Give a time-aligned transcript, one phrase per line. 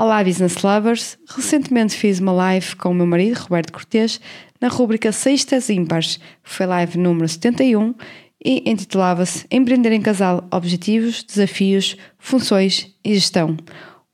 [0.00, 1.18] Olá, Business Lovers!
[1.28, 4.18] Recentemente fiz uma live com o meu marido, Roberto Cortês,
[4.58, 6.18] na rúbrica Sextas Ímpares.
[6.42, 7.94] Foi live número 71
[8.42, 13.58] e intitulava-se Empreender em Casal: Objetivos, Desafios, Funções e Gestão.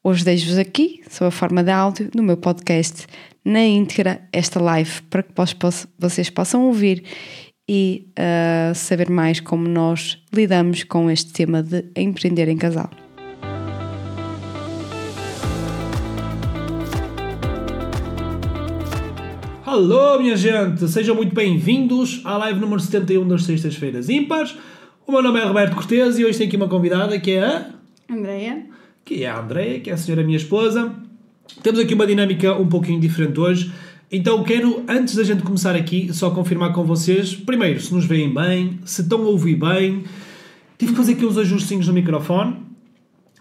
[0.03, 3.07] Hoje deixo-vos aqui, sob a forma de áudio, no meu podcast,
[3.45, 5.33] na íntegra, esta live, para que
[5.97, 7.05] vocês possam ouvir
[7.71, 12.91] e uh, saber mais como nós lidamos com este tema de empreender em casal.
[19.77, 20.89] Alô, minha gente!
[20.89, 24.57] Sejam muito bem-vindos à live número 71 das Sextas-feiras Ímpares.
[25.07, 27.71] O meu nome é Roberto Cortes e hoje tenho aqui uma convidada que é a.
[28.09, 28.65] Andreia.
[29.05, 30.95] Que é a Andreia, que é a senhora minha esposa.
[31.63, 33.71] Temos aqui uma dinâmica um pouquinho diferente hoje.
[34.11, 38.33] Então quero, antes da gente começar aqui, só confirmar com vocês, primeiro, se nos veem
[38.33, 40.05] bem, se estão a ouvir bem.
[40.79, 42.66] Tive que fazer aqui uns ajustes no microfone.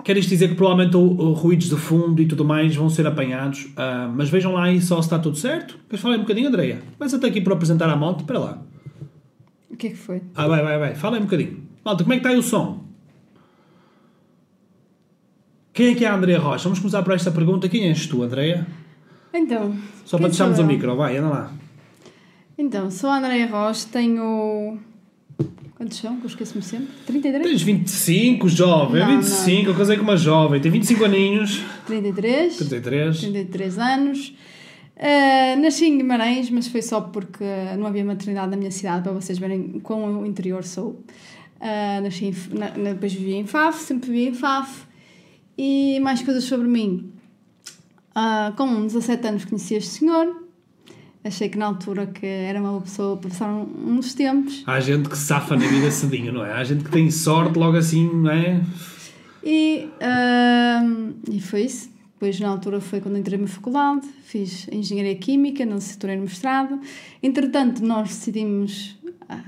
[0.04, 4.12] Quero isto dizer que provavelmente ruídos de fundo e tudo mais vão ser apanhados, uh,
[4.14, 5.80] mas vejam lá e só se está tudo certo.
[5.90, 6.82] Queres falar um bocadinho, Andreia?
[6.98, 8.62] Começa até aqui para apresentar a moto, para lá.
[9.70, 10.22] O que é que foi?
[10.36, 10.96] Ah, vai, vai, vai.
[10.96, 11.64] Fala aí um bocadinho.
[11.84, 12.86] Malta, como é que está aí o som?
[15.74, 16.64] Quem é que é a Andreia Rocha?
[16.64, 17.68] Vamos começar por esta pergunta.
[17.68, 18.66] Quem és tu, Andreia?
[19.34, 19.76] Então.
[20.06, 21.52] Só para deixarmos o micro, vai, anda lá.
[22.58, 24.80] Então, sou a Andreia Rocha, tenho
[25.76, 26.18] Quantos são?
[26.18, 26.88] Que eu esqueço-me sempre.
[27.06, 27.46] 33?
[27.46, 29.02] Tens 25, jovem.
[29.02, 29.72] Não, 25, não.
[29.72, 30.62] eu casei com uma jovem.
[30.62, 31.62] Tem 25 aninhos.
[31.86, 32.56] 33.
[32.56, 33.20] 33.
[33.20, 34.34] 33 anos.
[34.96, 37.44] Uh, nasci em Guimarães, mas foi só porque
[37.78, 41.04] não havia maternidade na minha cidade, para vocês verem quão o interior sou.
[41.60, 44.86] Uh, nasci em, na, depois vivi em Faf, sempre vivi em Faf.
[45.58, 47.12] E mais coisas sobre mim.
[48.12, 50.45] Uh, com 17 anos conheci este senhor,
[51.26, 54.64] achei que na altura que era uma pessoa para passar uns tempos.
[54.68, 56.54] Há gente que safa na vida cedinho, não é?
[56.54, 58.62] Há gente que tem sorte logo assim, não é?
[59.44, 61.90] E, uh, e foi isso.
[62.14, 66.80] Depois, na altura, foi quando entrei na faculdade, fiz Engenharia Química, não setorei no mestrado.
[67.22, 68.96] Entretanto, nós decidimos
[69.28, 69.44] ah,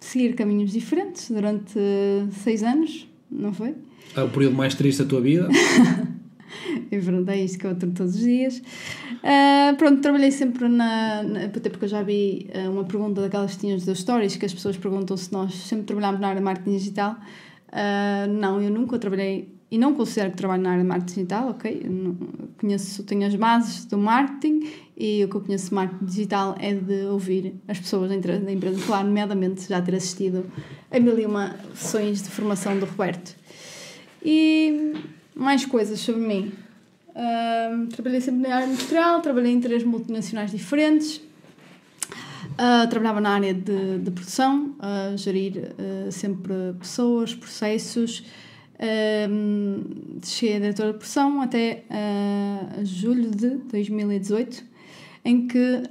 [0.00, 1.78] seguir caminhos diferentes durante
[2.42, 3.74] seis anos, não foi?
[4.16, 5.48] É o período mais triste da tua vida?
[6.90, 8.58] verdade, é isto que eu tenho todos os dias.
[8.58, 11.44] Uh, pronto, trabalhei sempre na, na.
[11.44, 14.54] Até porque eu já vi uh, uma pergunta daquelas que tinhas das stories que as
[14.54, 17.16] pessoas perguntam se nós sempre trabalhámos na área de marketing digital.
[17.68, 21.48] Uh, não, eu nunca trabalhei e não considero que trabalho na área de marketing digital,
[21.50, 21.86] ok?
[22.58, 26.72] Conheço, tenho as bases do marketing e o que eu conheço de marketing digital é
[26.72, 28.14] de ouvir as pessoas da
[28.52, 30.46] empresa falar, nomeadamente já ter assistido
[30.90, 33.34] a mil e uma sessões de formação do Roberto.
[34.24, 34.94] E
[35.36, 36.52] mais coisas sobre mim.
[37.10, 41.18] Uh, trabalhei sempre na área industrial, trabalhei em três multinacionais diferentes.
[42.52, 48.24] Uh, trabalhava na área de, de produção, uh, gerir ah, sempre pessoas, processos.
[50.24, 51.84] cheguei a diretora de produção até
[52.82, 54.64] julho de 2018,
[55.24, 55.82] em que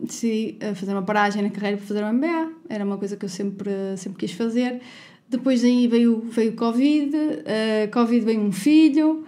[0.00, 2.52] decidi fazer uma paragem na carreira para fazer um MBA.
[2.68, 4.80] Era uma coisa que eu sempre, sempre quis fazer.
[5.30, 9.24] Depois daí veio, veio Covid, uh, Covid veio um filho,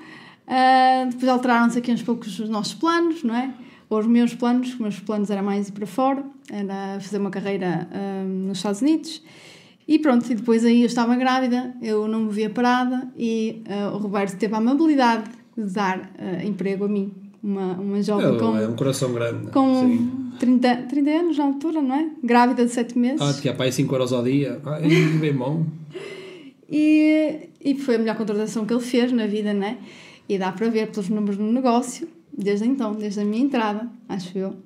[0.49, 3.55] uh, depois alteraram-se aqui uns poucos os nossos planos, não é?
[3.89, 7.31] Ou os meus planos, os meus planos eram mais ir para fora, era fazer uma
[7.31, 9.23] carreira uh, nos Estados Unidos.
[9.87, 13.99] E pronto, e depois aí eu estava grávida, eu não me via parada e o
[13.99, 16.09] Roberto teve a amabilidade de dar
[16.45, 18.57] emprego a mim, uma, uma jovem é, com...
[18.57, 19.51] É um coração grande.
[19.51, 20.33] Com sim.
[20.39, 22.11] 30, 30 anos na altura, não é?
[22.23, 23.21] Grávida de 7 meses.
[23.21, 24.61] Ah, tinha pai 5 euros ao dia.
[24.65, 24.89] Ai,
[25.21, 25.67] bem bom.
[26.75, 29.77] E, e foi a melhor contratação que ele fez na vida, né?
[30.27, 34.39] E dá para ver pelos números no negócio, desde então, desde a minha entrada, acho
[34.39, 34.57] eu.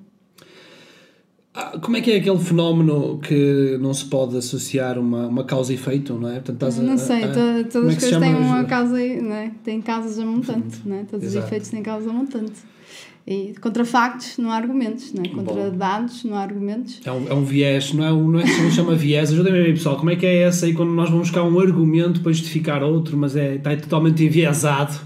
[1.59, 5.71] Ah, como é que é aquele fenómeno que não se pode associar uma, uma causa
[5.71, 6.33] e efeito, não é?
[6.35, 9.33] Portanto, estás não a, sei, a, a, todas as é coisas têm uma causa, não
[9.33, 9.51] é?
[9.63, 11.03] Têm causas a montante, não é?
[11.05, 11.39] Todos Exato.
[11.39, 12.61] os efeitos têm causa a montante.
[13.25, 15.29] E contra factos não há argumentos, não é?
[15.29, 15.77] contra Bom.
[15.77, 17.01] dados não há argumentos.
[17.03, 19.31] É um, é um viés, não é, não é que se chama viés.
[19.31, 22.21] Ajudem-me aí, pessoal, como é que é essa aí quando nós vamos buscar um argumento
[22.21, 24.97] para justificar outro, mas é, está totalmente enviesado?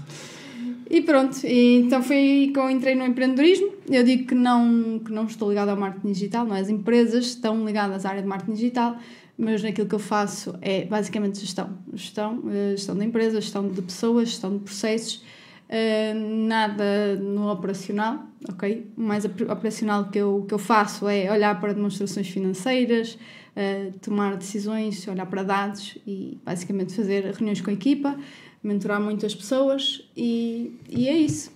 [0.92, 3.72] E pronto, e então foi aí que eu entrei no empreendedorismo.
[3.88, 6.60] Eu digo que não, que não estou ligada ao marketing digital, não é?
[6.60, 8.98] As empresas estão ligadas à área de marketing digital,
[9.38, 11.78] mas naquilo que eu faço é basicamente gestão.
[11.94, 15.24] Gestão, eh, gestão de empresas, gestão de pessoas, gestão de processos
[15.72, 18.92] Uh, nada no operacional, ok?
[18.94, 23.14] O mais operacional que eu, que eu faço é olhar para demonstrações financeiras,
[23.56, 28.18] uh, tomar decisões, olhar para dados e basicamente fazer reuniões com a equipa,
[28.62, 31.50] mentorar muitas pessoas e, e é isso.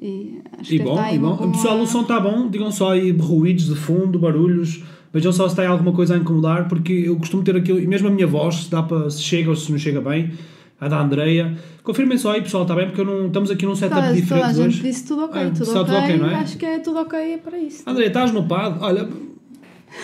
[0.00, 1.50] E, acho e que bom, e bom.
[1.52, 4.82] Pessoal, o som está bom, digam só aí ruídos de fundo, barulhos.
[5.12, 8.08] Vejam só se está alguma coisa a incomodar, porque eu costumo ter aquilo, e mesmo
[8.08, 10.32] a minha voz, se, dá para, se chega ou se não chega bem,
[10.78, 11.56] a da Andreia.
[11.82, 12.88] Confirmem só aí, pessoal, está bem?
[12.88, 14.82] Porque não, estamos aqui num setup Tá, toda a diferente gente hoje.
[14.82, 16.34] disse tudo ok, Ah, tudo, está ok, tudo ok, não é?
[16.34, 17.82] Acho que é tudo ok para isso.
[17.86, 18.78] André, estás no PAD?
[18.82, 19.08] Olha,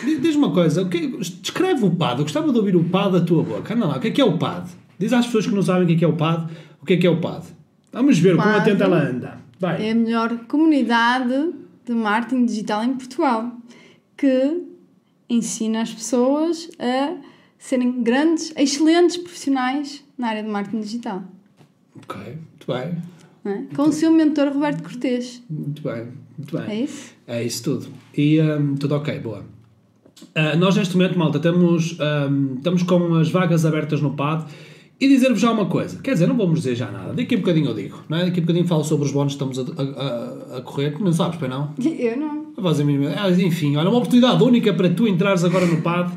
[0.04, 0.80] diz- diz-me uma coisa.
[0.82, 2.20] o que- descreve o PAD.
[2.20, 3.74] Eu gostava de ouvir o PAD da tua boca.
[3.74, 4.70] Anda lá, o que é que é o PAD?
[5.02, 6.92] Diz às pessoas que não sabem o que é que é o PAD, o que
[6.92, 7.44] é que é o PAD.
[7.92, 9.38] Vamos ver o quão PAD atenta ela anda.
[9.58, 9.84] Vai.
[9.84, 11.52] É a melhor comunidade
[11.84, 13.50] de marketing digital em Portugal
[14.16, 14.62] que
[15.28, 17.16] ensina as pessoas a
[17.58, 21.24] serem grandes, excelentes profissionais na área de marketing digital.
[21.96, 23.02] Ok, muito bem.
[23.44, 23.74] é?
[23.74, 25.42] Com o seu mentor Roberto Cortês.
[25.50, 26.70] Muito bem, muito bem.
[26.70, 27.14] É isso?
[27.26, 27.86] É isso tudo.
[28.16, 29.44] E hum, tudo ok, boa.
[30.32, 34.44] Ah, nós neste momento, malta, estamos, hum, estamos com as vagas abertas no PAD
[35.04, 36.00] e dizer-vos já uma coisa.
[36.00, 37.12] Quer dizer, não vamos dizer já nada.
[37.12, 37.98] Daqui a bocadinho eu digo.
[38.08, 38.24] Não é?
[38.26, 40.96] Daqui a bocadinho falo sobre os bónus que estamos a, a, a- correr.
[41.00, 41.70] Não sabes, pois não?
[41.78, 42.46] Eu não.
[42.62, 46.12] Faz a mínima- Ah, Enfim, olha, uma oportunidade única para tu entrares agora no PAD.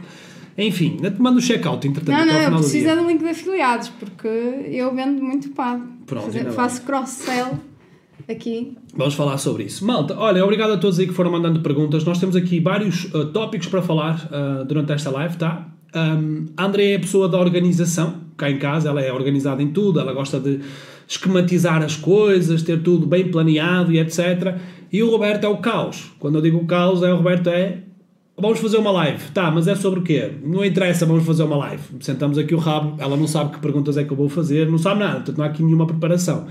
[0.58, 3.28] Enfim, te mando o check-out, entretanto, Não, não, eu preciso é de um link de
[3.30, 5.84] afiliados, porque eu vendo muito pago.
[6.06, 7.60] Pronto, Fazer- faço cross-sell
[8.30, 8.78] aqui.
[8.96, 9.86] Vamos falar sobre isso.
[9.86, 12.04] Malta, olha, obrigado a todos aí que foram mandando perguntas.
[12.06, 15.68] Nós temos aqui vários uh, tópicos para falar uh, durante esta live, tá?
[15.96, 19.70] Um, a Andrea é a pessoa da organização, cá em casa, ela é organizada em
[19.70, 20.60] tudo, ela gosta de
[21.08, 24.56] esquematizar as coisas, ter tudo bem planeado e etc.
[24.92, 26.12] E o Roberto é o caos.
[26.20, 27.80] Quando eu digo o caos, é o Roberto é
[28.38, 29.32] Vamos fazer uma live.
[29.32, 30.30] Tá, mas é sobre o quê?
[30.44, 31.82] Não interessa, vamos fazer uma live.
[32.02, 34.78] Sentamos aqui o rabo, ela não sabe que perguntas é que eu vou fazer, não
[34.78, 36.46] sabe nada, portanto não há aqui nenhuma preparação.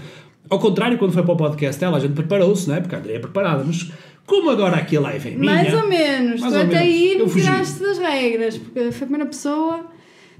[0.48, 2.80] Ao contrário, quando foi para o podcast dela, a gente preparou-se, não é?
[2.80, 3.90] Porque a Andrea é preparada, mas
[4.24, 5.52] como agora aqui a live é minha...
[5.52, 6.40] Mais ou menos.
[6.40, 6.94] Mais tu ou até menos.
[6.94, 9.86] aí me tiraste das regras, porque foi a primeira pessoa.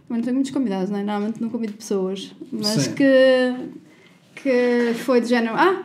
[0.07, 1.03] Também não tenho muitos convidados, não é?
[1.03, 2.35] Normalmente não convido pessoas.
[2.53, 2.95] Mas Sim.
[2.95, 3.55] que,
[4.37, 5.55] que foi de género.
[5.57, 5.83] Ah,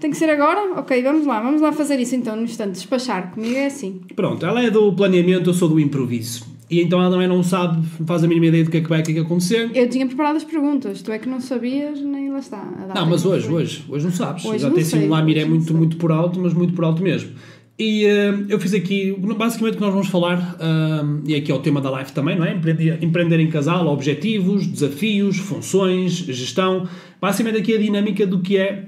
[0.00, 0.78] tem que ser agora?
[0.78, 2.72] Ok, vamos lá, vamos lá fazer isso então, no instante.
[2.72, 4.00] Despachar comigo é assim.
[4.14, 6.56] Pronto, ela é do planeamento, eu sou do improviso.
[6.68, 8.88] E então ela também não sabe, não faz a mínima ideia do que é que
[8.88, 9.70] vai aqui acontecer.
[9.72, 12.64] Eu tinha preparado as perguntas, tu é que não sabias, nem lá está.
[12.92, 14.44] Não, mas que hoje, hoje, hoje não sabes.
[14.44, 17.00] Hoje Já não tem sei, um lamiré muito, muito por alto, mas muito por alto
[17.00, 17.30] mesmo.
[17.78, 21.54] E eh, eu fiz aqui, basicamente o que nós vamos falar, eh, e aqui é
[21.54, 22.54] o tema da live também, não é?
[22.54, 26.88] Empreender, empreender em casal, objetivos, desafios, funções, gestão.
[27.20, 28.86] Basicamente aqui a dinâmica do que é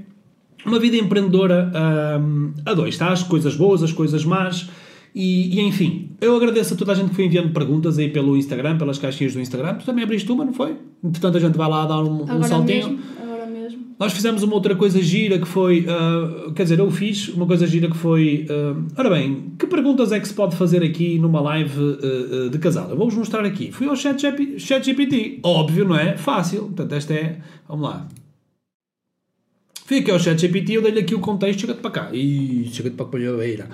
[0.64, 3.12] uma vida empreendedora eh, a dois, tá?
[3.12, 4.70] As coisas boas, as coisas más.
[5.14, 8.36] E, e, enfim, eu agradeço a toda a gente que foi enviando perguntas aí pelo
[8.36, 9.74] Instagram, pelas caixinhas do Instagram.
[9.74, 10.76] Tu também abriste uma, não foi?
[11.02, 12.90] Portanto, a gente vai lá dar um, um saltinho.
[12.90, 12.98] mesmo.
[13.98, 17.66] Nós fizemos uma outra coisa gira que foi, ah, quer dizer, eu fiz uma coisa
[17.66, 21.40] gira que foi, ah, ora bem, que perguntas é que se pode fazer aqui numa
[21.40, 22.88] live ah, de casal?
[22.90, 23.72] Eu vou-vos mostrar aqui.
[23.72, 26.16] Fui ao chat, GP chat GPT, óbvio, não é?
[26.16, 28.06] Fácil, portanto esta é, vamos lá.
[29.84, 32.10] Fui aqui ao chat GPT, eu dei-lhe aqui o contexto, chega-te para cá.
[32.12, 33.68] Ih, chega-te para a palhabeira.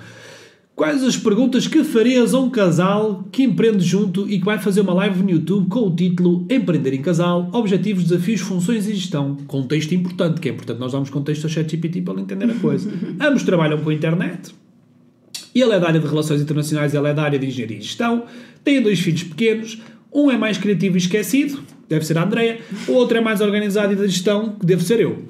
[0.75, 4.81] Quais as perguntas que farias a um casal que empreende junto e que vai fazer
[4.81, 9.37] uma live no YouTube com o título Empreender em Casal, Objetivos, Desafios, Funções e Gestão?
[9.47, 12.91] Contexto importante, que é importante nós damos contexto ao ChatGPT para ele entender a coisa.
[13.21, 14.53] Ambos trabalham com a internet.
[15.55, 17.81] Ele é da área de Relações Internacionais e ela é da área de Engenharia e
[17.81, 18.25] Gestão.
[18.61, 19.81] Têm dois filhos pequenos.
[20.13, 22.59] Um é mais criativo e esquecido, deve ser a Andrea.
[22.89, 25.23] O outro é mais organizado e da gestão, que deve ser eu.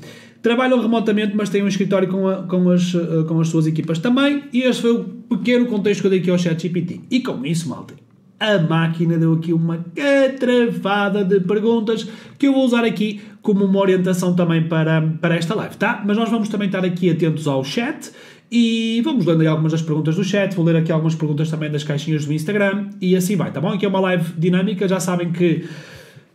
[0.45, 3.97] Trabalham remotamente, mas têm um escritório com, a- com as, eh, com as suas equipas
[3.97, 4.43] também.
[4.53, 7.01] E este foi o pequeno contexto que eu dei aqui ao ChatGPT.
[7.09, 7.95] E com isso, malta,
[8.39, 12.07] a máquina deu aqui uma catrafada de perguntas
[12.37, 16.03] que eu vou usar aqui como uma orientação também para, para esta live, tá?
[16.05, 18.11] Mas nós vamos também estar aqui atentos ao chat
[18.51, 21.71] e vamos lendo aí algumas das perguntas do chat, vou ler aqui algumas perguntas também
[21.71, 23.69] das caixinhas do Instagram e assim vai, tá bom?
[23.69, 25.67] Aqui é uma live dinâmica, já sabem que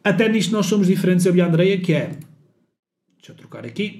[0.02, 2.10] até nisto nós somos diferentes, eu e a Andreia, que é...
[3.20, 3.99] Deixa eu trocar aqui.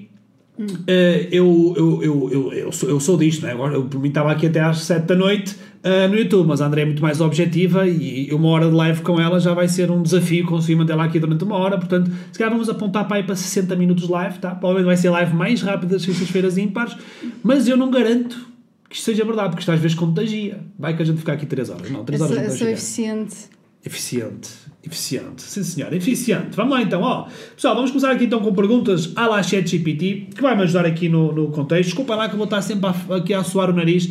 [0.87, 3.51] Eh, eu, eu, eu, eu, eu, sou, eu sou disto, não é?
[3.53, 6.61] Agora, eu por mim estava aqui até às 7 da noite eh, no YouTube, mas
[6.61, 9.67] a André é muito mais objetiva e uma hora de live com ela já vai
[9.67, 11.77] ser um desafio conseguir mantê-la aqui durante uma hora.
[11.77, 14.51] Portanto, se calhar vamos apontar para aí para 60 minutos de live, tá?
[14.51, 16.95] Provavelmente vai ser live mais rápida das sextas-feiras ímpares,
[17.43, 18.51] mas eu não garanto
[18.89, 20.59] que isto seja verdade, porque isto às vezes contagia.
[20.77, 21.89] Vai que a gente ficar aqui 3 horas.
[21.89, 23.35] Não, 3 Eu horas sou, não eu sou eficiente.
[23.83, 24.49] Eficiente,
[24.83, 26.55] eficiente, sim senhor, eficiente.
[26.55, 27.27] Vamos lá então, ó.
[27.55, 31.07] Pessoal, vamos começar aqui então com perguntas à la ChatGPT, que vai me ajudar aqui
[31.09, 31.89] no, no contexto.
[31.89, 34.09] Desculpa lá que eu vou estar sempre a, aqui a suar o nariz.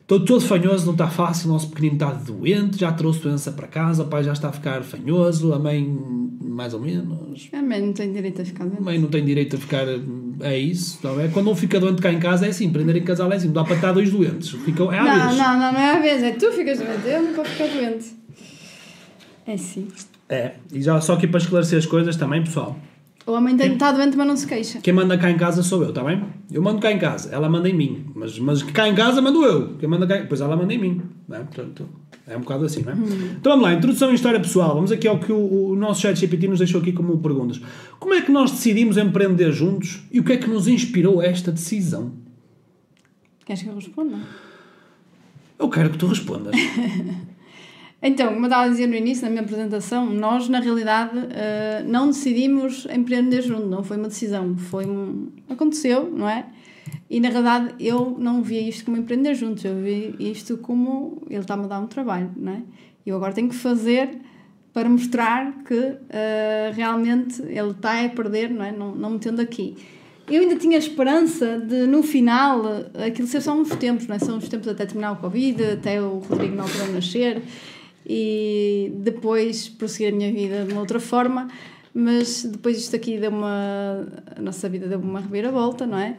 [0.00, 3.66] Estou todo fanhoso, não está fácil, o nosso pequenino está doente, já trouxe doença para
[3.66, 5.86] casa, o pai já está a ficar fanhoso, a mãe
[6.40, 7.50] mais ou menos.
[7.52, 8.82] A mãe não tem direito a ficar A dentro.
[8.84, 9.84] mãe não tem direito a ficar.
[10.40, 10.98] É isso.
[11.04, 11.28] Não é?
[11.28, 13.52] Quando um fica doente cá em casa é assim, prender em casal é assim, não
[13.52, 14.48] dá para estar dois doentes.
[14.48, 15.36] Ficam, é Não, vez.
[15.38, 18.06] não, não, não é a vez, é tu ficas doente, eu não vou ficar doente.
[19.48, 19.88] É sim.
[20.28, 22.78] É, e já só aqui para esclarecer as coisas também, pessoal.
[23.26, 24.78] O homem tem está doente, mas não se queixa.
[24.82, 26.22] Quem manda cá em casa sou eu, está bem?
[26.52, 28.04] Eu mando cá em casa, ela manda em mim.
[28.14, 29.76] Mas, mas cá em casa mando eu.
[29.78, 31.00] Quem manda cá, depois ela manda em mim.
[31.26, 31.40] Não é?
[31.40, 31.88] Portanto,
[32.26, 32.94] é um bocado assim, não é?
[32.94, 33.36] Hum.
[33.40, 34.74] Então vamos lá, introdução em história pessoal.
[34.74, 37.58] Vamos aqui ao que o, o nosso chat GPT nos deixou aqui como perguntas.
[37.98, 41.24] Como é que nós decidimos empreender juntos e o que é que nos inspirou a
[41.24, 42.12] esta decisão?
[43.46, 44.18] Queres que eu responda?
[45.58, 46.54] Eu quero que tu respondas.
[48.00, 51.82] Então, como eu estava a dizer no início, na minha apresentação, nós, na realidade, eh,
[51.84, 55.28] não decidimos empreender junto, não foi uma decisão, foi um...
[55.50, 56.46] aconteceu, não é?
[57.10, 61.40] E, na realidade, eu não via isto como empreender juntos, eu vi isto como ele
[61.40, 62.62] está-me a dar um trabalho, não é?
[63.04, 64.16] Eu agora tenho que fazer
[64.72, 68.70] para mostrar que eh, realmente ele está a perder, não é?
[68.70, 69.76] Não, não me tendo aqui.
[70.30, 72.62] Eu ainda tinha esperança de, no final,
[72.94, 74.18] aquilo ser só uns tempos, não é?
[74.20, 77.42] São uns tempos até terminar o Covid, até o Rodrigo na altura nascer
[78.08, 81.48] e depois prosseguir a minha vida de uma outra forma,
[81.92, 84.06] mas depois isto aqui deu uma.
[84.34, 86.16] a nossa vida deu uma reviravolta, não é?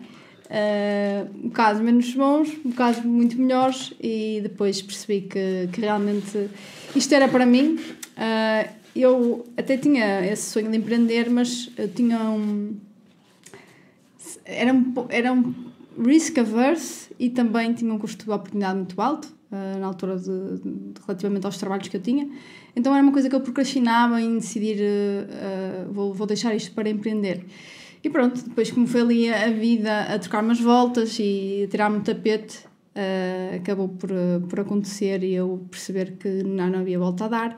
[0.50, 6.50] Uh, bocados menos bons, bocados muito melhores, e depois percebi que, que realmente
[6.96, 7.76] isto era para mim.
[7.76, 12.76] Uh, eu até tinha esse sonho de empreender, mas eu tinha um.
[14.46, 19.28] Era um, era um risk averse e também tinha um custo de oportunidade muito alto
[19.52, 22.30] uh, na altura de, de, relativamente aos trabalhos que eu tinha.
[22.76, 26.90] Então era uma coisa que eu procrastinava em decidir, uh, vou, vou deixar isto para
[26.90, 27.46] empreender.
[28.04, 31.98] E pronto, depois como foi ali a vida a trocar umas voltas e a tirar-me
[31.98, 32.60] o tapete,
[33.56, 34.10] acabou por,
[34.50, 37.58] por acontecer e eu perceber que não, não havia volta a dar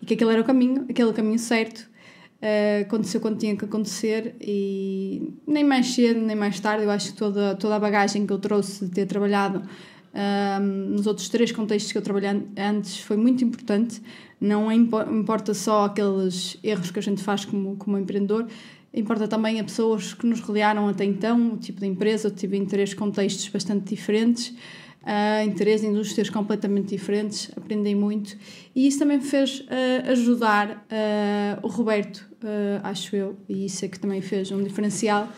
[0.00, 1.89] e que aquele era o caminho, aquele caminho certo.
[2.40, 7.12] Uh, aconteceu quando tinha que acontecer e nem mais cedo nem mais tarde eu acho
[7.12, 9.62] que toda, toda a bagagem que eu trouxe de ter trabalhado
[10.14, 14.02] um, nos outros três contextos que eu trabalhei antes foi muito importante.
[14.40, 18.46] Não importa só aqueles erros que a gente faz como, como empreendedor,
[18.92, 22.56] importa também a pessoas que nos rodearam até então, o tipo de empresa, eu tive
[22.56, 24.48] em três contextos bastante diferentes,
[25.02, 28.36] uh, em três indústrias completamente diferentes, aprendi muito
[28.74, 32.29] e isso também fez uh, ajudar uh, o Roberto,
[32.82, 35.28] acho eu, e isso é que também fez um diferencial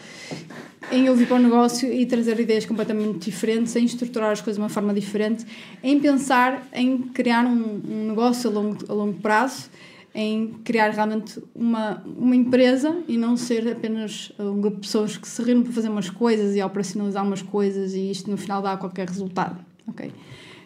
[0.90, 4.62] em ouvir para o negócio e trazer ideias completamente diferentes, em estruturar as coisas de
[4.62, 5.44] uma forma diferente,
[5.82, 9.70] em pensar em criar um, um negócio a longo, a longo prazo,
[10.14, 15.26] em criar realmente uma, uma empresa e não ser apenas um grupo de pessoas que
[15.26, 18.76] se reúnem para fazer umas coisas e operacionalizar umas coisas e isto no final dá
[18.76, 19.58] qualquer resultado.
[19.86, 20.12] ok?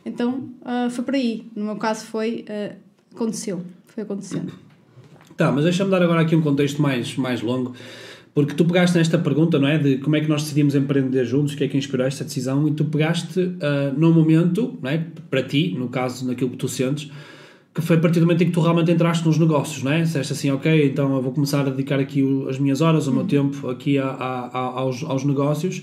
[0.05, 1.51] Então uh, foi por aí.
[1.55, 2.45] No meu caso foi.
[2.49, 2.77] Uh,
[3.15, 3.63] aconteceu.
[3.87, 4.53] Foi acontecendo.
[5.37, 7.75] Tá, mas deixa-me dar agora aqui um contexto mais, mais longo.
[8.35, 9.79] Porque tu pegaste nesta pergunta, não é?
[9.79, 12.67] De como é que nós decidimos empreender juntos, o que é que inspirou esta decisão,
[12.69, 15.07] e tu pegaste uh, num momento, não é?
[15.31, 17.11] Para ti, no caso, naquilo que tu sentes,
[17.75, 20.03] que foi a partir do momento em que tu realmente entraste nos negócios, não é?
[20.03, 23.13] Disseste assim, ok, então eu vou começar a dedicar aqui o, as minhas horas, o
[23.13, 25.83] meu tempo aqui a, a, a, aos, aos negócios.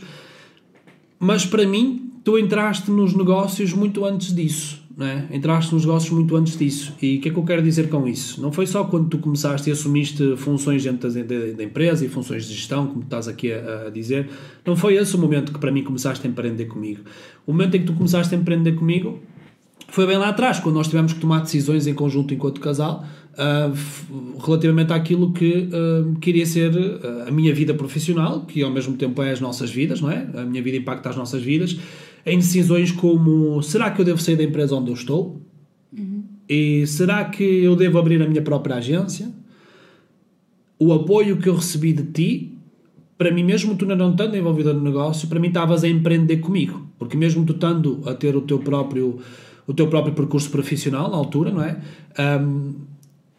[1.20, 5.28] Mas para mim, tu entraste nos negócios muito antes disso não é?
[5.32, 6.94] Entraste nos negócios muito antes disso.
[7.02, 8.42] E o que é que eu quero dizer com isso?
[8.42, 11.24] Não foi só quando tu começaste e assumiste funções dentro da,
[11.58, 14.30] da empresa e funções de gestão, como estás aqui a, a, dizer.
[14.66, 17.02] Não foi esse o momento que para mim começaste a empreender comigo.
[17.46, 19.20] O momento em que tu começaste a empreender comigo
[19.90, 24.42] foi bem lá atrás, quando nós tivemos que tomar decisões em conjunto enquanto casal, uh,
[24.44, 29.22] relativamente àquilo que uh, queria ser uh, a minha vida profissional, que ao mesmo tempo
[29.22, 30.28] é as nossas vidas, não é?
[30.36, 31.78] A minha vida impacta as nossas vidas
[32.26, 35.42] em decisões como será que eu devo sair da empresa onde eu estou?
[35.98, 36.24] Uhum.
[36.48, 39.30] E será que eu devo abrir a minha própria agência?
[40.80, 42.58] O apoio que eu recebi de ti,
[43.18, 46.88] para mim, mesmo tu não estando envolvida no negócio, para mim estavas a empreender comigo.
[46.98, 49.20] Porque mesmo tu estando a ter o teu próprio,
[49.68, 51.80] o teu próprio percurso profissional na altura, não é?
[52.42, 52.76] Um,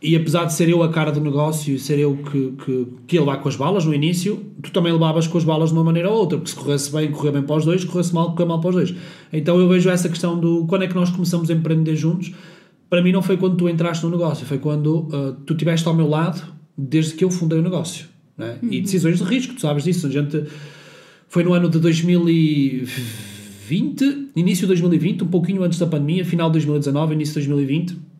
[0.05, 3.17] e apesar de ser eu a cara do negócio e ser eu que, que, que
[3.17, 5.83] ia levar com as balas no início, tu também levavas com as balas de uma
[5.83, 8.33] maneira ou outra, porque se corresse bem, corria bem para os dois, se corresse mal,
[8.33, 8.95] corria mal para os dois.
[9.33, 12.35] Então eu vejo essa questão do quando é que nós começamos a empreender juntos.
[12.91, 15.95] Para mim não foi quando tu entraste no negócio, foi quando uh, tu estiveste ao
[15.95, 18.05] meu lado desde que eu fundei o negócio.
[18.37, 18.59] Né?
[18.63, 18.73] Uhum.
[18.73, 20.07] E decisões de risco, tu sabes disso.
[20.07, 20.45] A gente
[21.29, 26.59] foi no ano de 2020, início de 2020, um pouquinho antes da pandemia, final de
[26.59, 28.13] 2019, início de 2020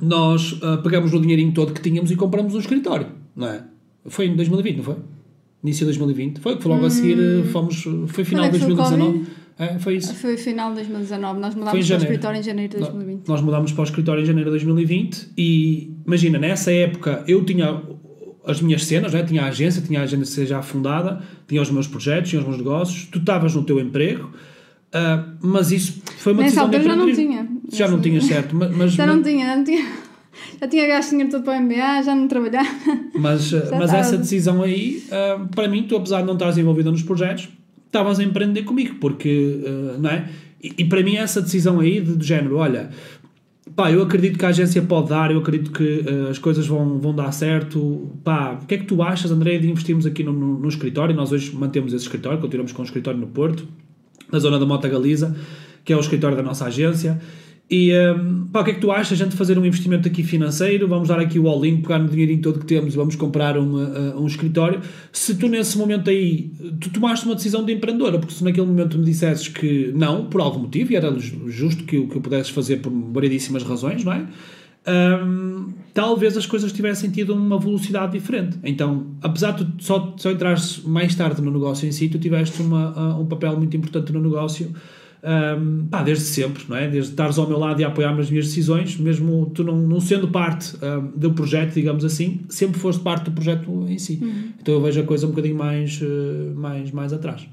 [0.00, 3.64] nós uh, pegamos o dinheirinho todo que tínhamos e compramos um escritório, não é?
[4.06, 4.96] Foi em 2020, não foi?
[5.62, 6.40] Início de 2020.
[6.40, 6.86] Foi, foi logo hum.
[6.86, 7.44] a seguir, hum.
[7.44, 9.26] fomos, foi final de 2019.
[9.58, 10.14] É, foi isso.
[10.14, 11.38] Foi final de 2019.
[11.38, 13.28] Nós mudámos para o escritório em janeiro de 2020.
[13.28, 17.80] Nós mudámos para o escritório em janeiro de 2020 e imagina, nessa época eu tinha
[18.44, 19.22] as minhas cenas, né?
[19.22, 22.58] tinha a agência, tinha a agência já fundada, tinha os meus projetos, tinha os meus
[22.58, 24.30] negócios, tu estavas no teu emprego
[24.92, 27.48] Uh, mas isso foi uma Nessa decisão altura já não tinha.
[27.72, 28.54] Já não tinha, certo.
[28.54, 29.84] Mas, já não tinha, já não tinha.
[30.60, 32.68] Já tinha gasto dinheiro todo para o MBA, já não trabalhava.
[33.14, 36.90] Mas, Já mas essa decisão aí, ah, para mim, tu apesar de não estares envolvida
[36.90, 37.48] nos projetos,
[37.86, 40.28] estavas a empreender comigo, porque, ah, não é?
[40.62, 42.90] E, e para mim essa decisão aí, de, do género, olha,
[43.76, 46.98] pá, eu acredito que a agência pode dar, eu acredito que ah, as coisas vão,
[46.98, 50.32] vão dar certo, pá, o que é que tu achas, André, de investirmos aqui no,
[50.32, 51.14] no, no escritório?
[51.14, 53.66] Nós hoje mantemos esse escritório, continuamos com o escritório no Porto,
[54.30, 55.36] na zona da Mota Galiza,
[55.84, 57.20] que é o escritório da nossa agência.
[57.70, 60.22] E hum, pá, o que é que tu achas, a gente fazer um investimento aqui
[60.22, 60.86] financeiro?
[60.86, 63.76] Vamos dar aqui o all-in, pegar no dinheirinho todo que temos e vamos comprar um,
[63.76, 64.80] uh, um escritório.
[65.10, 68.98] Se tu nesse momento aí, tu tomaste uma decisão de empreendedora, porque se naquele momento
[68.98, 72.50] me dissesses que não, por algum motivo, e era ju- justo que, que o pudesses
[72.50, 74.26] fazer por variedíssimas razões, não é?
[75.24, 78.58] Hum, talvez as coisas tivessem tido uma velocidade diferente.
[78.64, 82.60] Então, apesar de tu só, só entrares mais tarde no negócio em si, tu tiveste
[82.60, 84.74] uma, ah, um papel muito importante no negócio
[85.22, 86.88] um, pá, desde sempre, não é?
[86.88, 90.00] Desde estares ao meu lado e a apoiar-me nas minhas decisões, mesmo tu não, não
[90.00, 94.18] sendo parte um, do projeto, digamos assim, sempre foste parte do projeto em si.
[94.60, 97.46] Então eu vejo a coisa um bocadinho mais, uh, mais, mais atrás.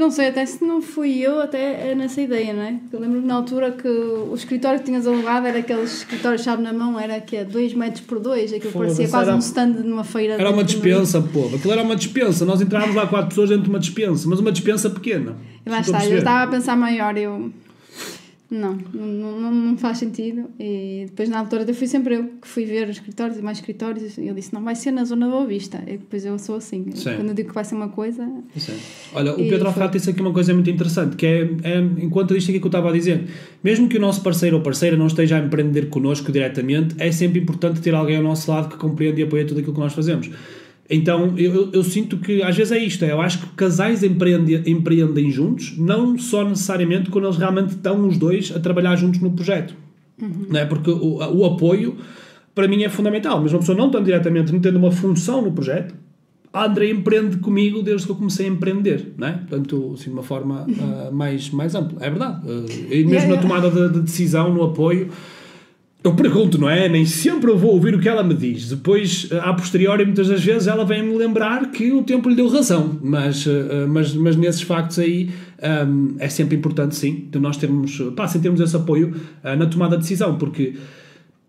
[0.00, 2.74] Não sei, até se não fui eu, até é nessa ideia, não é?
[2.90, 6.72] Eu lembro-me na altura que o escritório que tinhas alugado era aqueles escritórios chave na
[6.72, 9.66] mão, era que é 2 metros por 2, aquilo Foda-se, parecia quase era- um stand
[9.84, 10.34] numa feira.
[10.40, 11.50] Era uma dispensa, pô.
[11.54, 12.46] Aquilo era uma dispensa.
[12.46, 15.36] Nós entrávamos lá quatro pessoas dentro de uma dispensa, mas uma dispensa pequena.
[15.66, 17.52] E lá está, eu estava a pensar maior, eu.
[18.50, 20.50] Não, não, não, não faz sentido.
[20.58, 23.58] E depois, na altura, eu fui sempre eu que fui ver os escritórios e mais
[23.58, 24.18] escritórios.
[24.18, 25.80] E eu disse: não vai ser na Zona Boa Vista.
[25.86, 26.84] E depois eu sou assim.
[26.92, 27.14] Sim.
[27.14, 28.28] Quando eu digo que vai ser uma coisa.
[28.56, 28.76] Sim.
[29.14, 32.50] Olha, o Pedro Alfrado disse aqui uma coisa muito interessante, que é, é enquanto isto
[32.50, 33.24] aqui que eu estava a dizer,
[33.62, 37.38] mesmo que o nosso parceiro ou parceira não esteja a empreender connosco diretamente, é sempre
[37.38, 40.28] importante ter alguém ao nosso lado que compreende e apoia tudo aquilo que nós fazemos.
[40.90, 44.68] Então, eu, eu- sinto que às vezes é isto, é, eu acho que casais empreende,
[44.68, 49.30] empreendem juntos, não só necessariamente quando eles realmente estão os dois a trabalhar juntos no
[49.30, 49.74] projeto.
[50.18, 50.66] Não é?
[50.66, 51.96] Porque o, o apoio,
[52.54, 53.40] para mim, é fundamental.
[53.40, 55.94] Mas uma pessoa não estando diretamente, não tendo uma função no projeto,
[56.52, 59.32] a André empreende comigo desde que eu comecei a empreender, não é?
[59.32, 60.66] Portanto, assim, de uma forma
[61.06, 62.04] ah, mais, mais ampla.
[62.04, 62.40] É verdade.
[62.44, 63.42] Ah, e mesmo Yeah, na yeah.
[63.42, 65.08] tomada de, de decisão, no apoio,
[66.02, 66.88] eu pergunto, não é?
[66.88, 68.70] Nem sempre eu vou ouvir o que ela me diz.
[68.70, 72.98] Depois, a posteriori, muitas das vezes, ela vem-me lembrar que o tempo lhe deu razão.
[73.02, 75.28] Mas, eh, mas, mas nesses factos aí,
[75.86, 79.66] hum, é sempre importante, sim, de nós termos, pá, sem termos esse apoio ah, na
[79.66, 80.74] tomada de decisão, porque.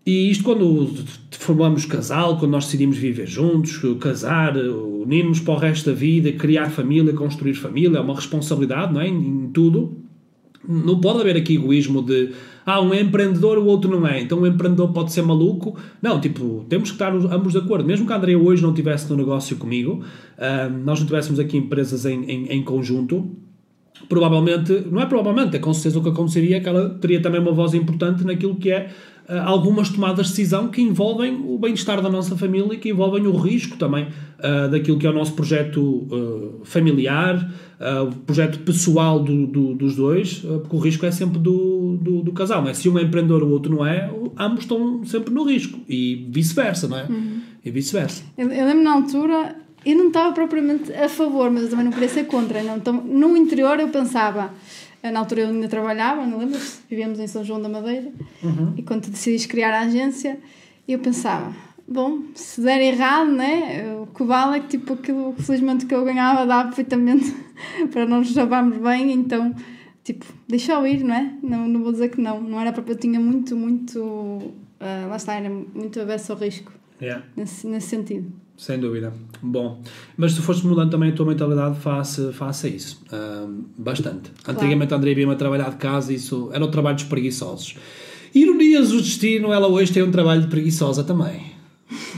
[0.04, 0.92] E isto quando
[1.30, 6.70] formamos casal, quando nós decidimos viver juntos, casar, unirmos para o resto da vida, criar
[6.70, 9.06] família, construir família, é uma responsabilidade, não é?
[9.06, 9.96] Em, em tudo.
[10.68, 12.32] Não pode haver aqui egoísmo de
[12.64, 14.20] ah, um é empreendedor, o outro não é.
[14.20, 15.76] Então o empreendedor pode ser maluco.
[16.00, 17.84] Não, tipo, temos que estar ambos de acordo.
[17.84, 20.02] Mesmo que a Andrea hoje não estivesse no negócio comigo,
[20.38, 23.30] ah, nós não tivéssemos aqui empresas em, em, em conjunto,
[24.08, 27.40] provavelmente, não é provavelmente, é com certeza o que aconteceria é que ela teria também
[27.40, 28.90] uma voz importante naquilo que é
[29.46, 33.36] algumas tomadas de decisão que envolvem o bem-estar da nossa família e que envolvem o
[33.36, 34.08] risco também
[34.38, 37.50] ah, daquilo que é o nosso projeto ah, familiar,
[38.08, 42.30] o projeto pessoal do, do- dos dois, porque o risco é sempre do, do, do
[42.32, 42.74] casal, não é?
[42.74, 44.08] Se um é empreendedor o outro não é,
[44.38, 47.06] ambos estão sempre no risco e vice-versa, não é?
[47.64, 48.22] E vice-versa.
[48.38, 51.92] Eu, eu lembro na altura, eu não estava propriamente a favor, mas eu também não
[51.92, 52.62] queria ser contra.
[52.62, 52.76] Não?
[52.76, 54.50] Então, no interior eu pensava,
[55.10, 56.58] na altura eu ainda trabalhava, não lembro?
[56.88, 58.12] Vivíamos em São João da Madeira,
[58.76, 60.38] e quando decidiste criar a agência,
[60.86, 61.54] eu pensava,
[61.88, 63.94] bom, se der errado, né?
[64.00, 67.34] O que vale é que tipo aquilo, felizmente, que eu ganhava dava perfeitamente
[67.90, 69.54] para nós nos chavarmos bem, então.
[70.04, 71.32] Tipo, deixa-o ir, não é?
[71.42, 72.40] Não, não vou dizer que não.
[72.40, 74.52] Não era porque eu tinha muito, muito.
[74.80, 77.24] ah, lá está, era muito avesso ao risco, Yeah.
[77.36, 78.32] nesse, nesse sentido.
[78.56, 79.12] Sem dúvida.
[79.42, 79.82] Bom,
[80.16, 83.02] mas se fores mudando também a tua mentalidade, faça, faça isso.
[83.76, 84.30] Bastante.
[84.46, 87.74] Antigamente a Andrea vinha a trabalhar de casa e isso era o trabalho dos preguiçosos.
[88.34, 91.52] Ironias do destino, ela hoje tem um trabalho de preguiçosa também.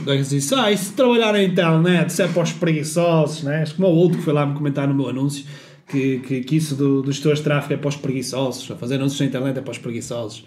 [0.05, 3.63] Daí diz, ah, e se trabalhar na internet, se é para os preguiçosos, né?
[3.63, 5.45] Acho como o outro que foi lá me comentar no meu anúncio,
[5.87, 9.19] que, que, que isso do, dos de tráfego é para os preguiçosos, a fazer anúncios
[9.19, 10.45] na internet é para os preguiçosos.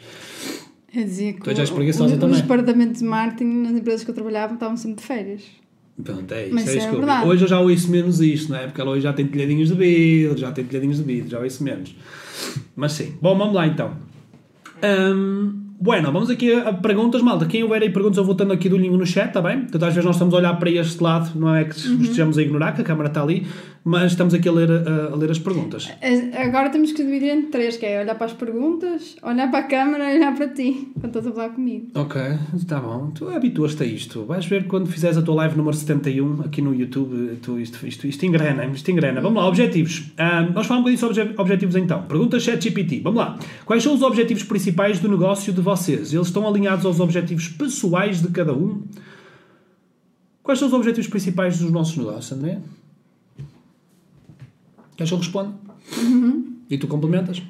[0.94, 2.37] Eu dizia que Tu és o- preguiçosa também.
[2.37, 5.42] os departamentos de marketing nas empresas que eu trabalhava estavam sempre de férias.
[6.03, 6.55] Pronto, é isso.
[6.55, 7.29] Mas é isso é que eu.
[7.29, 8.67] Hoje eu já ouço menos isto, não é?
[8.67, 11.65] Porque ela hoje já tem telhadinhos de vidro, já tem telhadinhos de vidro, já ouço
[11.65, 11.95] menos.
[12.77, 13.17] Mas sim.
[13.21, 13.97] Bom, vamos lá então.
[14.83, 17.47] Hum, bueno, vamos aqui a, perguntas, malta.
[17.47, 19.61] Quem houver aí perguntas, eu vou estando aqui do linho no chat, está bem?
[19.61, 22.03] Portanto, às vezes nós estamos a olhar para este lado, não é que Uhum.
[22.03, 23.47] estejamos a ignorar, que a câmara está ali,
[23.85, 25.88] mas estamos aqui a ler, a, a ler as perguntas.
[26.03, 29.61] As- Agora temos que dividir entre três, que é olhar para as perguntas, olhar para
[29.61, 31.87] a câmara e olhar para ti, quando estás a falar comigo.
[31.95, 32.21] Ok,
[32.57, 33.11] está bom.
[33.14, 34.25] Tu habituas-te a isto.
[34.27, 37.37] Vais ver quando fizeres a tua live número 71 aqui no YouTube.
[37.41, 39.21] Tu, isto, isto, isto engrena, isto engrena.
[39.21, 40.11] Vamos lá, objetivos.
[40.55, 42.03] Nós falamos um bocadinho sobre obje- objetivos então.
[42.03, 43.01] Pergunta ChatGPT.
[43.03, 43.38] Vamos lá.
[43.64, 48.20] Quais são os objetivos principais do negócio de vocês, eles estão alinhados aos objetivos pessoais
[48.22, 48.83] de cada um?
[50.42, 52.59] Quais são os objetivos principais dos nossos negócios, André?
[54.96, 55.54] Queres que eu responda?
[55.98, 56.57] Uhum.
[56.70, 57.42] E tu complementas?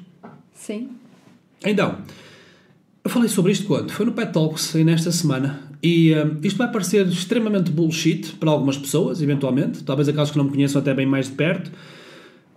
[0.53, 0.89] Sim.
[1.65, 1.99] Então,
[3.03, 3.91] eu falei sobre isto quando?
[3.91, 5.61] Foi no Pet Talks, aí nesta semana.
[5.81, 9.83] E uh, isto vai parecer extremamente bullshit para algumas pessoas, eventualmente.
[9.83, 11.71] Talvez aquelas que não me conheçam até bem mais de perto.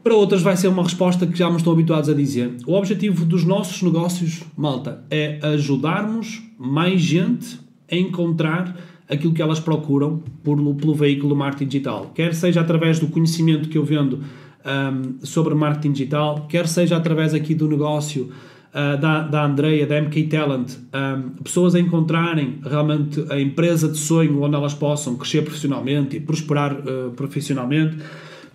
[0.03, 2.57] Para outras vai ser uma resposta que já me estão habituados a dizer.
[2.67, 7.61] O objetivo dos nossos negócios, malta, é ajudarmos mais gente
[7.91, 8.77] a encontrar
[9.09, 12.11] aquilo que elas procuram por, pelo veículo marketing digital.
[12.15, 14.21] Quer seja através do conhecimento que eu vendo
[14.65, 18.33] um, sobre marketing digital, quer seja através aqui do negócio
[18.71, 23.99] uh, da, da Andrea, da MK Talent, um, pessoas a encontrarem realmente a empresa de
[23.99, 27.99] sonho onde elas possam crescer profissionalmente e prosperar uh, profissionalmente,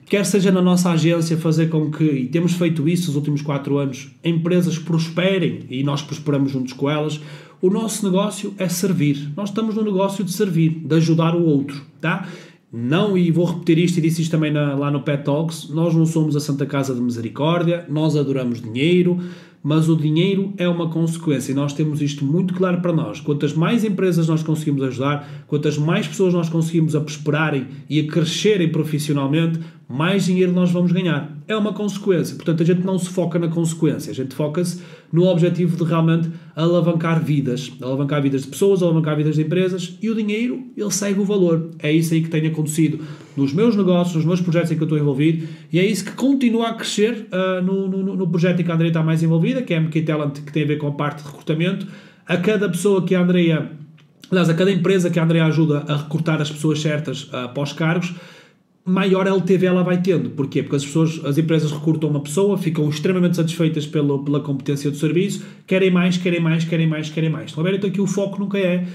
[0.09, 3.77] quer seja na nossa agência fazer com que, e temos feito isso nos últimos quatro
[3.77, 7.19] anos, empresas prosperem e nós prosperamos juntos com elas,
[7.61, 9.31] o nosso negócio é servir.
[9.35, 12.27] Nós estamos no negócio de servir, de ajudar o outro, tá?
[12.71, 15.95] Não, e vou repetir isto e disse isto também na, lá no Pet Talks, nós
[15.95, 19.19] não somos a Santa Casa de Misericórdia, nós adoramos dinheiro,
[19.67, 23.19] mas o dinheiro é uma consequência e nós temos isto muito claro para nós.
[23.19, 28.08] Quantas mais empresas nós conseguimos ajudar, quantas mais pessoas nós conseguimos a prosperarem e a
[28.08, 31.38] crescerem profissionalmente, mais dinheiro nós vamos ganhar.
[31.49, 32.38] É uma consequência.
[32.38, 36.29] Portanto, a gente não se foca na consequência, a gente foca-se no objetivo de realmente
[36.55, 41.19] alavancar vidas, alavancar vidas de pessoas, alavancar vidas de empresas e o dinheiro, ele segue
[41.19, 41.71] o valor.
[41.79, 42.99] É isso aí que tem acontecido
[43.35, 46.11] nos meus negócios, nos meus projetos em que eu estou envolvido e é isso que
[46.11, 49.61] continua a crescer uh, no, no, no, projeto em que a Andrea está mais envolvida,
[49.61, 51.87] que é a MK Talent, que tem a ver com a parte de recrutamento.
[52.25, 53.71] A cada pessoa que a Andrea,
[54.29, 57.63] aliás, a cada empresa que a Andrea ajuda a recrutar as pessoas certas uh, para
[57.63, 58.13] os cargos,
[58.88, 60.30] maior LTV ela vai tendo.
[60.30, 60.63] Porquê?
[60.63, 64.95] Porque as pessoas, as empresas recrutam uma pessoa, ficam extremamente satisfeitas pela, pela competência do
[64.95, 67.47] serviço, querem mais, querem mais, querem mais, querem mais.
[67.47, 67.76] Estão a ver?
[67.76, 68.86] Então aqui o foco nunca é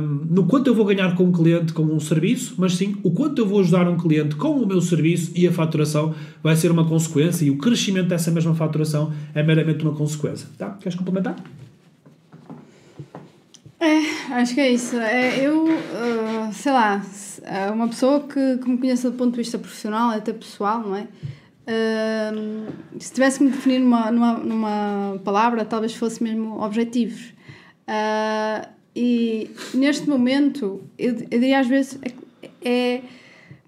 [0.00, 3.10] um, no quanto eu vou ganhar com um cliente com um serviço, mas sim o
[3.10, 6.70] quanto eu vou ajudar um cliente com o meu serviço e a faturação vai ser
[6.70, 10.46] uma consequência e o crescimento dessa mesma faturação é meramente uma consequência.
[10.56, 10.70] Tá?
[10.80, 11.36] Queres complementar?
[13.84, 14.96] É, acho que é isso.
[14.96, 17.04] É, eu, uh, sei lá,
[17.42, 20.96] é uma pessoa que, que me conhece do ponto de vista profissional, até pessoal, não
[20.96, 21.06] é?
[21.66, 27.34] Uh, se tivesse que me definir numa, numa, numa palavra, talvez fosse mesmo objetivos.
[27.86, 28.66] Uh,
[28.96, 33.02] e neste momento, eu, eu diria às vezes, é, é,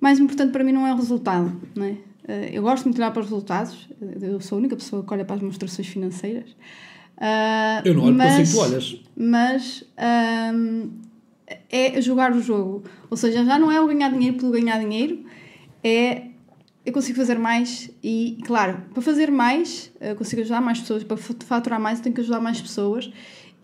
[0.00, 1.90] mais importante para mim não é o resultado, não é?
[1.90, 3.88] Uh, eu gosto muito de olhar para os resultados,
[4.22, 6.56] eu sou a única pessoa que olha para as demonstrações financeiras.
[7.16, 9.00] Uh, eu não olho mas, para o tu olhas.
[9.16, 9.84] Mas
[11.70, 12.84] é jogar o jogo.
[13.10, 15.24] Ou seja, já não é o ganhar dinheiro pelo ganhar dinheiro,
[15.82, 16.22] é
[16.84, 21.16] eu consigo fazer mais e, claro, para fazer mais, eu consigo ajudar mais pessoas, para
[21.16, 23.10] faturar mais, eu tenho que ajudar mais pessoas.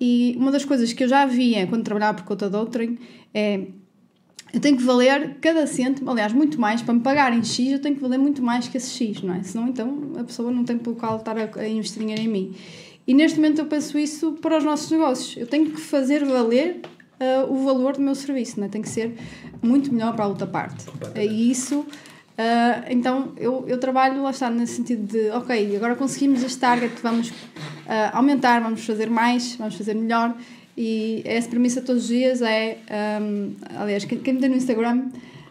[0.00, 2.98] E uma das coisas que eu já via quando trabalhava por conta de outrem
[3.32, 3.66] é
[4.52, 7.94] eu tenho que valer cada cêntimo, aliás, muito mais, para me pagarem X, eu tenho
[7.94, 9.42] que valer muito mais que esse X, não é?
[9.42, 12.54] Senão, então, a pessoa não tem pelo qual estar a, a investir dinheiro em mim.
[13.06, 15.36] E neste momento eu penso isso para os nossos negócios.
[15.36, 16.80] Eu tenho que fazer valer
[17.20, 18.68] uh, o valor do meu serviço, né?
[18.68, 19.14] tem que ser
[19.60, 20.86] muito melhor para a outra parte.
[21.16, 21.86] E isso, uh,
[22.88, 27.30] então eu, eu trabalho lá está nesse sentido de, ok, agora conseguimos este target, vamos
[27.30, 27.34] uh,
[28.12, 30.34] aumentar, vamos fazer mais, vamos fazer melhor.
[30.76, 32.78] E essa premissa todos os dias é,
[33.20, 35.08] um, aliás, quem, quem me tem no Instagram,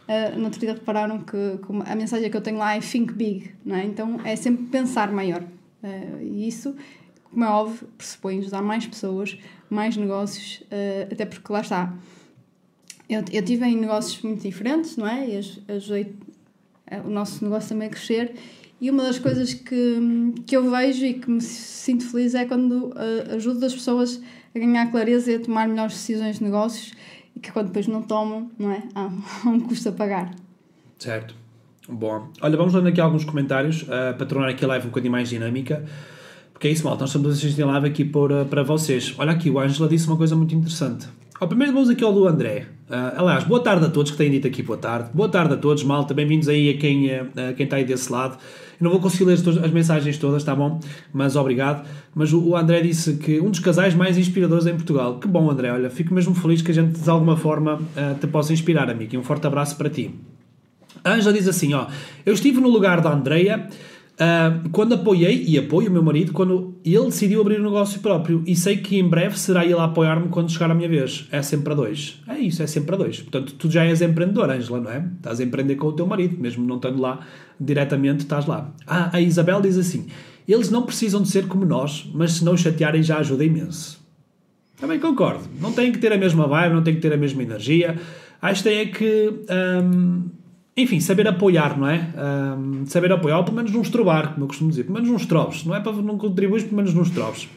[0.08, 3.14] uh, no outro dia repararam que, que, a mensagem que eu tenho lá é think
[3.14, 3.84] big, não é?
[3.84, 5.44] então é sempre pensar maior.
[5.84, 6.76] Uh, e isso
[7.32, 9.38] como é óbvio, pressupõe ajudar mais pessoas,
[9.70, 11.94] mais negócios, uh, até porque lá está.
[13.10, 15.28] Eu, eu tive em negócios muito diferentes, não é?
[15.28, 16.16] E ajudei
[16.88, 18.36] eh, o nosso negócio também a crescer.
[18.80, 22.88] E uma das coisas que, que eu vejo e que me sinto feliz é quando
[22.88, 24.22] uh, ajudo as pessoas
[24.56, 26.94] a ganhar clareza e a tomar melhores decisões de negócios
[27.36, 28.84] e que quando depois não tomam, não é?
[28.96, 29.10] Há,
[29.48, 30.34] um custo a pagar.
[30.98, 31.36] Certo.
[31.88, 35.12] Bom, olha, vamos lendo aqui alguns comentários uh, para tornar aqui a live um bocadinho
[35.12, 35.86] mais dinâmica.
[36.62, 39.16] Porque é isso, malta, nós estamos a assistir live aqui para, para vocês.
[39.18, 41.08] Olha aqui, o Ângela disse uma coisa muito interessante.
[41.40, 42.68] Oh, primeiro vamos aqui ao do André.
[42.88, 45.10] Uh, aliás, boa tarde a todos que têm dito aqui, boa tarde.
[45.12, 46.14] Boa tarde a todos, malta.
[46.14, 48.38] Bem-vindos aí a quem, uh, quem está aí desse lado.
[48.80, 50.80] Eu não vou conseguir ler as mensagens todas, tá bom?
[51.12, 51.84] Mas obrigado.
[52.14, 55.18] Mas o, André disse que um dos casais mais inspiradores em Portugal.
[55.18, 55.72] Que bom, André.
[55.72, 59.16] Olha, fico mesmo feliz que a gente de alguma forma uh, te possa inspirar, amigo.
[59.16, 60.14] E um forte abraço para ti.
[61.04, 61.88] A Ângela diz assim: ó,
[62.24, 63.68] eu estive no lugar da Andreia
[64.72, 68.56] Quando apoiei, e apoio o meu marido, quando ele decidiu abrir um negócio próprio, e
[68.56, 71.28] sei que em breve será ele a apoiar-me quando chegar a minha vez.
[71.32, 72.22] É sempre a dois.
[72.28, 73.20] É isso, é sempre a dois.
[73.20, 75.06] Portanto, tu já és empreendedor, Ângela, não é?
[75.18, 77.26] Estás a empreender com o teu marido, mesmo não estando lá
[77.60, 78.74] diretamente, estás lá.
[78.86, 80.08] Ah, a Isabel diz assim:
[80.48, 84.00] eles não precisam de ser como nós, mas se não chatearem já ajuda imenso.
[84.80, 85.44] Também concordo.
[85.60, 87.96] Não tem que ter a mesma vibe, não tem que ter a mesma energia.
[88.42, 89.34] Acho que é que,
[90.76, 92.10] enfim, saber apoiar, não é?
[92.58, 94.84] Hum, saber apoiar, ou pelo menos nos trobar, como eu costumo dizer.
[94.84, 95.66] Pelo menos nos trobes.
[95.66, 97.50] Não é para não contribuir, pelo menos nos trobes.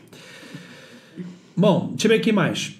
[1.56, 2.74] Bom, deixa eu ver aqui mais.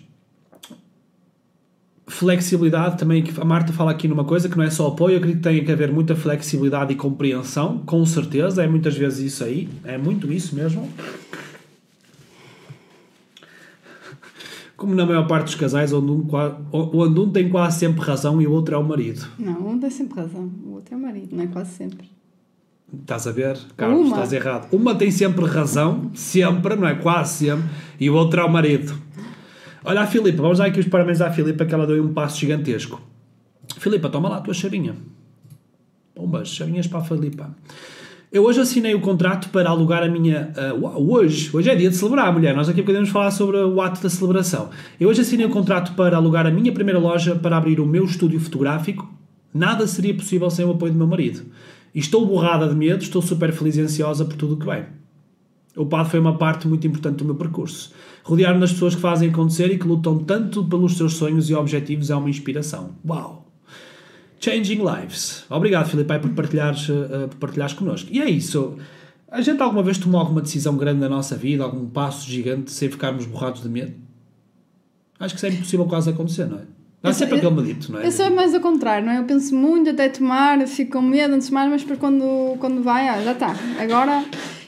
[2.07, 5.43] Flexibilidade, também a Marta fala aqui numa coisa que não é só apoio, eu acredito
[5.43, 9.69] que tem que haver muita flexibilidade e compreensão, com certeza, é muitas vezes isso aí,
[9.85, 10.89] é muito isso mesmo.
[14.77, 16.27] Como na maior parte dos casais, onde um,
[16.73, 19.27] onde um tem quase sempre razão e o outro é o marido.
[19.39, 22.11] Não, um tem sempre razão, o outro é o marido, não é quase sempre.
[22.93, 24.01] Estás a ver, Carlos?
[24.01, 24.09] Uma.
[24.09, 24.73] Estás errado.
[24.73, 26.95] Uma tem sempre razão, sempre, não é?
[26.95, 28.95] Quase sempre, e o outro é o marido.
[29.85, 32.41] Olha a Filipa, vamos dar aqui os parabéns à Filipa que ela deu um passo
[32.41, 33.01] gigantesco.
[33.79, 34.97] Filipa, toma lá a tua chavinha.
[36.17, 37.55] Bombas, chavinhas para a Filipa.
[38.35, 40.53] Eu hoje assinei o contrato para alugar a minha.
[40.75, 42.53] Uh, hoje, hoje é dia de celebrar, mulher.
[42.53, 44.71] Nós aqui podemos falar sobre o ato da celebração.
[44.99, 48.05] Eu hoje assinei o contrato para alugar a minha primeira loja para abrir o meu
[48.05, 49.09] estúdio fotográfico.
[49.55, 51.45] Nada seria possível sem o apoio do meu marido.
[51.95, 54.83] Estou borrada de medo, estou super feliz e ansiosa por tudo o que vem.
[55.77, 57.93] O padre foi uma parte muito importante do meu percurso.
[58.25, 62.11] Rodear-me das pessoas que fazem acontecer e que lutam tanto pelos seus sonhos e objetivos
[62.11, 62.97] é uma inspiração.
[63.09, 63.44] Uau!
[64.45, 65.45] Changing lives.
[65.49, 68.11] Obrigado, Filipe, por partilhares, uh, por partilhares connosco.
[68.13, 68.77] E é isso.
[69.31, 72.91] A gente alguma vez tomou alguma decisão grande na nossa vida, algum passo gigante, sem
[72.91, 73.95] ficarmos borrados de medo?
[75.19, 76.63] Acho que isso é impossível quase acontecer, não é?
[77.03, 78.07] Dá sempre aquele medito, não é?
[78.07, 79.19] Eu sou mais ao contrário, não é?
[79.19, 82.83] Eu penso muito até tomar, fico com medo antes de tomar, mas depois quando, quando
[82.83, 83.55] vai, ah, já está.
[83.79, 84.25] Agora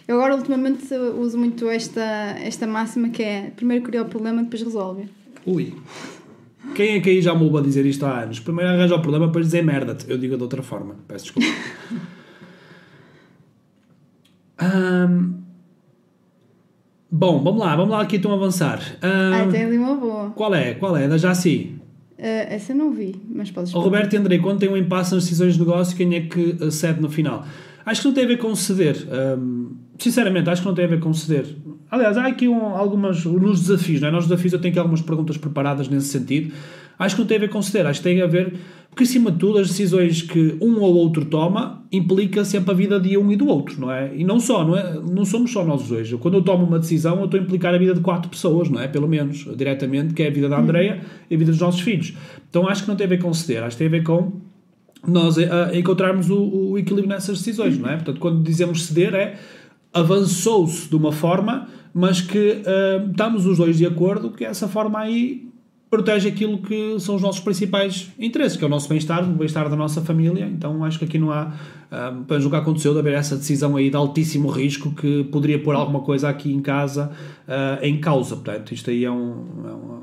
[0.08, 2.00] eu agora ultimamente uso muito esta,
[2.40, 5.08] esta máxima que é primeiro cria o problema, depois resolve.
[5.44, 5.74] Ui.
[6.74, 8.40] Quem é que aí já me ouve a dizer isto há anos?
[8.40, 10.10] Primeiro arranja o problema, depois dizer merda-te.
[10.10, 10.96] Eu digo de outra forma.
[11.06, 11.48] Peço desculpa.
[15.08, 15.34] um,
[17.10, 17.76] bom, vamos lá.
[17.76, 18.80] Vamos lá aqui, estão a avançar.
[19.02, 20.30] Um, ah, tem ali uma boa.
[20.30, 20.74] Qual é?
[20.74, 21.08] Qual é?
[21.08, 21.74] Da Jaci?
[22.18, 25.24] Uh, essa não vi, mas podes O Roberto e Andrei, quando tem um impasse nas
[25.24, 27.44] decisões de negócio, quem é que cede no final?
[27.84, 28.96] Acho que não tem a ver com ceder.
[29.38, 31.46] Um, sinceramente, acho que não tem a ver com ceder.
[31.90, 33.24] Aliás, há aqui um, algumas.
[33.24, 34.10] Nos desafios, não é?
[34.10, 36.52] Nos desafios eu tenho aqui algumas perguntas preparadas nesse sentido.
[36.98, 38.54] Acho que não tem a ver com ceder, acho que tem a ver.
[38.88, 42.98] Porque, acima de tudo, as decisões que um ou outro toma implica sempre a vida
[42.98, 44.10] de um e do outro, não é?
[44.16, 44.94] E não só, não é?
[44.94, 46.10] Não somos só nós dois.
[46.14, 48.80] Quando eu tomo uma decisão, eu estou a implicar a vida de quatro pessoas, não
[48.80, 48.88] é?
[48.88, 52.14] Pelo menos, diretamente, que é a vida da Andreia e a vida dos nossos filhos.
[52.48, 54.32] Então acho que não tem a ver com ceder, acho que tem a ver com
[55.06, 57.96] nós a, a encontrarmos o, o, equilíbrio nessas decisões, não é?
[57.96, 59.34] Portanto, quando dizemos ceder é
[59.96, 64.98] avançou-se de uma forma, mas que uh, estamos os dois de acordo que essa forma
[64.98, 65.46] aí
[65.88, 69.70] protege aquilo que são os nossos principais interesses, que é o nosso bem-estar, o bem-estar
[69.70, 70.44] da nossa família.
[70.46, 71.54] Então acho que aqui não há,
[71.90, 75.74] uh, para julgar aconteceu, de haver essa decisão aí de altíssimo risco que poderia pôr
[75.74, 77.10] alguma coisa aqui em casa
[77.48, 78.34] uh, em causa.
[78.34, 79.44] Portanto, isto aí é um,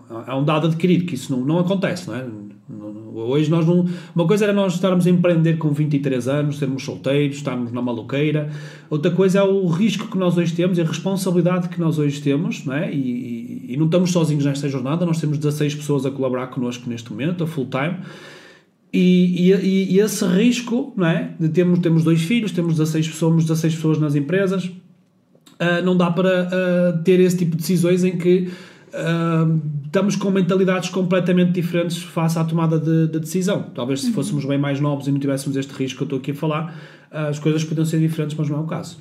[0.10, 2.26] é um, é um dado adquirido, que isso não, não acontece, não é?
[3.13, 3.88] Hoje nós não.
[4.15, 8.49] Uma coisa era nós estarmos a empreender com 23 anos, sermos solteiros, estarmos na maluqueira.
[8.89, 12.65] Outra coisa é o risco que nós hoje temos a responsabilidade que nós hoje temos,
[12.65, 12.93] não é?
[12.93, 16.89] E, e, e não estamos sozinhos nesta jornada, nós temos 16 pessoas a colaborar connosco
[16.89, 17.97] neste momento, a full time.
[18.93, 21.32] E, e, e, esse risco, não é?
[21.39, 25.97] De termos, temos dois filhos, temos 16 pessoas, somos 16 pessoas nas empresas, uh, não
[25.97, 28.52] dá para uh, ter esse tipo de decisões em que
[28.94, 33.64] uh, estamos com mentalidades completamente diferentes face à tomada de, de decisão.
[33.76, 34.14] Talvez se uhum.
[34.14, 36.76] fôssemos bem mais novos e não tivéssemos este risco que eu estou aqui a falar,
[37.12, 38.98] as coisas podiam ser diferentes, mas não é o caso.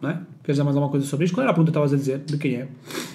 [0.00, 0.14] Não é?
[0.44, 1.34] Queres dizer mais alguma coisa sobre isto?
[1.34, 2.18] Qual era a pergunta que estavas a dizer?
[2.18, 2.68] De quem é?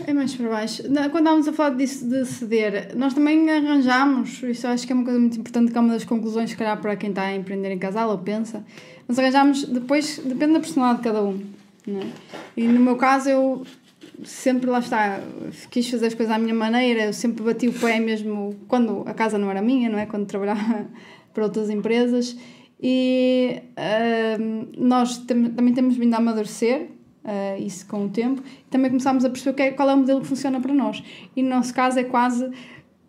[0.06, 0.84] É mais para baixo.
[0.84, 5.06] Quando estávamos a falar disso de ceder, nós também arranjámos, isso acho que é uma
[5.06, 7.72] coisa muito importante, que é uma das conclusões, se calhar, para quem está a empreender
[7.72, 8.66] em casal ou pensa,
[9.08, 11.40] nós arranjámos, depois, depende da personalidade de cada um.
[11.88, 12.08] É?
[12.58, 13.66] E no meu caso, eu
[14.24, 15.22] sempre lá está,
[15.70, 19.14] quis fazer as coisas à minha maneira, eu sempre bati o pé mesmo quando a
[19.14, 20.06] casa não era minha, não é?
[20.06, 20.88] Quando trabalhava
[21.34, 22.38] para outras empresas.
[22.82, 26.88] E uh, nós também temos vindo a amadurecer
[27.24, 28.42] uh, isso com o tempo.
[28.70, 31.04] Também começámos a perceber que é, qual é o modelo que funciona para nós.
[31.36, 32.50] E no nosso caso é quase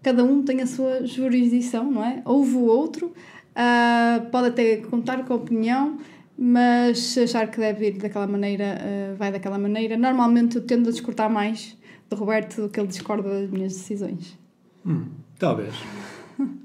[0.02, 2.22] cada um tem a sua jurisdição, não é?
[2.24, 5.98] Houve o outro, uh, pode até contar com a opinião,
[6.38, 9.96] mas se achar que deve ir daquela maneira, uh, vai daquela maneira.
[9.96, 11.76] Normalmente eu tendo a discordar mais
[12.08, 14.38] do Roberto do que ele discorda das minhas decisões.
[14.84, 15.06] Hum,
[15.38, 15.74] talvez.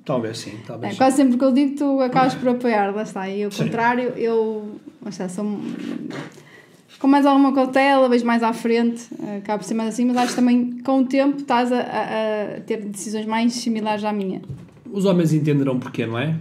[0.06, 0.93] talvez sim, talvez.
[0.93, 3.30] É, quase sempre que eu digo, tu acabas por apoiar, lá está.
[3.30, 5.60] E ao contrário, eu lá está, sou
[6.99, 10.17] com mais alguma cautela, vejo mais à frente, uh, acabo por ser mais assim, mas
[10.17, 14.12] acho que também com o tempo estás a, a, a ter decisões mais similares à
[14.12, 14.41] minha.
[14.91, 16.36] Os homens entenderão porquê, não é?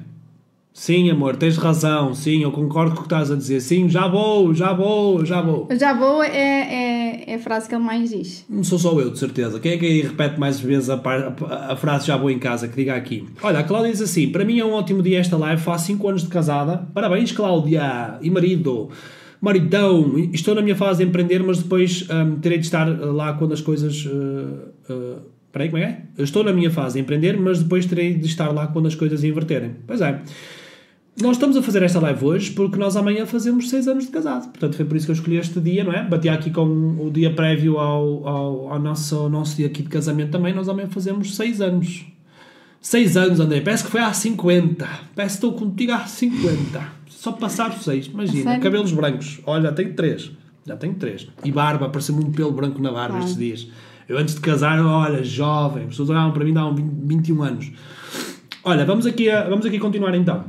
[0.78, 2.14] Sim, amor, tens razão.
[2.14, 3.60] Sim, eu concordo com o que estás a dizer.
[3.60, 5.66] Sim, já vou, já vou, já vou.
[5.74, 8.44] Já vou é, é, é a frase que ele mais diz.
[8.48, 9.58] Não sou só eu, de certeza.
[9.58, 12.38] Quem é que aí repete mais vezes a, par- a- a frase já vou em
[12.38, 12.68] casa?
[12.68, 13.24] Que diga aqui.
[13.42, 15.62] Olha, a Cláudia diz assim: Para mim é um ótimo dia esta live.
[15.62, 16.86] Faço 5 anos de casada.
[16.92, 18.18] Parabéns, Cláudia.
[18.20, 18.90] E marido.
[19.40, 20.18] Maridão.
[20.34, 23.62] Estou na minha fase de empreender, mas depois hum, terei de estar lá quando as
[23.62, 24.04] coisas.
[24.04, 25.86] Uh, uh, Peraí, como é
[26.16, 26.22] que é?
[26.24, 29.24] Estou na minha fase de empreender, mas depois terei de estar lá quando as coisas
[29.24, 29.76] inverterem.
[29.86, 30.20] Pois é.
[31.20, 34.48] Nós estamos a fazer esta live hoje porque nós amanhã fazemos 6 anos de casado.
[34.50, 36.04] Portanto, foi por isso que eu escolhi este dia, não é?
[36.04, 36.66] Bati aqui com
[37.00, 40.52] o dia prévio ao, ao, ao nosso, ao nosso dia aqui de casamento também.
[40.52, 42.04] Nós amanhã fazemos 6 anos.
[42.82, 43.62] 6 anos, André.
[43.62, 44.86] Parece que foi há 50.
[45.14, 46.82] Parece que estou contigo há 50.
[47.08, 48.08] Só passar 6.
[48.08, 48.42] Imagina.
[48.42, 48.62] Sério?
[48.62, 49.40] Cabelos brancos.
[49.46, 50.30] Olha, tenho 3.
[50.66, 51.28] Já tenho 3.
[51.42, 51.86] E barba.
[51.86, 53.20] Apareceu-me um pelo branco na barba Ah.
[53.20, 53.68] estes dias.
[54.06, 55.84] Eu antes de casar, olha, jovem.
[55.84, 57.72] As pessoas olhavam para mim, davam 20, 21 anos.
[58.62, 60.44] Olha, vamos aqui, a, vamos aqui continuar então.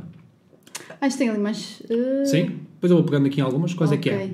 [1.00, 1.80] Acho que tem ali mais.
[1.90, 2.60] uh, Sim?
[2.74, 3.74] Depois eu vou pegando aqui em algumas.
[3.74, 4.30] Quais é que é?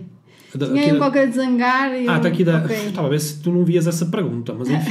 [0.54, 2.08] Da- Tinha da- qualquer de zangar e.
[2.08, 2.58] Ah, eu- está aqui da.
[2.58, 2.76] ok.
[2.88, 4.90] Estava a ver se tu não vias essa pergunta, mas enfim.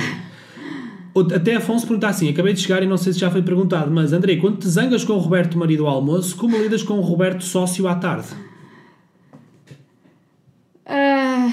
[1.35, 4.11] Até Afonso pergunta assim: acabei de chegar e não sei se já foi perguntado, mas
[4.13, 7.43] Andrei, quando te zangas com o Roberto marido ao almoço, como lidas com o Roberto
[7.43, 8.27] sócio à tarde?
[10.85, 11.51] Ah,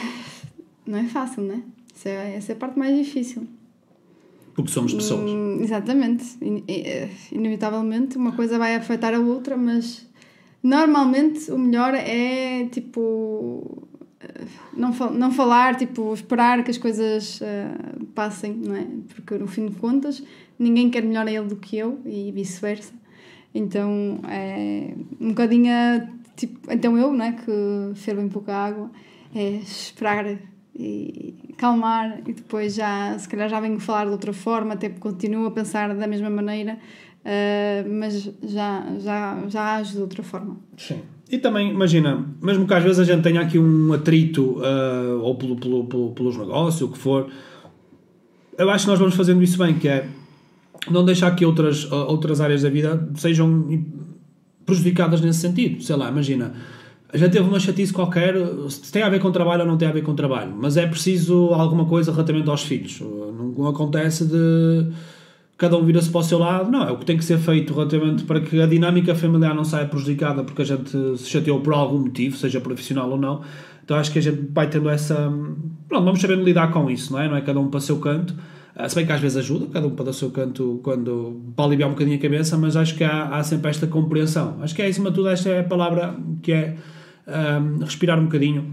[0.87, 1.63] não é fácil, né?
[1.95, 3.47] Essa é, essa é a parte mais difícil.
[4.55, 5.21] Porque somos pessoas.
[5.31, 6.25] Hum, exatamente.
[6.43, 10.07] In- eh, inevitavelmente uma coisa vai afetar a outra, mas
[10.63, 13.89] normalmente o melhor é tipo
[14.75, 17.75] não, não falar, tipo esperar que as coisas eh,
[18.15, 18.87] passem, não é?
[19.15, 20.23] Porque no fim de contas
[20.59, 22.93] ninguém quer melhor a ele do que eu e vice-versa.
[23.55, 25.73] Então é um bocadinho
[26.37, 27.33] tipo, então eu, não é?
[27.33, 28.91] Que fervo em pouca água,
[29.35, 30.39] é esperar
[30.75, 35.47] e calmar e depois já, se calhar já venho falar de outra forma, até continuo
[35.47, 36.79] a pensar da mesma maneira,
[37.25, 40.57] eh, mas já, já, já ajo de outra forma.
[40.77, 41.01] Sim.
[41.31, 45.35] E também, imagina, mesmo que às vezes a gente tenha aqui um atrito, ah, ou
[45.37, 47.29] pelo, pelo, pelo- pelos negócios, o que for,
[48.59, 50.09] eu acho que nós vamos fazendo isso bem, que é
[50.91, 53.65] não deixar que outras, ah, outras áreas da vida sejam
[54.67, 55.83] prejudicadas nesse sentido.
[55.83, 56.53] Sei lá, imagina,
[57.15, 58.35] gente teve uma chatice qualquer,
[58.69, 60.87] se tem a ver com trabalho ou não tem a ver com trabalho, mas é
[60.87, 63.01] preciso alguma coisa relativamente aos filhos.
[63.01, 64.87] Não acontece de
[65.61, 67.75] cada um vira-se para o seu lado, não, é o que tem que ser feito
[67.75, 71.75] relativamente para que a dinâmica familiar não saia prejudicada porque a gente se chateou por
[71.75, 73.43] algum motivo, seja profissional ou não.
[73.85, 75.15] Então acho que a gente vai tendo essa.
[75.89, 77.29] Pronto, vamos sabendo lidar com isso, não é?
[77.29, 78.35] Não é cada um para o seu canto.
[78.75, 81.65] Ah, Se bem que às vezes ajuda, cada um para o seu canto quando, para
[81.67, 84.57] aliviar um bocadinho a cabeça, mas acho que há, há sempre esta compreensão.
[84.63, 86.77] Acho que é, acima de tudo, esta é a palavra que é
[87.27, 88.65] ahm, respirar um bocadinho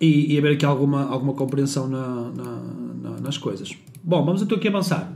[0.00, 2.62] e, e haver aqui alguma, alguma compreensão na, na-
[3.10, 3.70] na- nas coisas.
[4.02, 5.12] Bom, vamos então aqui avançar.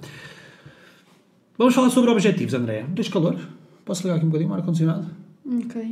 [1.61, 2.87] Vamos falar sobre objetivos, André.
[2.97, 3.37] Tens calor?
[3.85, 5.07] Posso ligar aqui um bocadinho o ar-condicionado?
[5.47, 5.83] Ok.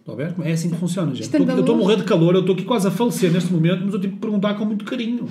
[0.00, 0.34] Estão a ver?
[0.42, 1.22] É assim que funciona, gente.
[1.24, 3.84] Estou- Eu estou a morrer de calor, eu estou aqui quase a falecer neste momento,
[3.86, 5.26] mas eu tive que perguntar com muito carinho.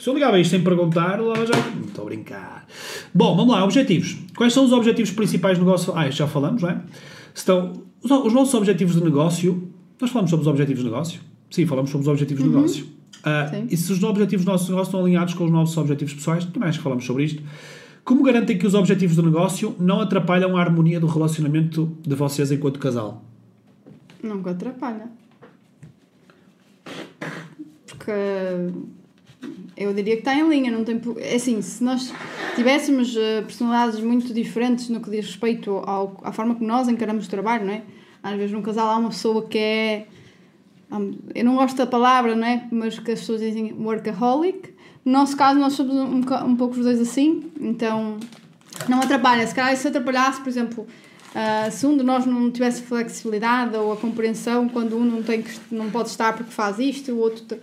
[0.00, 1.52] Se eu ligava isto sem perguntar, lá já.
[1.76, 2.66] Não Estou a brincar.
[3.14, 4.16] Bom, vamos lá, objetivos.
[4.36, 5.92] Quais são os objetivos principais do negócio?
[5.96, 6.80] Ah, já falamos, não é?
[7.32, 9.70] Estão, os, os nossos objetivos de negócio.
[10.00, 11.20] Nós falamos sobre os objetivos de negócio?
[11.52, 12.86] Sim, falamos sobre os objetivos de negócio.
[13.50, 13.68] Sim.
[13.70, 16.68] e se os objetivos do nosso negócio estão alinhados com os nossos objetivos pessoais, também
[16.68, 17.40] acho que falamos sobre isto.
[18.04, 22.52] Como garantem que os objetivos do negócio não atrapalham a harmonia do relacionamento de vocês
[22.52, 23.24] enquanto casal?
[24.22, 25.08] Nunca atrapalha.
[27.86, 28.10] Porque
[29.74, 31.00] eu diria que está em linha, não tem.
[31.16, 32.12] É assim, se nós
[32.54, 37.26] tivéssemos eh, personalidades muito diferentes no que diz respeito ao, à forma como nós encaramos
[37.26, 37.82] o trabalho, não é?
[38.22, 40.06] Às vezes num casal há uma pessoa que é.
[41.34, 42.68] Eu não gosto da palavra, não é?
[42.70, 44.73] Mas que as pessoas dizem workaholic.
[45.04, 48.16] No nosso caso, nós somos um, um pouco os dois assim, então
[48.88, 49.46] não atrapalha.
[49.46, 50.86] Se calhar se atrapalhasse, por exemplo,
[51.34, 55.42] ah, se um de nós não tivesse flexibilidade ou a compreensão quando um não, tem
[55.42, 57.58] que, não pode estar porque faz isto, o outro.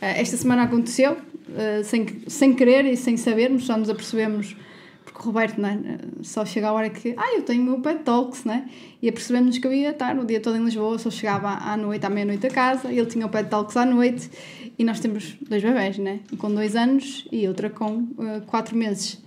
[0.00, 1.16] ah, esta semana aconteceu,
[1.56, 4.56] ah, sem, sem querer e sem sabermos, só nos apercebemos,
[5.04, 5.78] porque o Roberto não é?
[6.22, 8.68] só chega a hora que, ah, eu tenho o meu pet talks, né?
[9.02, 12.06] E apercebemos que eu ia estar o dia todo em Lisboa, só chegava à noite,
[12.06, 14.30] à meia-noite a casa, ele tinha o pet talks à noite
[14.78, 16.20] e nós temos dois bebés, né?
[16.32, 19.20] Um com dois anos e outra com ah, quatro meses.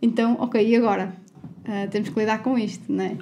[0.00, 1.16] Então, ok, e agora?
[1.64, 3.18] Ah, temos que lidar com isto, né?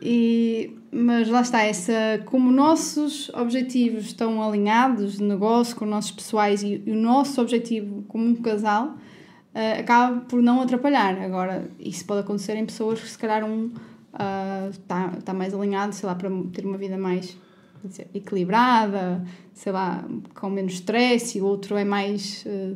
[0.00, 6.10] E, mas lá está, essa, como nossos objetivos estão alinhados de negócio com os nossos
[6.10, 8.96] pessoais e, e o nosso objetivo como um casal
[9.54, 11.16] ah, acaba por não atrapalhar.
[11.22, 13.70] Agora, isso pode acontecer em pessoas que se calhar um
[14.70, 17.36] está tá mais alinhado, sei lá, para ter uma vida mais
[17.88, 19.24] dizer, equilibrada,
[19.54, 20.04] sei lá,
[20.34, 22.74] com menos stress e o outro é mais ah,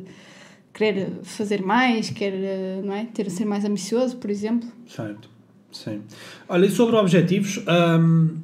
[0.73, 3.05] querer fazer mais, quer ah, não é?
[3.05, 4.69] ter ser mais ambicioso, por exemplo.
[4.87, 5.29] Certo.
[5.71, 6.01] Sim.
[6.47, 7.61] Olha, e sobre objetivos,
[7.99, 8.37] hum,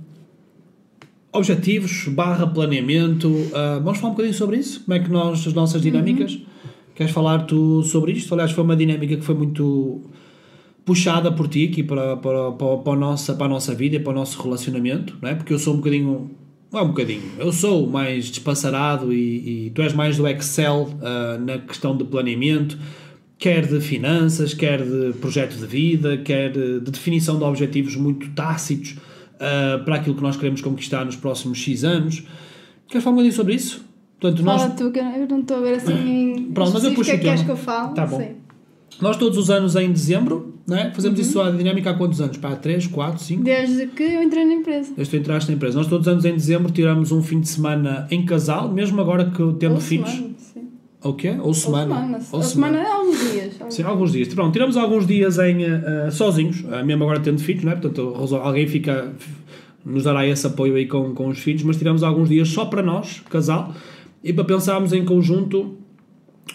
[1.32, 4.84] objetivos barra planeamento, uh, vamos falar um bocadinho sobre isso?
[4.84, 6.36] Como é que nós, as nossas dinâmicas?
[6.36, 6.46] Uhum.
[6.96, 8.32] Queres falar tu sobre isto?
[8.34, 10.02] Aliás, foi uma dinâmica que foi muito
[10.86, 14.00] puxada por ti aqui para, para, para, para, a, nossa, para a nossa vida e
[14.00, 15.36] para o nosso relacionamento, não é?
[15.36, 16.30] Porque eu sou um bocadinho,
[16.80, 21.40] é um bocadinho, eu sou mais despassarado e, e tu és mais do Excel uh,
[21.40, 22.78] na questão de planeamento,
[23.38, 28.30] quer de finanças, quer de projeto de vida, quer de, de definição de objetivos muito
[28.32, 28.92] tácitos
[29.36, 32.24] uh, para aquilo que nós queremos conquistar nos próximos X anos.
[32.88, 33.86] Queres falar um bocadinho sobre isso?
[34.20, 34.78] Portanto, Fala nós...
[34.78, 37.24] tu, que eu não estou a ver assim Pronto, mas eu puxo que é que
[37.26, 37.94] queres que eu falo?
[37.94, 38.18] Tá bom.
[38.20, 38.36] Sim.
[39.02, 40.92] Nós todos os anos em dezembro, não é?
[40.92, 41.26] fazemos uhum.
[41.26, 42.38] isso a dinâmica há quantos anos?
[42.38, 43.44] Para 3, 4, 5?
[43.44, 44.94] Desde que eu entrei na empresa.
[44.96, 45.78] Desde que tu entraste na empresa.
[45.78, 49.26] Nós todos os anos em dezembro tiramos um fim de semana em casal, mesmo agora
[49.26, 50.10] que tendo Ou filhos.
[50.10, 50.68] Semana, sim.
[51.04, 51.36] O quê?
[51.42, 51.96] Ou semana.
[51.96, 52.20] Ou semana.
[52.32, 52.78] Ou, semana.
[52.78, 53.54] semana é alguns dias.
[53.70, 54.34] Sim, alguns dias.
[54.34, 57.76] Pronto, tiramos alguns dias em, uh, sozinhos, uh, mesmo agora tendo filhos, não é?
[57.76, 59.12] Portanto, alguém fica,
[59.86, 62.82] nos dará esse apoio aí com, com os filhos, mas tiramos alguns dias só para
[62.82, 63.76] nós, casal,
[64.24, 65.78] e para pensarmos em conjunto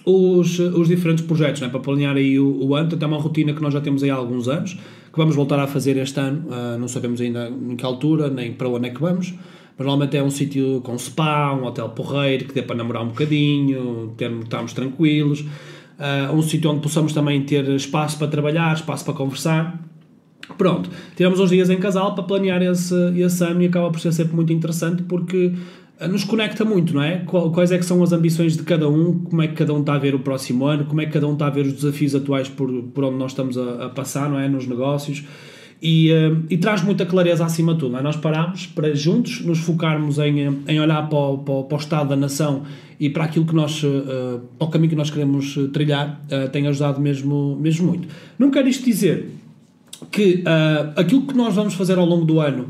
[0.09, 1.69] os, os diferentes projetos, né?
[1.69, 2.89] para planear aí o, o ano.
[2.89, 5.59] Portanto, é uma rotina que nós já temos aí há alguns anos, que vamos voltar
[5.61, 6.45] a fazer este ano.
[6.49, 9.35] Uh, não sabemos ainda em que altura, nem para onde é que vamos.
[9.77, 13.09] Mas normalmente é um sítio com spa, um hotel porreiro, que dê para namorar um
[13.09, 15.41] bocadinho, ter, estarmos tranquilos.
[15.41, 19.79] Uh, um sítio onde possamos também ter espaço para trabalhar, espaço para conversar.
[20.57, 24.13] Pronto, tiramos uns dias em casal para planear esse, esse ano e acaba por ser
[24.13, 25.53] sempre muito interessante porque
[26.07, 27.25] nos conecta muito, não é?
[27.53, 29.95] Quais é que são as ambições de cada um, como é que cada um está
[29.95, 32.15] a ver o próximo ano, como é que cada um está a ver os desafios
[32.15, 34.49] atuais por, por onde nós estamos a, a passar, não é?
[34.49, 35.25] Nos negócios.
[35.83, 37.97] E, uh, e, traz muita clareza acima de tudo.
[37.97, 38.03] É?
[38.03, 41.81] Nós paramos para juntos nos focarmos em, em olhar para o, para, o, para o
[41.81, 42.63] estado da nação
[42.99, 46.21] e para aquilo que nós, uh, para o caminho que nós queremos trilhar,
[46.53, 48.09] tem ajudado mesmo, mesmo muito.
[48.39, 49.31] Não quero isto dizer
[50.11, 52.69] que uh, aquilo que nós vamos fazer ao longo do ano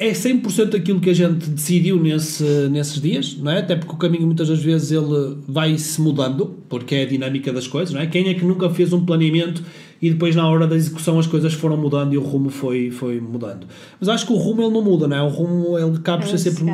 [0.00, 3.58] é 100% aquilo que a gente decidiu nesse, nesses dias, não é?
[3.58, 7.52] Até porque o caminho muitas das vezes ele vai se mudando, porque é a dinâmica
[7.52, 8.06] das coisas, não é?
[8.06, 9.62] Quem é que nunca fez um planeamento
[10.00, 13.20] e depois na hora da execução as coisas foram mudando e o rumo foi, foi
[13.20, 13.66] mudando?
[14.00, 15.22] Mas acho que o rumo ele não muda, não é?
[15.22, 16.64] O rumo ele acaba por ser sempre.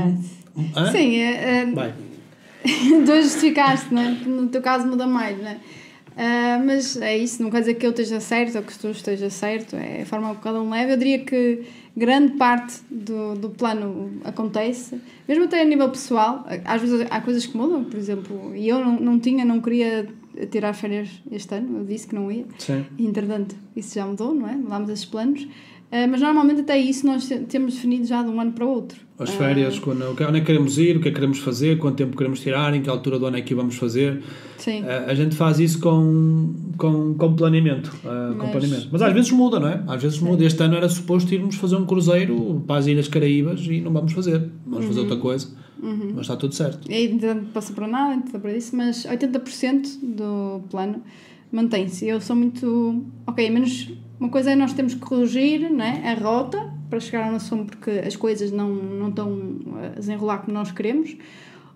[0.77, 0.93] Hã?
[0.93, 1.62] Sim, é.
[1.62, 1.66] é...
[1.72, 1.95] Vai.
[2.62, 4.11] tu justificaste, não é?
[4.24, 5.59] No teu caso muda mais, não é?
[6.16, 9.29] Uh, mas é isso, não quer dizer que eu esteja certo ou que tu esteja
[9.29, 10.93] certo, é a forma que cada um leva.
[10.93, 11.62] Eu diria que
[11.97, 16.45] grande parte do, do plano acontece, mesmo até a nível pessoal.
[16.65, 20.07] Às vezes há coisas que mudam, por exemplo, e eu não, não tinha, não queria
[20.51, 22.45] tirar férias este ano, eu disse que não ia.
[22.59, 22.85] Sim.
[22.99, 24.55] E, entretanto, isso já mudou, não é?
[24.55, 25.43] Mudámos esses planos.
[25.43, 28.99] Uh, mas normalmente até isso nós temos definido já de um ano para o outro.
[29.19, 31.79] As férias, uh, quando, onde é que queremos ir, o que é que queremos fazer,
[31.79, 34.21] quanto tempo queremos tirar, em que altura do ano é que vamos fazer.
[34.59, 34.83] Sim.
[34.83, 37.95] Uh, a gente faz isso com, com, com planeamento.
[38.03, 38.89] Mas, com planeamento.
[38.91, 39.83] Mas às vezes muda, não é?
[39.87, 40.45] Às vezes muda.
[40.45, 44.12] Este ano era suposto irmos fazer um cruzeiro para as Ilhas Caraíbas e não vamos
[44.12, 44.51] fazer.
[44.64, 44.89] Vamos uhum.
[44.89, 45.49] fazer outra coisa.
[45.83, 46.12] Uhum.
[46.14, 46.91] Mas está tudo certo.
[46.91, 51.03] E não passa para nada, não para isso, mas 80% do plano
[51.53, 52.07] mantém-se.
[52.07, 53.05] Eu sou muito.
[53.27, 57.33] Ok, menos uma coisa é nós temos que corrigir né, a rota para chegar ao
[57.33, 59.39] nosso porque as coisas não, não estão
[59.83, 61.16] a desenrolar como nós queremos.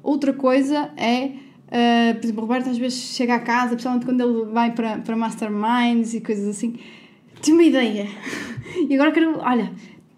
[0.02, 1.32] Outra coisa é,
[1.70, 4.98] uh, por exemplo, o Roberto às vezes chega a casa, principalmente quando ele vai para,
[4.98, 6.76] para masterminds e coisas assim,
[7.40, 8.08] tem uma ideia.
[8.88, 9.72] e agora quero, olha,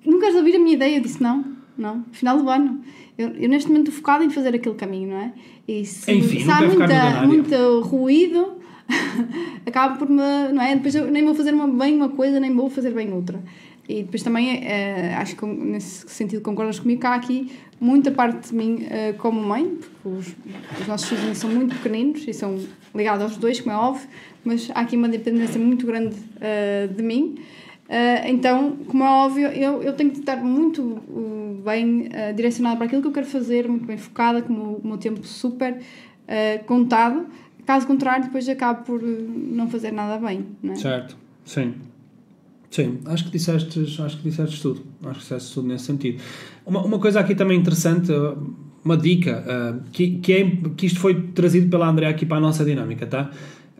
[0.05, 0.97] não queres ouvir a minha ideia?
[0.97, 1.45] Eu disse não,
[1.77, 2.81] não, final do ano.
[3.17, 5.33] Eu, eu neste momento estou focada em fazer aquele caminho, não é?
[5.69, 8.55] E se, Enfim, se há muita, muito ruído,
[9.67, 10.53] acaba por me.
[10.53, 10.75] Não é?
[10.75, 13.43] Depois eu nem vou fazer uma, bem uma coisa, nem vou fazer bem outra.
[13.89, 18.51] E depois também, é, acho que nesse sentido concordas comigo, que há aqui muita parte
[18.51, 20.28] de mim uh, como mãe, porque os,
[20.80, 22.57] os nossos filhos são muito pequeninos e são
[22.95, 24.09] ligados aos dois, como é óbvio,
[24.45, 27.39] mas há aqui uma dependência muito grande uh, de mim.
[27.89, 31.03] Uh, então, como é óbvio, eu, eu tenho que estar muito
[31.64, 35.26] bem direcionada para aquilo que eu quero fazer, muito bem focada, com o meu tempo
[35.26, 35.76] super
[36.66, 37.26] contado
[37.66, 40.76] Caso contrário, depois acabo por não fazer nada bem, não é?
[40.76, 41.74] Certo, sim.
[42.73, 44.81] Sim, acho que disseste, acho que disseste tudo.
[45.05, 46.23] Acho que disseste tudo nesse sentido.
[46.64, 48.11] Uma, uma coisa aqui também interessante,
[48.83, 52.41] uma dica, uh, que, que, é, que isto foi trazido pela André aqui para a
[52.41, 53.31] nossa dinâmica, tá?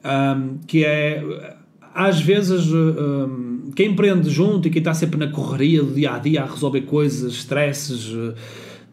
[0.05, 1.57] Um, que é,
[1.95, 6.19] às vezes, um, quem empreende junto e quem está sempre na correria do dia a
[6.19, 8.35] dia a resolver coisas, stresses, uh,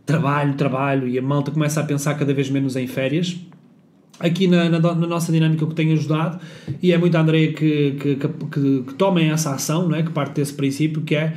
[0.06, 3.38] trabalho, trabalho, e a malta começa a pensar cada vez menos em férias
[4.20, 6.40] aqui na, na, na, nossa dinâmica o que tem ajudado
[6.82, 10.04] e é muito a Andrea que, que, que, que tomem essa ação, não é?
[10.04, 11.34] que parte desse princípio que é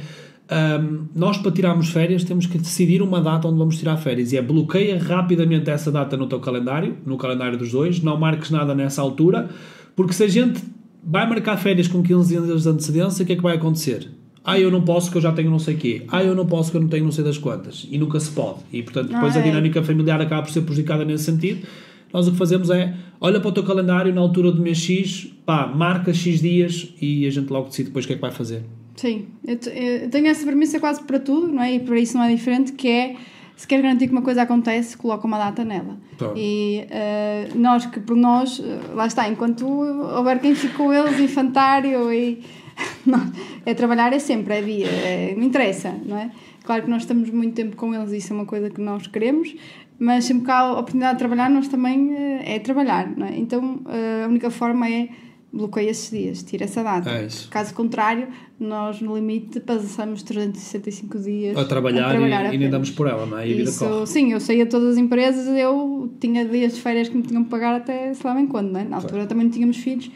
[0.80, 4.36] um, nós para tirarmos férias temos que decidir uma data onde vamos tirar férias e
[4.36, 8.74] é bloqueia rapidamente essa data no teu calendário, no calendário dos dois, não marques nada
[8.74, 9.48] nessa altura,
[9.94, 10.60] porque se a gente
[11.02, 14.08] vai marcar férias com 15 dias de antecedência, o que é que vai acontecer?
[14.44, 16.02] Ah, eu não posso que eu já tenho não sei quê.
[16.08, 17.86] Ah, eu não posso que eu não tenho não sei das quantas.
[17.88, 18.58] E nunca se pode.
[18.72, 19.44] E portanto, depois Ah, a é.
[19.44, 21.64] dinâmica familiar acaba por ser prejudicada nesse sentido.
[22.12, 25.32] Nós o que fazemos é, olha para o teu calendário na altura do mês X,
[25.46, 28.30] pá, marca X dias e a gente logo decide depois o que é que vai
[28.30, 28.62] fazer.
[28.96, 31.74] Sim, eu, te- eu tenho essa premissa quase para tudo, não é?
[31.74, 33.16] E para isso não é diferente, que é
[33.56, 35.96] se quer garantir que uma coisa acontece, coloca uma data nela.
[36.18, 36.34] Pronto.
[36.36, 41.18] E eh, nós, que por nós, eh, lá está, enquanto houver quem fique com eles,
[41.20, 42.40] infantário e.
[43.06, 43.30] não,
[43.66, 46.30] é trabalhar é sempre, é dia, é, não interessa, não é?
[46.64, 49.54] Claro que nós estamos muito tempo com eles, isso é uma coisa que nós queremos,
[49.99, 53.38] mas sempre que há a oportunidade de trabalhar, nós também eh, é trabalhar, não é?
[53.38, 55.09] Então eh, a única forma é
[55.53, 57.11] bloqueia esses dias, tira essa data.
[57.11, 57.28] É.
[57.51, 58.28] Caso contrário,
[58.59, 62.14] nós no limite passamos 365 dias A trabalhar,
[62.51, 63.47] e, e nem damos por ela, não é?
[63.47, 64.07] E a vida Isso, corre.
[64.07, 67.45] sim, eu saía de todas as empresas, eu tinha dias de férias que me tinham
[67.45, 68.84] que pagar até sei lá bem quando, não é?
[68.84, 70.11] Na altura também não tínhamos filhos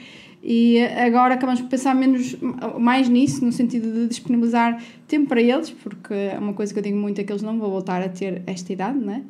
[0.49, 2.37] e agora acabamos por pensar menos,
[2.79, 6.83] mais nisso, no sentido de disponibilizar tempo para eles, porque é uma coisa que eu
[6.85, 9.23] digo muito é que eles não vão voltar a ter esta idade, não é?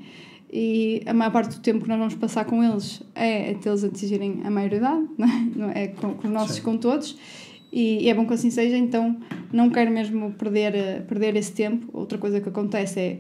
[0.52, 3.82] E a maior parte do tempo que nós vamos passar com eles é até eles
[3.84, 5.46] atingirem a maioridade, não é?
[5.56, 6.62] Não é com, com os nossos, Sim.
[6.62, 7.16] com todos.
[7.72, 9.18] E, e é bom que assim seja, então
[9.52, 11.88] não quero mesmo perder, eh, perder esse tempo.
[11.92, 13.18] Outra coisa que acontece é.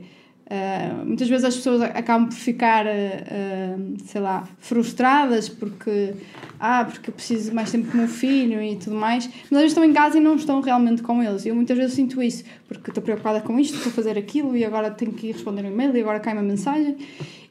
[0.48, 6.14] Eh, muitas vezes as pessoas acabam por ficar, eh, sei lá, frustradas porque,
[6.60, 9.58] ah, porque eu preciso mais tempo com o meu filho e tudo mais, mas às
[9.58, 11.44] vezes estão em casa e não estão realmente com eles.
[11.44, 14.64] Eu muitas vezes sinto isso, porque estou preocupada com isto, estou a fazer aquilo e
[14.64, 16.96] agora tenho que responder um e-mail e agora cai uma mensagem.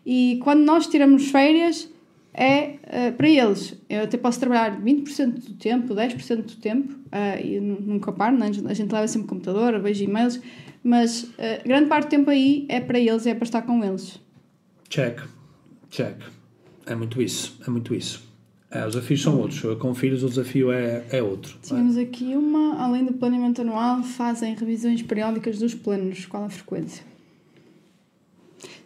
[0.06, 1.90] E quando nós tiramos férias,
[2.38, 3.76] é eh, para eles.
[3.90, 8.38] Eu até posso trabalhar 20% do tempo, 10% do tempo, eh, e nu- nunca paro,
[8.38, 8.50] não é?
[8.50, 10.40] a gente leva sempre computador, vejo e-mails,
[10.84, 14.20] mas eh, grande parte do tempo aí é para eles, é para estar com eles.
[14.90, 15.22] Check.
[15.90, 16.18] Check.
[16.86, 17.60] É muito isso.
[17.66, 18.24] É muito isso.
[18.70, 19.62] É, os desafios são outros.
[19.80, 21.58] Com filhos o desafio é, é outro.
[21.64, 26.26] Tínhamos aqui uma, além do planeamento anual, fazem revisões periódicas dos planos.
[26.26, 27.04] Qual a frequência?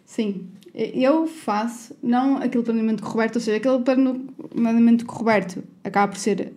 [0.04, 6.52] Sim, eu faço, não aquele planeamento correto, ou seja, aquele planeamento correto acaba por ser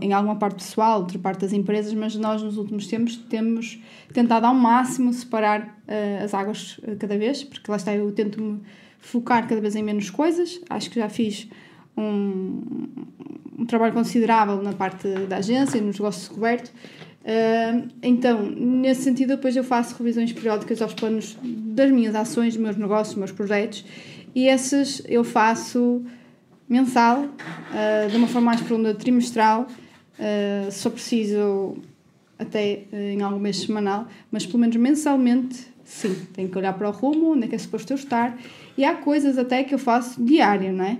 [0.00, 3.80] em alguma parte pessoal, outra parte das empresas, mas nós nos últimos tempos temos
[4.12, 8.40] tentado ao máximo separar eh, as águas eh, cada vez, porque lá está, eu tento
[8.40, 8.60] me
[9.00, 11.48] focar cada vez em menos coisas, acho que já fiz
[11.96, 12.60] um,
[13.58, 16.72] um trabalho considerável na parte da agência, nos negócios coberto.
[18.02, 22.76] Então, nesse sentido, depois eu faço revisões periódicas aos planos das minhas ações, dos meus
[22.76, 23.82] negócios, dos meus projetos,
[24.34, 26.04] e esses eu faço
[26.68, 31.76] mensal, uh, de uma forma mais profunda, trimestral, uh, se for preciso
[32.38, 36.88] até uh, em algum mês semanal, mas pelo menos mensalmente, sim, tenho que olhar para
[36.88, 38.36] o rumo, onde é que é suposto eu estar,
[38.76, 40.98] e há coisas até que eu faço diário, não é?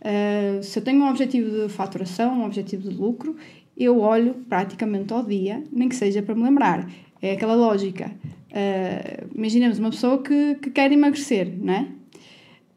[0.00, 3.36] Uh, se eu tenho um objetivo de faturação, um objetivo de lucro,
[3.84, 6.88] eu olho praticamente ao dia, nem que seja para me lembrar.
[7.20, 8.10] É aquela lógica.
[8.50, 11.88] Uh, imaginemos uma pessoa que, que quer emagrecer, não é?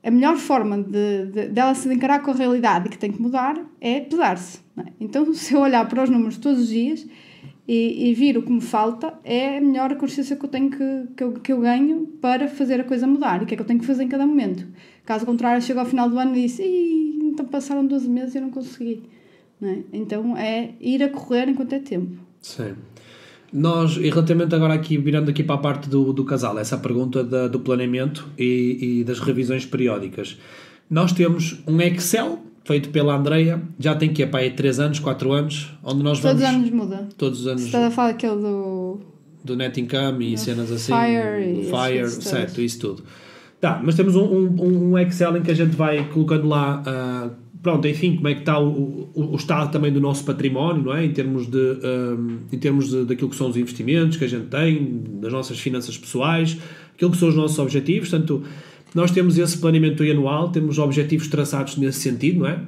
[0.04, 3.60] A melhor forma de, de, dela se encarar com a realidade que tem que mudar
[3.82, 4.60] é pesar-se.
[4.78, 4.92] é?
[5.00, 7.06] Então, se eu olhar para os números todos os dias
[7.68, 11.08] e, e vir o que me falta, é a melhor consciência que eu tenho que,
[11.18, 13.64] que, eu, que eu ganho para fazer a coisa mudar e o que é que
[13.64, 14.68] eu tenho que fazer em cada momento.
[15.04, 16.62] Caso contrário, chego ao final do ano e disse:
[17.36, 19.04] então passaram 12 meses e eu não consegui.
[19.62, 19.78] É?
[19.94, 22.18] Então é ir a correr enquanto é tempo.
[22.42, 22.74] Sim.
[23.52, 27.24] Nós, e relativamente agora aqui, virando aqui para a parte do, do casal, essa pergunta
[27.24, 30.38] da, do planeamento e, e das revisões periódicas.
[30.90, 35.00] Nós temos um Excel feito pela Andreia, já tem que é para aí 3 anos,
[35.00, 36.58] 4 anos, onde nós Todos vamos...
[36.58, 37.10] os anos muda.
[37.18, 39.00] Todos os anos estás a falar aquele do.
[39.44, 43.04] do net income e cenas assim, Fire e Fire, certo, isso tudo.
[43.62, 47.30] Tá, mas temos um, um, um Excel em que a gente vai colocando lá, ah,
[47.66, 50.96] pronto, enfim, como é que está o, o, o estado também do nosso património, não
[50.96, 51.04] é?
[51.04, 54.46] Em termos, de, um, em termos de, daquilo que são os investimentos que a gente
[54.46, 56.56] tem, das nossas finanças pessoais,
[56.94, 58.44] aquilo que são os nossos objetivos, portanto,
[58.94, 62.60] nós temos esse planeamento anual, temos objetivos traçados nesse sentido, não é?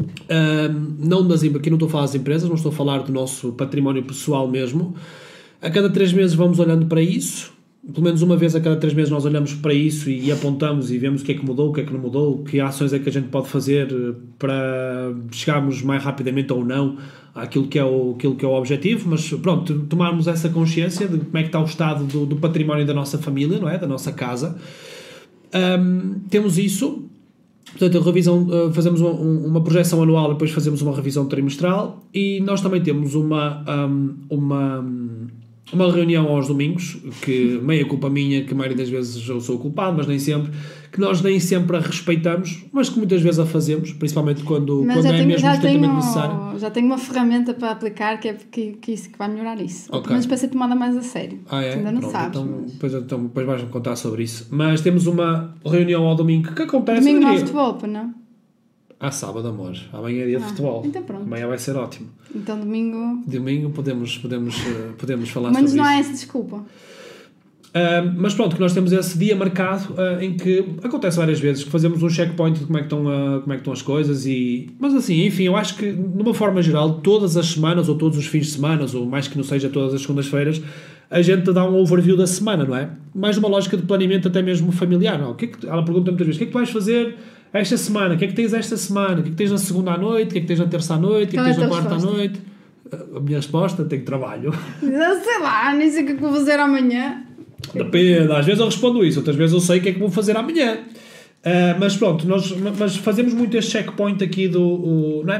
[0.00, 3.12] Um, não das, aqui não estou a falar das empresas, não estou a falar do
[3.12, 4.94] nosso património pessoal mesmo.
[5.60, 7.52] A cada três meses vamos olhando para isso,
[7.90, 10.92] pelo menos uma vez a cada três meses nós olhamos para isso e, e apontamos
[10.92, 12.92] e vemos o que é que mudou, o que é que não mudou, que ações
[12.92, 16.96] é que a gente pode fazer eh, para chegarmos mais rapidamente ou não
[17.34, 21.18] àquilo que é o, aquilo que é o objetivo, mas pronto, tomarmos essa consciência de
[21.18, 23.78] como é que está o estado do, do património da nossa família, não é?
[23.78, 24.56] Da nossa casa.
[25.54, 27.08] Um, temos isso,
[27.72, 32.38] Portanto, a revisão, uh, fazemos uma, uma projeção anual, depois fazemos uma revisão trimestral e
[32.40, 34.84] nós também temos uma, um, uma,
[35.72, 39.58] uma reunião aos domingos, que meia culpa minha, que a maioria das vezes eu sou
[39.58, 40.52] culpado, mas nem sempre,
[40.90, 44.96] que nós nem sempre a respeitamos, mas que muitas vezes a fazemos, principalmente quando, Mas
[44.96, 46.58] quando é tenho, mesmo estritamente necessário.
[46.58, 49.86] já tenho uma ferramenta para aplicar que é que, que isso que vai melhorar isso.
[49.90, 50.02] Ou Ok.
[50.02, 51.40] pelo menos para ser tomada mais a sério.
[51.50, 51.74] Ah, é?
[51.74, 52.28] Ainda não Pronto, sabes.
[52.40, 54.48] Então, mas- depois, então, depois vais-me contar sobre isso.
[54.50, 57.00] Mas temos uma reunião ao domingo que acontece.
[57.00, 58.21] Domingo não diria- não?
[59.04, 59.74] Ah, sábado, amor.
[59.92, 60.82] Amanhã é dia de Ah, futebol.
[60.86, 61.22] então pronto.
[61.24, 62.08] Amanhã vai ser ótimo.
[62.32, 63.20] Então domingo.
[63.26, 65.92] Domingo podemos, podemos, eh, podemos falar Mas sobre não isso.
[65.92, 66.64] há essa desculpa.
[67.74, 71.64] Ah, mas pronto, que nós temos esse dia marcado ah, em que acontece várias vezes
[71.64, 73.82] que fazemos um checkpoint de como é que estão, ah, como é que estão as
[73.82, 77.88] coisas e mas assim, enfim, eu acho que de uma forma geral, todas as semanas
[77.88, 80.62] ou todos os fins de semana, ou mais que não seja todas as segundas-feiras,
[81.10, 82.90] a gente dá um overview da semana, não é?
[83.14, 85.28] Mais uma lógica de planeamento até mesmo familiar, não?
[85.28, 85.30] é?
[85.30, 87.16] O que é que, ela pergunta muitas vezes, o que é que tu vais fazer
[87.52, 88.14] esta semana?
[88.14, 89.20] O que é que tens esta semana?
[89.20, 90.28] O que é que tens na segunda à noite?
[90.28, 91.28] O que é que tens na terça à noite?
[91.28, 92.40] O que é que é tens na quarta à noite?
[93.16, 94.52] A minha resposta, tenho trabalho.
[94.80, 97.22] Sei lá, nem sei o que é que vou fazer amanhã.
[97.74, 100.10] Depende, às vezes eu respondo isso, outras vezes eu sei o que é que vou
[100.10, 100.78] fazer amanhã.
[101.44, 104.62] Ah, mas pronto, nós mas fazemos muito este checkpoint aqui do.
[104.62, 105.38] o- não é?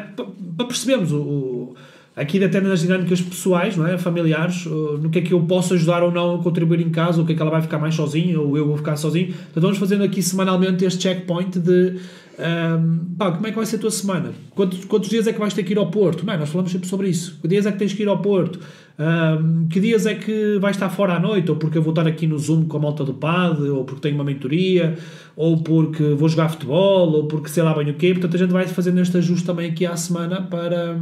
[0.56, 1.74] Para percebermos o, o-
[2.14, 3.96] aqui até nas dinâmicas pessoais, não é?
[3.98, 7.22] familiares, o- no que é que eu posso ajudar ou não a contribuir em casa,
[7.22, 9.28] o que é que ela vai ficar mais sozinha ou eu vou ficar sozinho.
[9.50, 11.96] Então vamos fazendo aqui semanalmente este checkpoint de
[12.38, 14.32] ahm, pá, como é que vai ser a tua semana?
[14.54, 16.28] Quantos, quantos dias é que vais ter que ir ao Porto?
[16.30, 16.36] É?
[16.36, 17.38] nós falamos sempre sobre isso.
[17.40, 18.58] Que dias é que tens que ir ao Porto?
[18.98, 21.50] Ahm, que dias é que vais estar fora à noite?
[21.50, 24.02] Ou porque eu vou estar aqui no Zoom com a malta do PAD, ou porque
[24.02, 24.96] tenho uma mentoria,
[25.34, 28.12] ou porque vou jogar futebol, ou porque sei lá bem o quê.
[28.12, 30.98] Portanto, a gente vai fazendo este ajuste também aqui à semana para,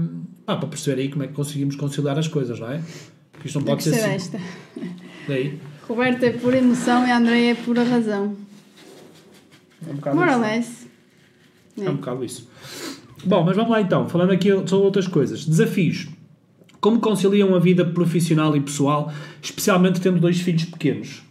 [0.50, 2.82] ah, para perceber aí como é que conseguimos conciliar as coisas, não é?
[3.32, 4.08] Porque isto não pode ser assim.
[4.08, 4.40] desta.
[5.26, 5.58] Daí.
[5.88, 8.36] Roberto é pura emoção e a Andréia é pura razão.
[9.86, 10.44] É um bocado More or isso.
[10.44, 10.86] less.
[11.80, 12.48] É um bocado isso.
[13.24, 15.44] Bom, mas vamos lá então, falando aqui sobre outras coisas.
[15.44, 16.08] Desafios.
[16.80, 21.22] Como conciliam a vida profissional e pessoal, especialmente tendo dois filhos pequenos?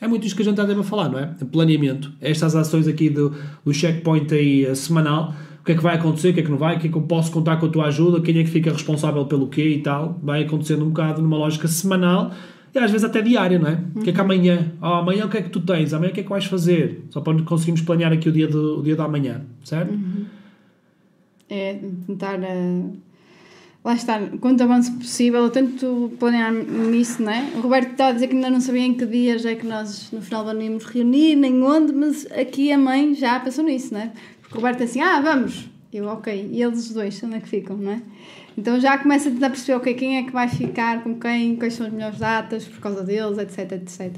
[0.00, 1.34] É muito isto que a gente está a falar, não é?
[1.50, 2.12] Planeamento.
[2.20, 5.34] Estas ações aqui do, do checkpoint aí eh, semanal.
[5.66, 6.90] O que é que vai acontecer, o que é que não vai, o que é
[6.90, 9.68] que eu posso contar com a tua ajuda, quem é que fica responsável pelo quê
[9.68, 10.16] e tal.
[10.22, 12.30] Vai acontecendo um bocado numa lógica semanal
[12.72, 13.80] e às vezes até diária, não é?
[13.96, 14.70] O que é que amanhã?
[14.80, 15.92] Oh, amanhã o que é que tu tens?
[15.92, 17.02] Amanhã o que é que vais fazer?
[17.10, 19.92] Só para conseguirmos planear aqui o dia, do, o dia da manhã, certo?
[21.50, 22.40] É tentar.
[22.44, 22.82] eh,
[23.84, 25.42] lá está, quanto avanço possível.
[25.42, 27.50] Eu tento planear nisso, não é?
[27.56, 30.10] O Roberto está a dizer que ainda não sabia em que dias é que nós
[30.12, 33.94] no final do ano íamos reunir, nem onde, mas aqui a mãe já pensou nisso,
[33.94, 34.12] não é?
[34.56, 35.68] Roberto assim: ah, vamos.
[35.92, 36.50] Eu, ok.
[36.52, 38.02] E eles dois, onde é que ficam, não é?
[38.58, 41.74] Então já começa a tentar perceber, ok, quem é que vai ficar com quem, quais
[41.74, 44.12] são as melhores datas por causa deles, etc, etc.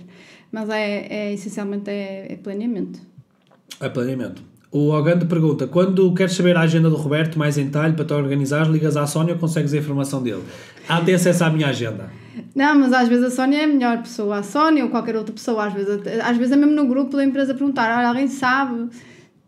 [0.50, 3.00] Mas é, é essencialmente é, é planeamento.
[3.80, 4.42] É planeamento.
[4.70, 8.12] O Ogando pergunta: quando queres saber a agenda do Roberto mais em detalhe para te
[8.12, 10.42] organizar, ligas à Sónia ou consegues a informação dele?
[10.88, 12.10] Há de acesso à minha agenda.
[12.54, 14.38] Não, mas às vezes a Sónia é a melhor pessoa.
[14.38, 17.24] A Sónia ou qualquer outra pessoa, às vezes, às vezes é mesmo no grupo da
[17.24, 18.88] empresa perguntar: olha, alguém sabe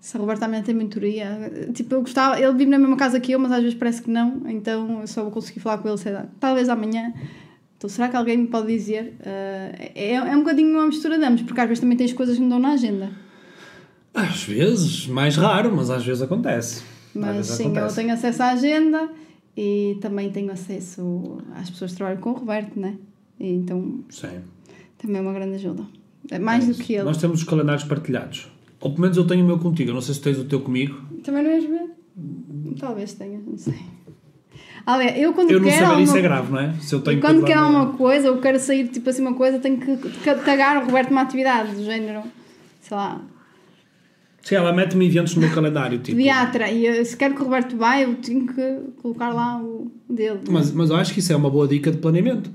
[0.01, 1.53] se a Roberta também tem mentoria?
[1.74, 4.11] Tipo, eu gostava, ele vive na mesma casa que eu, mas às vezes parece que
[4.11, 7.12] não, então eu só vou conseguir falar com ele, sei lá, talvez amanhã.
[7.76, 9.14] Então, será que alguém me pode dizer?
[9.20, 12.36] Eh, é, é um bocadinho uma mistura de ambos, porque às vezes também tens coisas
[12.36, 13.11] que não dão na agenda.
[14.12, 16.82] Às vezes, mais raro, mas às vezes acontece.
[17.14, 19.09] Mas vezes sim, eu tenho acesso à agenda
[19.57, 22.96] e também tenho acesso às pessoas que trabalham com o Roberto, né?
[23.38, 24.40] E então Sim.
[24.98, 25.84] também é uma grande ajuda.
[26.30, 27.05] É mais do que ele.
[27.05, 28.51] Nós temos os calendários partilhados.
[28.81, 29.91] Ou pelo menos eu tenho o meu contigo.
[29.91, 30.97] Eu não sei se tens o teu comigo.
[31.22, 31.91] Também não és ver?
[32.78, 33.74] Talvez tenha, não sei.
[34.87, 35.87] Aliás, eu quando Eu não quero.
[35.87, 36.72] saber isso alguma- é grave, não é?
[36.81, 39.59] Se eu tenho quando que quero alguma coisa, ou quero sair tipo assim uma coisa,
[39.59, 39.97] tenho que
[40.45, 42.22] tagar o Roberto numa atividade do género,
[42.81, 43.20] sei lá,
[44.43, 45.99] Sim, ela mete-me eventos no meu calendário.
[45.99, 46.70] Tipo, pediatra.
[46.70, 50.41] E eu, se quero que o Roberto vá, eu tenho que colocar lá o dele.
[50.51, 52.51] Mas, mas eu acho que isso é uma boa dica de planeamento.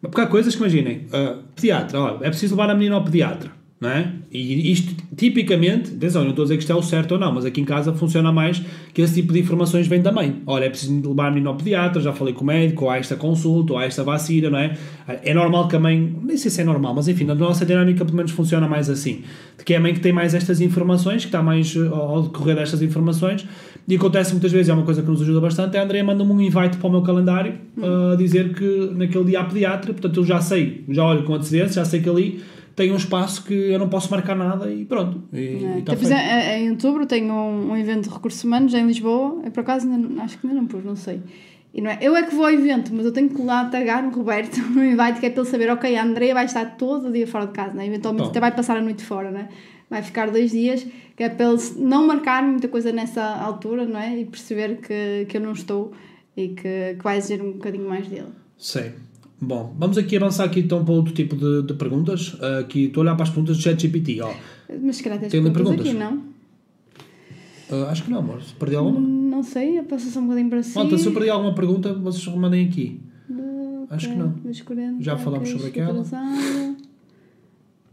[0.00, 3.50] Porque há coisas que imaginem, ah, pediatra, ó, é preciso levar a menina ao pediatra,
[3.78, 4.10] não é?
[4.32, 7.32] E isto, tipicamente, atenção, não estou a dizer que isto é o certo ou não,
[7.32, 8.62] mas aqui em casa funciona mais
[8.94, 10.40] que esse tipo de informações vem da mãe.
[10.46, 12.96] Olha, é preciso levar a menina ao pediatra, já falei com o médico, ou há
[12.96, 14.76] esta consulta, ou há esta vacina, não é?
[15.22, 18.02] É normal que a mãe, nem sei se é normal, mas enfim, na nossa dinâmica
[18.02, 19.22] pelo menos funciona mais assim.
[19.58, 22.22] De que é a mãe que tem mais estas informações, que está mais eh, ao
[22.22, 23.46] decorrer destas informações,
[23.86, 26.32] e acontece muitas vezes, é uma coisa que nos ajuda bastante, é a Andrea manda-me
[26.32, 30.16] um invite para o meu calendário uh, a dizer que naquele dia há pediatra, portanto
[30.16, 32.42] eu já sei, já olho com antecedência, já sei que ali
[32.76, 35.22] tem um espaço que eu não posso marcar nada e pronto.
[35.32, 38.74] E, É, e tá tipo, em, em outubro tenho um, um evento de recursos humanos
[38.74, 39.40] em Lisboa.
[39.42, 41.22] Eu por acaso ainda acho que ainda não pus, não sei.
[41.72, 44.02] E não é, eu é que vou ao evento, mas eu tenho que lá tagar
[44.02, 47.08] no Roberto no invite, que é para ele saber, ok, a Andrea vai estar todo
[47.08, 47.86] o dia fora de casa, né?
[47.86, 48.30] eventualmente Bom.
[48.30, 49.48] até vai passar a noite fora, né?
[49.88, 53.98] vai ficar dois dias, que é para ele não marcar muita coisa nessa altura não
[53.98, 54.18] é?
[54.20, 55.92] e perceber que, que eu não estou
[56.36, 58.32] e que, que vai exigir um bocadinho mais dele.
[58.58, 58.92] Sei.
[59.40, 62.34] Bom, vamos aqui avançar aqui então para outro tipo de, de perguntas.
[62.34, 64.20] Uh, aqui estou a olhar para as perguntas do ChatGPT.
[64.22, 64.32] Ó.
[64.82, 65.86] Mas se calhar tens Tem perguntas perguntas?
[65.88, 66.36] aqui, não?
[67.78, 68.42] Uh, acho que não, amor.
[68.42, 68.98] Se perdi alguma?
[69.00, 70.74] Não sei, passa só um bocadinho para si.
[70.74, 73.00] Malta, se eu perdi alguma pergunta, vocês remandem aqui.
[73.90, 74.34] Acho que não.
[74.44, 75.90] Luz 40, Já falámos sobre aquela.
[75.90, 76.76] atrasada.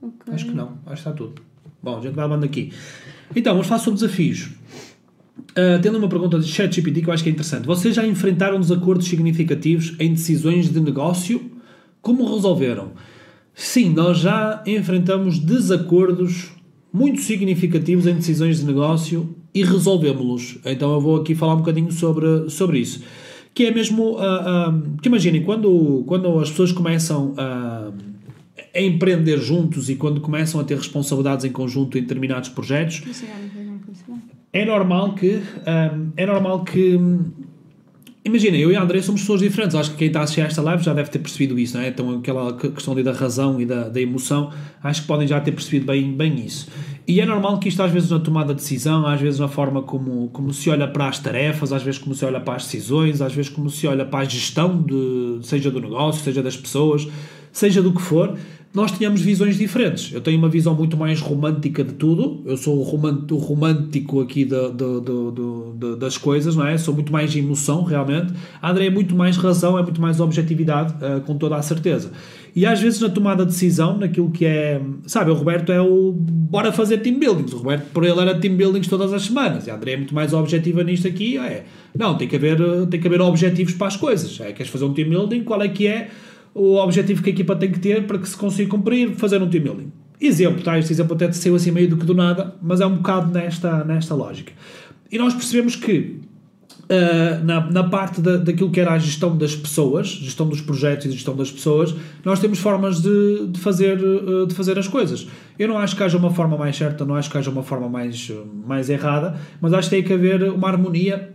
[0.01, 0.33] Ok.
[0.33, 1.41] Acho que não, acho que está tudo.
[1.81, 2.71] Bom, a gente vai levando aqui.
[3.35, 4.49] Então, vamos falar sobre desafios.
[5.37, 7.65] Uh, tendo uma pergunta de ChatGPT que eu acho que é interessante.
[7.65, 11.41] Vocês já enfrentaram desacordos significativos em decisões de negócio?
[12.01, 12.91] Como resolveram?
[13.53, 16.51] Sim, nós já enfrentamos desacordos
[16.91, 20.59] muito significativos em decisões de negócio e resolvemos-los.
[20.65, 23.03] Então eu vou aqui falar um bocadinho sobre, sobre isso.
[23.53, 27.91] Que é mesmo, ah, ah, que imaginem, quando, quando as pessoas começam a,
[28.75, 33.29] a empreender juntos e quando começam a ter responsabilidades em conjunto em determinados projetos, sei,
[33.29, 34.42] não sei, não sei.
[34.53, 37.31] É normal que hum, é normal que hum,
[38.23, 39.75] imagina, eu e a André somos pessoas diferentes.
[39.75, 41.83] Acho que quem está a assistir a esta live já deve ter percebido isso, não
[41.83, 41.89] é?
[41.89, 44.51] então aquela que- questão ali da razão e da, da emoção
[44.81, 46.69] acho que podem já ter percebido bem, bem isso.
[47.05, 49.81] E é normal que isto às vezes na tomada de decisão às vezes na forma
[49.81, 53.21] como, como se olha para as tarefas às vezes como se olha para as decisões
[53.21, 57.05] às vezes como se olha para a gestão de, seja do negócio, seja das pessoas
[57.51, 58.37] seja do que for
[58.73, 60.11] nós tínhamos visões diferentes.
[60.11, 62.41] Eu tenho uma visão muito mais romântica de tudo.
[62.45, 66.75] Eu sou o român- o romântico aqui da- da- da- das coisas, não é?
[66.77, 68.33] Sou muito mais emoção, realmente.
[68.61, 72.11] A André é muito mais razão, é muito mais objetividade, eh, com toda a certeza.
[72.55, 74.81] E às vezes na tomada de decisão, naquilo que é.
[75.05, 76.11] Sabe, o Roberto é o.
[76.13, 77.53] Bora fazer team buildings.
[77.53, 79.65] O Roberto, por ele, era team buildings todas as semanas.
[79.67, 81.37] E a André é muito mais objetiva nisto aqui.
[81.37, 81.65] É.
[81.97, 84.39] Não, tem que haver, eh, tem que haver objetivos para as coisas.
[84.39, 85.43] É, queres fazer um team building?
[85.43, 86.09] Qual é que é?
[86.53, 89.49] O objetivo que a equipa tem que ter para que se consiga cumprir, fazer um
[89.49, 89.91] team building.
[90.19, 90.77] Exemplo, tá?
[90.77, 93.83] Este exemplo até saiu assim meio do que do nada, mas é um bocado nesta,
[93.83, 94.53] nesta lógica.
[95.11, 96.19] E nós percebemos que
[96.83, 101.07] uh, na, na parte da, daquilo que era a gestão das pessoas, gestão dos projetos
[101.07, 105.27] e gestão das pessoas, nós temos formas de, de, fazer, uh, de fazer as coisas.
[105.57, 107.89] Eu não acho que haja uma forma mais certa, não acho que haja uma forma
[107.89, 108.31] mais,
[108.65, 111.33] mais errada, mas acho que tem que haver uma harmonia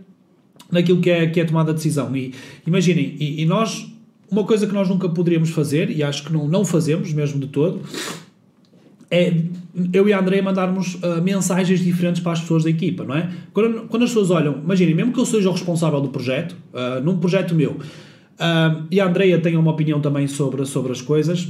[0.71, 2.15] naquilo que é, que é a tomada de decisão.
[2.15, 2.33] E
[2.65, 3.91] imaginem, e, e nós,
[4.31, 7.47] uma coisa que nós nunca poderíamos fazer, e acho que não, não fazemos mesmo de
[7.47, 7.81] todo,
[9.11, 9.33] é
[9.91, 13.29] eu e a André mandarmos uh, mensagens diferentes para as pessoas da equipa, não é?
[13.53, 17.01] Quando, quando as pessoas olham, imaginem, mesmo que eu seja o responsável do projeto, uh,
[17.03, 21.47] num projeto meu, uh, e a Andreia tenha uma opinião também sobre, sobre as coisas,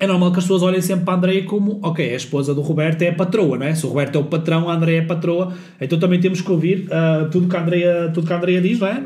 [0.00, 2.62] é normal que as pessoas olhem sempre para a Andreia como, ok, a esposa do
[2.62, 3.74] Roberto é a patroa, não é?
[3.74, 6.50] Se o Roberto é o patrão, a Andreia é a patroa, então também temos que
[6.50, 9.02] ouvir uh, tudo que a Andreia, tudo que a Andreia diz, não é?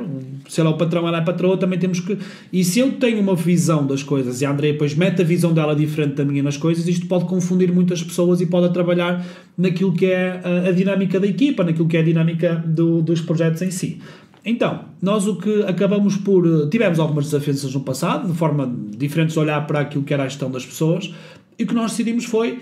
[0.49, 2.16] Se ela é o patrão, ela é a patroa, também temos que...
[2.53, 5.53] E se eu tenho uma visão das coisas e a Andreia depois mete a visão
[5.53, 9.26] dela diferente da minha nas coisas, isto pode confundir muitas pessoas e pode trabalhar
[9.59, 13.20] naquilo que é a, a dinâmica da equipa, naquilo que é a dinâmica do, dos
[13.20, 14.01] projetos em si.
[14.45, 16.68] Então, nós o que acabamos por.
[16.68, 20.28] Tivemos algumas desavenças no passado, de forma diferente de olhar para aquilo que era a
[20.28, 21.12] gestão das pessoas,
[21.59, 22.59] e o que nós decidimos foi.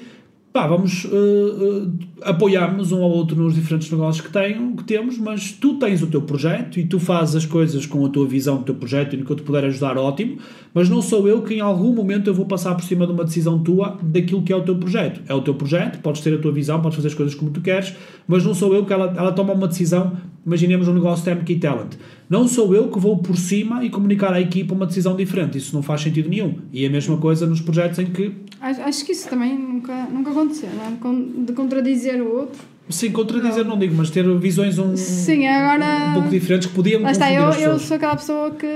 [0.52, 5.16] Pá, vamos uh, uh, apoiarmos um ao outro nos diferentes negócios que, tenho, que temos,
[5.16, 8.58] mas tu tens o teu projeto e tu fazes as coisas com a tua visão
[8.58, 10.36] do teu projeto e no que eu te puder ajudar, ótimo,
[10.74, 13.24] mas não sou eu que em algum momento eu vou passar por cima de uma
[13.24, 15.22] decisão tua daquilo que é o teu projeto.
[15.26, 17.62] É o teu projeto, podes ter a tua visão, podes fazer as coisas como tu
[17.62, 17.94] queres,
[18.28, 20.12] mas não sou eu que ela, ela toma uma decisão
[20.44, 21.94] imaginemos um negócio de MK Talent.
[22.28, 25.58] Não sou eu que vou por cima e comunicar à equipa uma decisão diferente.
[25.58, 26.58] Isso não faz sentido nenhum.
[26.72, 28.32] E a mesma coisa nos projetos em que.
[28.60, 31.44] Acho, que isso também nunca, nunca aconteceu, não é?
[31.44, 32.60] De contradizer o outro.
[32.88, 36.10] Sim, contradizer não digo, mas ter visões um, Sim, agora.
[36.10, 38.66] um pouco diferentes que podiam Lá está, eu, eu sou aquela pessoa que.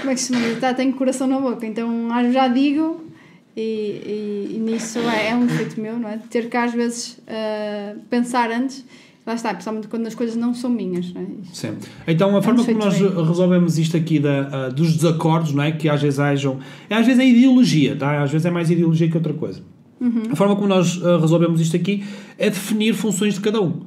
[0.00, 0.60] Como é que se chama?
[0.60, 3.08] Já tenho coração na boca, então já digo
[3.56, 6.18] e, e, e nisso é, é um defeito meu, não é?
[6.30, 8.84] Ter que às vezes ah, pensar antes.
[9.28, 11.26] Lá está, principalmente quando as coisas não são minhas, não é?
[11.52, 11.74] Sim.
[12.06, 13.26] Então a forma como nós bem.
[13.26, 15.70] resolvemos isto aqui da, ah, dos desacordos, não é?
[15.70, 16.60] Que às vezes hajam.
[16.88, 18.22] Às vezes é ideologia, tá?
[18.22, 19.60] Às vezes é mais ideologia que outra coisa.
[20.32, 22.04] A forma como nós ah, resolvemos isto aqui
[22.38, 23.82] é definir funções de cada um.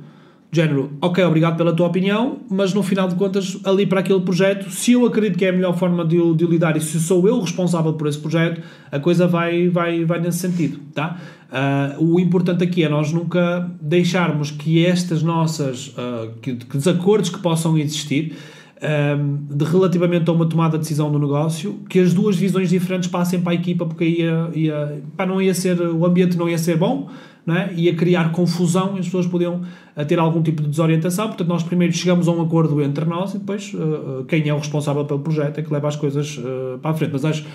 [0.53, 4.69] Género, ok, obrigado pela tua opinião, mas no final de contas, ali para aquele projeto,
[4.69, 7.39] se eu acredito que é a melhor forma de, de lidar e se sou eu
[7.39, 11.17] responsável por esse projeto, a coisa vai, vai, vai nesse sentido, tá?
[11.49, 17.29] Ah, o importante aqui é nós nunca deixarmos que estas nossas ah, que, que desacordos
[17.29, 18.35] que possam existir
[18.81, 23.07] um, de relativamente a uma tomada de decisão do negócio, que as duas visões diferentes
[23.09, 26.49] passem para a equipa, porque aí ia, ia, pá, não ia ser, o ambiente não
[26.49, 27.09] ia ser bom,
[27.47, 27.73] é?
[27.73, 29.61] ia criar confusão e as pessoas podiam
[29.95, 31.27] uh, ter algum tipo de desorientação.
[31.27, 34.53] Portanto, nós primeiro chegamos a um acordo entre nós e depois uh, uh, quem é
[34.53, 37.11] o responsável pelo projeto é que leva as coisas uh, para a frente.
[37.13, 37.45] Mas acho,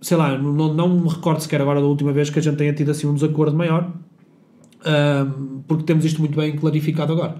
[0.00, 2.72] sei lá, não, não me recordo sequer agora da última vez que a gente tenha
[2.72, 3.90] tido assim um desacordo maior,
[4.84, 7.36] um, porque temos isto muito bem clarificado agora.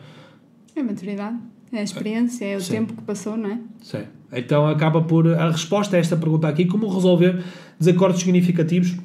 [0.76, 1.36] É maturidade.
[1.72, 2.72] É a experiência, é o Sim.
[2.72, 3.58] tempo que passou, não é?
[3.82, 4.04] Sim.
[4.32, 5.26] Então acaba por.
[5.26, 7.42] A resposta a esta pergunta aqui, como resolver
[7.78, 9.03] desacordos significativos eh,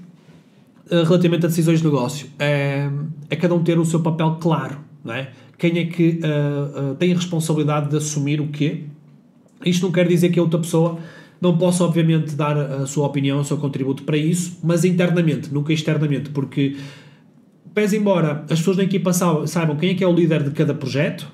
[0.92, 2.90] relativamente a decisões de negócio, é,
[3.30, 5.30] é cada um ter o seu papel claro, não é?
[5.58, 8.84] Quem é que eh, eh, tem a responsabilidade de assumir o quê?
[9.66, 10.98] Isto não quer dizer que a outra pessoa
[11.42, 15.74] não possa, obviamente, dar a sua opinião, o seu contributo para isso, mas internamente, nunca
[15.74, 16.78] externamente, porque,
[17.74, 20.52] pese embora as pessoas da equipa sa- saibam quem é que é o líder de
[20.52, 21.30] cada projeto,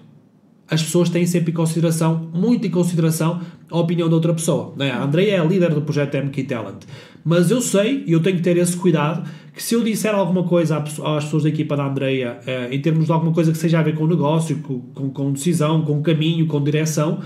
[0.69, 4.73] as pessoas têm sempre em consideração, muito em consideração, a opinião da outra pessoa.
[4.75, 4.91] Não é?
[4.91, 6.83] A Andrea é a líder do projeto MK Talent.
[7.23, 10.43] Mas eu sei, e eu tenho que ter esse cuidado, que se eu disser alguma
[10.43, 13.79] coisa às pessoas da equipa da Andrea, eh, em termos de alguma coisa que seja
[13.79, 17.19] a ver com o negócio, com, com decisão, com caminho, com direção,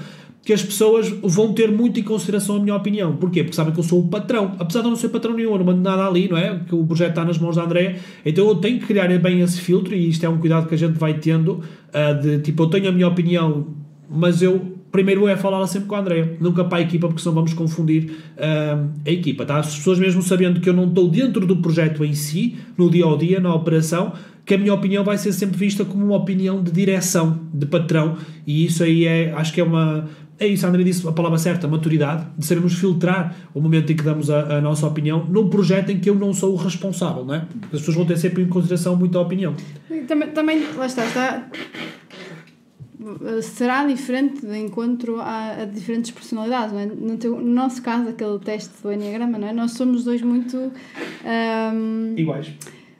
[0.49, 3.15] que as pessoas vão ter muito em consideração a minha opinião.
[3.15, 3.43] Porquê?
[3.43, 4.55] Porque sabem que eu sou o patrão.
[4.57, 6.59] Apesar de eu não ser patrão nenhum, eu não mando nada ali, não é?
[6.67, 7.97] Que o projeto está nas mãos da Andrea.
[8.25, 10.77] Então eu tenho que criar bem esse filtro e isto é um cuidado que a
[10.77, 11.61] gente vai tendo
[11.93, 13.67] ah, de, tipo, eu tenho a minha opinião,
[14.09, 17.35] mas eu primeiro é falar sempre com a Andrea, nunca para a equipa, porque senão
[17.35, 19.59] vamos confundir ah, a equipa, tá?
[19.59, 23.05] As pessoas mesmo sabendo que eu não estou dentro do projeto em si, no dia
[23.05, 24.13] ao dia, na operação,
[24.49, 28.17] que a minha opinião vai ser sempre vista como uma opinião de direção, de patrão,
[28.47, 30.09] e isso aí é, acho que é uma.
[30.39, 33.95] É isso, a André disse a palavra certa, maturidade, de sabermos filtrar o momento em
[33.95, 37.25] que damos a, a nossa opinião num projeto em que eu não sou o responsável,
[37.25, 37.45] não é?
[37.73, 39.53] As pessoas vão ter sempre em consideração muito a opinião.
[40.07, 41.45] Também, também lá está, está
[43.41, 46.85] será diferente de encontro a, a diferentes personalidades, não é?
[46.85, 49.53] No, teu- no nosso caso, aquele teste do Enneagrama, não é?
[49.53, 50.71] Nós somos dois muito
[51.25, 52.51] ahm, Iguais.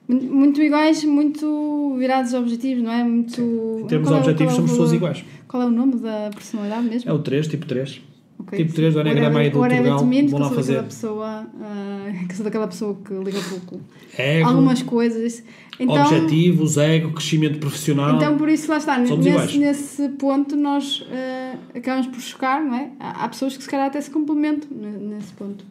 [0.07, 3.03] muito iguais, muito virados a objetivos, não é?
[3.03, 3.41] Muito
[3.83, 5.23] Em termos é objetivos, é somos pessoas iguais.
[5.49, 7.09] Qual é o nome da personalidade mesmo?
[7.09, 8.01] É o 3, tipo 3.
[8.39, 8.75] Ok, tipo sim.
[8.77, 10.83] três do Enneagrama aí do Portugal, means, vão lá daquela fazer.
[10.83, 13.81] pessoa, ah, que sou daquela pessoa que liga pouco.
[14.17, 15.43] Ego, Algumas coisas.
[15.77, 18.15] Então, objetivos, ego, crescimento profissional.
[18.15, 22.91] Então, por isso, lá está, nesse, nesse ponto nós eh, acabamos por chocar, não é?
[22.97, 25.65] Há, há pessoas que se calhar até se complementam ne- nesse ponto.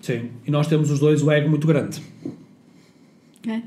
[0.00, 0.30] Sim.
[0.46, 2.00] E nós temos os dois o ego muito grande.
[3.48, 3.62] É?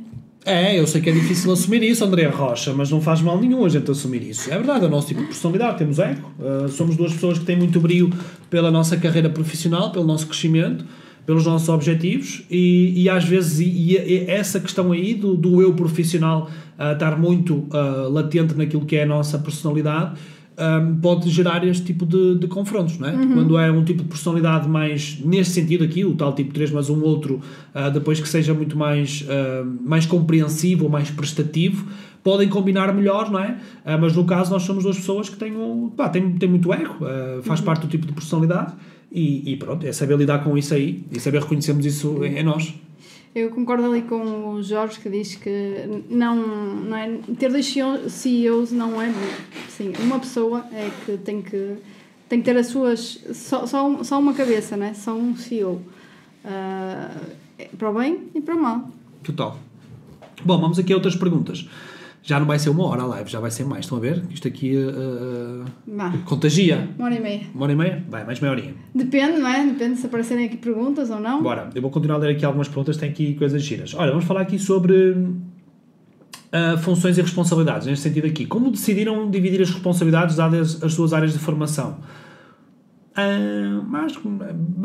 [0.45, 3.65] É, eu sei que é difícil assumir isso, André Rocha, mas não faz mal nenhum
[3.65, 4.51] a gente assumir isso.
[4.51, 6.31] É verdade, é o nosso tipo de personalidade, temos ego.
[6.37, 8.09] Uh, somos duas pessoas que têm muito brio
[8.49, 10.83] pela nossa carreira profissional, pelo nosso crescimento,
[11.25, 15.73] pelos nossos objetivos e, e às vezes e, e essa questão aí do, do eu
[15.73, 20.19] profissional uh, estar muito uh, latente naquilo que é a nossa personalidade
[20.57, 23.11] um, pode gerar este tipo de, de confrontos, não é?
[23.11, 26.89] Quando é um tipo de personalidade mais neste sentido aqui, o tal tipo 3, mas
[26.89, 27.41] um outro
[27.73, 31.87] uh, depois que seja muito mais, uh, mais compreensivo ou mais prestativo,
[32.23, 33.57] podem combinar melhor, não é?
[33.85, 36.71] Uh, mas no caso nós somos duas pessoas que têm, um, pá, têm, têm muito
[36.73, 38.73] ego, uh, faz parte do tipo de personalidade
[39.11, 42.43] e, e pronto, é saber lidar com isso aí e saber reconhecermos isso em, em
[42.43, 42.73] nós.
[43.35, 48.07] Eu concordo ali com o Jorge que diz que não, não é, ter dois CEO
[48.07, 49.11] CEOs não é
[49.69, 51.77] sim, uma pessoa é que tem que
[52.29, 54.93] tem que ter as suas só, só, só uma cabeça, não é?
[54.93, 55.81] Só um CEO.
[56.45, 57.11] Ah,
[57.57, 58.89] é para o bem e para o mal.
[59.23, 59.57] Total.
[60.43, 61.67] Bom, vamos aqui a outras perguntas.
[62.25, 63.83] Já não vai ser uma hora a live, já vai ser mais.
[63.85, 64.23] Estão a ver?
[64.31, 66.89] Isto aqui uh, uh, contagia.
[66.97, 67.41] uma hora e meia.
[67.53, 68.03] Uma hora e meia?
[68.09, 68.73] Vai, mais meia horinha.
[68.95, 69.65] Depende, não é?
[69.65, 71.43] Depende se aparecerem aqui perguntas ou não.
[71.43, 73.93] Bora, eu vou continuar a ler aqui algumas perguntas, tem aqui coisas giras.
[73.93, 75.15] Olha, vamos falar aqui sobre
[76.53, 78.45] ah, funções e responsabilidades, neste sentido aqui.
[78.45, 81.97] Como decidiram dividir as responsabilidades dadas as suas áreas de formação?
[83.15, 84.13] Ah, mas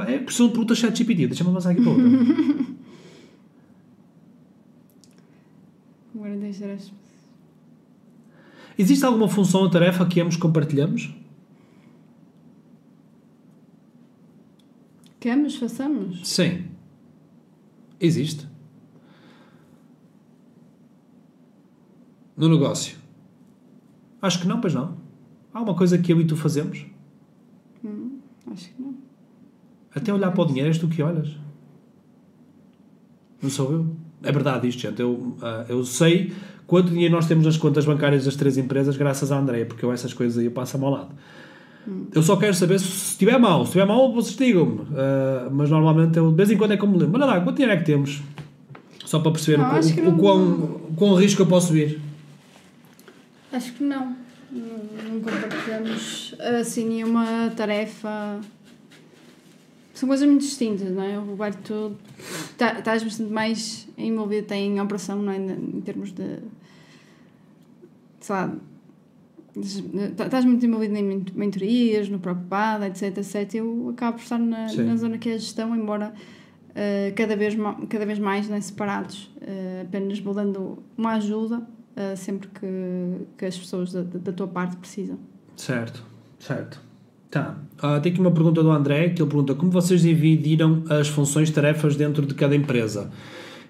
[0.09, 2.07] é preciso pergunta chat GPT, deixa-me avançar aqui para outra.
[6.15, 6.91] Agora deixar as...
[8.79, 11.13] Existe alguma função ou tarefa que ambos compartilhamos?
[15.19, 16.27] Queremos, façamos.
[16.29, 16.67] Sim.
[18.01, 18.47] Existe.
[22.37, 22.97] No negócio?
[24.23, 24.97] Acho que não, pois não.
[25.53, 26.87] Há uma coisa que eu e tu fazemos?
[28.47, 28.95] Acho que não.
[29.93, 31.37] Até olhar para o dinheiro és tu que olhas.
[33.43, 33.97] Não sou eu.
[34.23, 35.01] É verdade isto, gente.
[35.01, 36.33] Eu, ah, eu sei
[36.69, 39.91] quanto dinheiro nós temos nas contas bancárias das três empresas graças à Andrea, porque eu
[39.93, 41.09] essas coisas aí eu passo ao lado.
[42.15, 43.61] Eu só quero saber se estiver mal.
[43.65, 44.83] Se estiver mal, vocês digam-me.
[44.95, 47.17] Ah, mas normalmente eu de vez em quando é como me lembro.
[47.17, 48.21] Olha lá, quanto dinheiro é que temos?
[49.07, 51.99] Só para perceber Não, o, o, não- o quão, quão risco eu posso vir.
[53.51, 54.15] Acho que não.
[54.53, 58.39] Não, não compartilhamos assim nenhuma tarefa.
[59.95, 61.19] São coisas muito distintas, não é?
[61.19, 61.97] O Roberto
[62.57, 65.37] tá- estás bastante mais envolvido em operação, não é?
[65.39, 66.37] Em termos de.
[68.29, 68.53] Sei lá.
[69.57, 69.85] des-
[70.17, 73.55] tá- Estás muito envolvido em ment- mentorias, no Preocupada, etc, etc.
[73.55, 76.13] Eu acabo por estar na, na zona que é a gestão, embora
[76.75, 77.57] eh, cada, vez,
[77.89, 82.67] cada vez mais né, separados, eh, apenas vou dando uma ajuda uh, sempre que,
[83.37, 85.19] que as pessoas da, da tua parte precisam.
[85.57, 86.05] Certo,
[86.39, 86.81] certo.
[87.31, 87.59] Tá.
[87.83, 91.51] Ah, tem aqui uma pergunta do André, que ele pergunta como vocês dividiram as funções
[91.51, 93.11] tarefas dentro de cada empresa?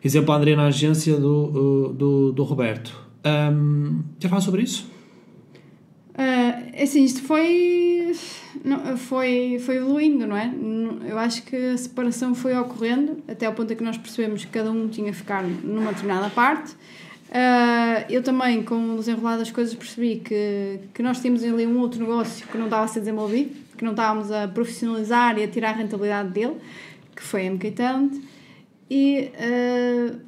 [0.05, 3.08] Exemplo, André na agência do, do, do Roberto.
[3.25, 4.91] Um, já falar sobre isso?
[6.15, 8.13] Uh, assim, isto foi,
[8.65, 10.53] não, foi, foi evoluindo, não é?
[11.09, 14.51] Eu acho que a separação foi ocorrendo até ao ponto em que nós percebemos que
[14.51, 16.73] cada um tinha que ficar numa determinada parte.
[17.29, 21.79] Uh, eu também, com o desenrolar das coisas, percebi que, que nós tínhamos ali um
[21.79, 25.49] outro negócio que não estava a ser desenvolvido, que não estávamos a profissionalizar e a
[25.49, 26.57] tirar a rentabilidade dele,
[27.15, 28.13] que foi a MK Talent.
[28.91, 30.28] E uh,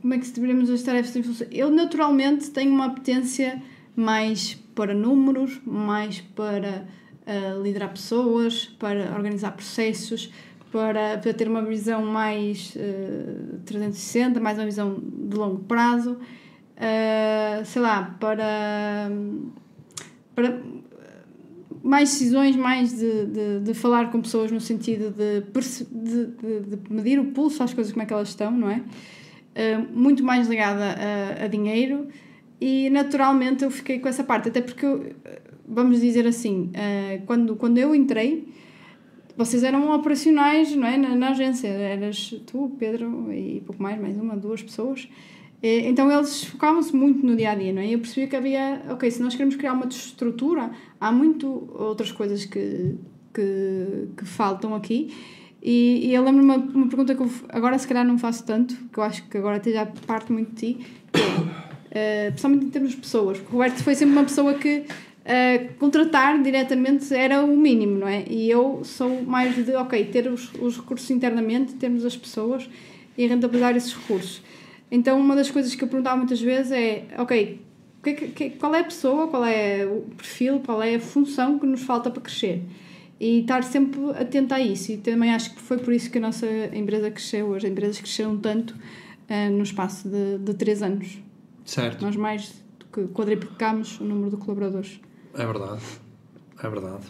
[0.00, 1.46] como é que distribuímos as tarefas em função?
[1.50, 3.62] Eu, naturalmente, tenho uma apetência
[3.94, 6.86] mais para números, mais para
[7.26, 10.32] uh, liderar pessoas, para organizar processos,
[10.70, 17.64] para, para ter uma visão mais uh, 360, mais uma visão de longo prazo, uh,
[17.64, 19.10] sei lá, para,
[20.34, 20.58] para
[21.82, 26.92] mais decisões, mais de, de, de falar com pessoas no sentido de, de, de, de
[26.92, 28.82] medir o pulso às coisas como é que elas estão, não é?
[29.52, 32.08] Uh, muito mais ligada a, a dinheiro
[32.58, 35.14] e naturalmente eu fiquei com essa parte, até porque, eu,
[35.68, 38.48] vamos dizer assim, uh, quando, quando eu entrei,
[39.36, 40.96] vocês eram operacionais não é?
[40.96, 45.08] na, na agência, eras tu, Pedro e pouco mais, mais uma, duas pessoas.
[45.64, 47.88] Então eles focavam-se muito no dia a dia, não é?
[47.88, 52.44] Eu percebi que havia, ok, se nós queremos criar uma estrutura, há muito outras coisas
[52.44, 52.96] que,
[53.32, 55.14] que, que faltam aqui.
[55.62, 58.74] E, e eu lembro-me uma, uma pergunta que eu, agora se calhar não faço tanto,
[58.92, 62.64] que eu acho que agora até já parte muito de ti, que é Uh, principalmente
[62.64, 63.38] em termos de pessoas.
[63.38, 68.24] O Roberto foi sempre uma pessoa que uh, contratar diretamente era o mínimo, não é?
[68.26, 72.66] E eu sou mais de, ok, ter os, os recursos internamente, termos as pessoas
[73.16, 74.42] e rentabilizar esses recursos.
[74.90, 77.60] Então, uma das coisas que eu perguntava muitas vezes é, ok,
[78.02, 81.66] que, que, qual é a pessoa, qual é o perfil, qual é a função que
[81.66, 82.62] nos falta para crescer?
[83.22, 84.90] E estar sempre atento a isso.
[84.90, 86.44] E também acho que foi por isso que a nossa
[86.74, 91.20] empresa cresceu, as empresas cresceram tanto uh, no espaço de, de três anos.
[91.64, 92.04] Certo.
[92.04, 94.98] Nós mais do que quadriplicámos o número de colaboradores.
[95.34, 95.80] É verdade.
[96.60, 97.04] É verdade.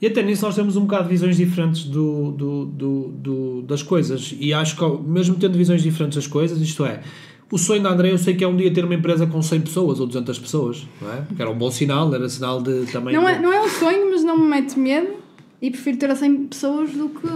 [0.00, 3.82] E até nisso nós temos um bocado de visões diferentes do, do, do, do, das
[3.82, 4.36] coisas.
[4.38, 7.02] E acho que, mesmo tendo visões diferentes das coisas, isto é,
[7.50, 9.62] o sonho da André eu sei que é um dia ter uma empresa com 100
[9.62, 11.26] pessoas ou 200 pessoas, não é?
[11.34, 13.12] Que era um bom sinal, era sinal de também.
[13.12, 15.21] Não é, não é um sonho, mas não me mete medo
[15.62, 17.28] e prefiro ter a 100 pessoas do que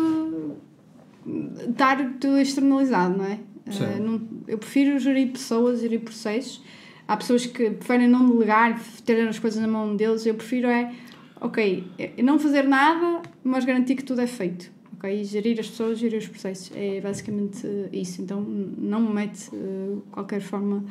[1.71, 3.39] estar tudo externalizado, não é?
[3.67, 6.61] Uh, não, eu prefiro gerir pessoas, gerir processos.
[7.07, 10.27] Há pessoas que preferem não delegar, ter as coisas na mão deles.
[10.27, 10.93] Eu prefiro é,
[11.41, 14.73] ok, é não fazer nada, mas garantir que tudo é feito.
[14.97, 15.23] Ok?
[15.23, 16.73] Gerir as pessoas, gerir os processos.
[16.75, 18.23] É basicamente isso.
[18.23, 20.85] Então não me mete uh, qualquer forma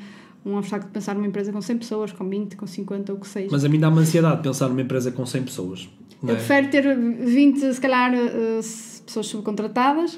[0.46, 3.22] um obstáculo de pensar numa empresa com 100 pessoas, com 20, com 50 ou o
[3.22, 3.50] que seja.
[3.52, 5.90] Mas a mim dá-me ansiedade pensar numa empresa com 100 pessoas.
[6.24, 6.36] Eu é?
[6.36, 10.18] prefiro ter 20, se calhar, uh, pessoas subcontratadas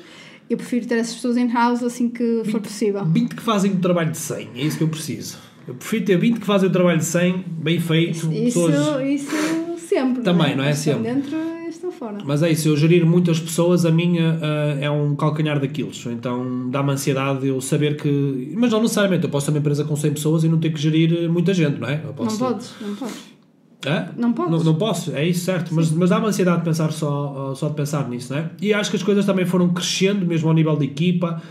[0.49, 3.05] eu prefiro ter essas pessoas in-house assim que 20, for possível.
[3.05, 5.37] 20 que fazem o trabalho de 100, é isso que eu preciso.
[5.67, 8.31] Eu prefiro ter 20 que fazem o trabalho de 100, bem feito.
[8.31, 9.05] Isso, pessoas...
[9.05, 10.23] isso sempre.
[10.23, 10.67] Também, não é?
[10.67, 11.03] Não é sempre.
[11.03, 11.56] dentro estão
[11.97, 12.17] fora.
[12.23, 16.05] Mas é isso, eu gerir muitas pessoas, a minha uh, é um calcanhar daqueles.
[16.05, 18.53] Então dá-me ansiedade eu saber que.
[18.55, 20.79] Mas não necessariamente, eu posso ter uma empresa com 100 pessoas e não ter que
[20.79, 21.97] gerir muita gente, não é?
[21.97, 22.39] Posso...
[22.39, 23.37] Não podes, não podes.
[23.85, 24.07] É?
[24.17, 24.49] Não posso.
[24.49, 25.73] Não, não, posso, é isso, certo.
[25.73, 28.49] Mas, mas dá-me ansiedade de pensar só, só de pensar nisso, não é?
[28.61, 31.41] E acho que as coisas também foram crescendo, mesmo ao nível de equipa.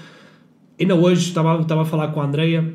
[0.78, 2.74] Ainda hoje estava, estava a falar com a Andreia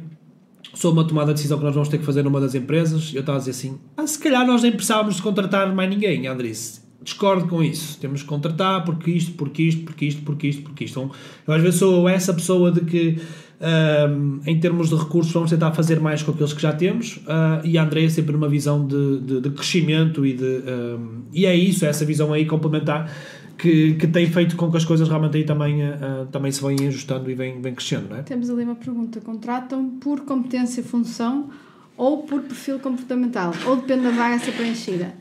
[0.73, 3.11] sobre uma tomada de decisão que nós vamos ter que fazer numa das empresas.
[3.13, 6.27] Eu estava a dizer assim: ah, se calhar nós nem precisávamos de contratar mais ninguém.
[6.27, 7.97] A André disse: discordo com isso.
[7.99, 10.99] Temos que contratar porque isto, porque isto, porque isto, porque isto, porque isto.
[10.99, 11.11] Então,
[11.47, 13.17] eu às vezes sou essa pessoa de que
[13.61, 17.17] um, em termos de recursos, vamos tentar fazer mais com aqueles que já temos.
[17.17, 20.43] Uh, e a Andrea sempre numa visão de, de, de crescimento e de.
[20.43, 23.11] Um, e é isso, é essa visão aí complementar
[23.57, 26.87] que, que tem feito com que as coisas realmente aí também, uh, também se venham
[26.87, 28.23] ajustando e vêm, vêm crescendo, não é?
[28.23, 31.49] Temos ali uma pergunta: contratam por competência e função
[31.95, 33.53] ou por perfil comportamental?
[33.67, 35.13] Ou depende da vaga a ser preenchida?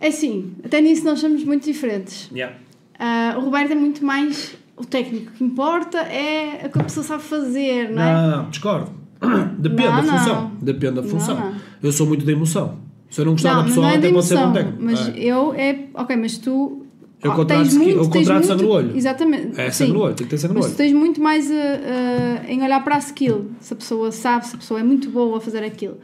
[0.00, 2.30] É assim, até nisso nós somos muito diferentes.
[2.32, 2.56] Yeah.
[2.98, 7.04] Uh, o Roberto é muito mais o técnico que importa é o que a pessoa
[7.04, 8.12] sabe fazer, não é?
[8.12, 8.90] Não, não discordo.
[9.58, 10.42] Depende não, da função.
[10.42, 10.56] Não.
[10.60, 11.36] Depende da função.
[11.36, 12.78] Não, eu sou muito da emoção.
[13.08, 14.78] Se eu não gostar da pessoa, é até pode ser bom técnico.
[14.80, 15.12] Mas é.
[15.16, 15.84] eu é.
[15.94, 16.83] Ok, mas tu.
[17.24, 18.94] Eu oh, contrato, muito, eu contrato sangue no olho.
[18.94, 19.58] Exatamente.
[19.58, 20.74] É sangue no olho, tem que ter sangue no olho.
[20.74, 23.46] Tens muito mais uh, uh, em olhar para a skill.
[23.60, 25.96] Se a pessoa sabe, se a pessoa é muito boa a fazer aquilo.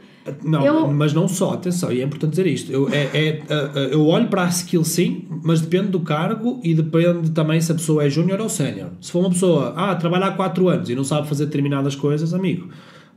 [0.43, 0.87] Não, eu...
[0.87, 2.71] mas não só, atenção, e é importante dizer isto.
[2.71, 3.43] Eu, é, é,
[3.91, 7.75] eu olho para a skill sim, mas depende do cargo e depende também se a
[7.75, 8.89] pessoa é júnior ou sénior.
[8.99, 12.33] Se for uma pessoa, ah, trabalha há 4 anos e não sabe fazer determinadas coisas,
[12.33, 12.69] amigo,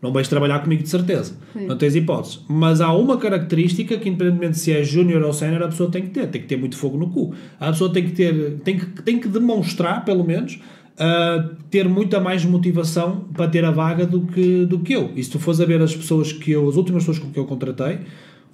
[0.02, 1.34] não vais trabalhar comigo de certeza.
[1.52, 1.66] Sim.
[1.66, 2.40] Não tens hipótese.
[2.48, 6.10] Mas há uma característica que, independentemente se é júnior ou sénior, a pessoa tem que
[6.10, 6.26] ter.
[6.28, 7.32] Tem que ter muito fogo no cu.
[7.58, 10.60] A pessoa tem que ter, tem que, tem que demonstrar, pelo menos,
[10.94, 15.10] uh, ter muita mais motivação para ter a vaga do que, do que eu.
[15.16, 17.46] E se tu fores a ver as pessoas que eu, as últimas pessoas que eu
[17.46, 18.00] contratei,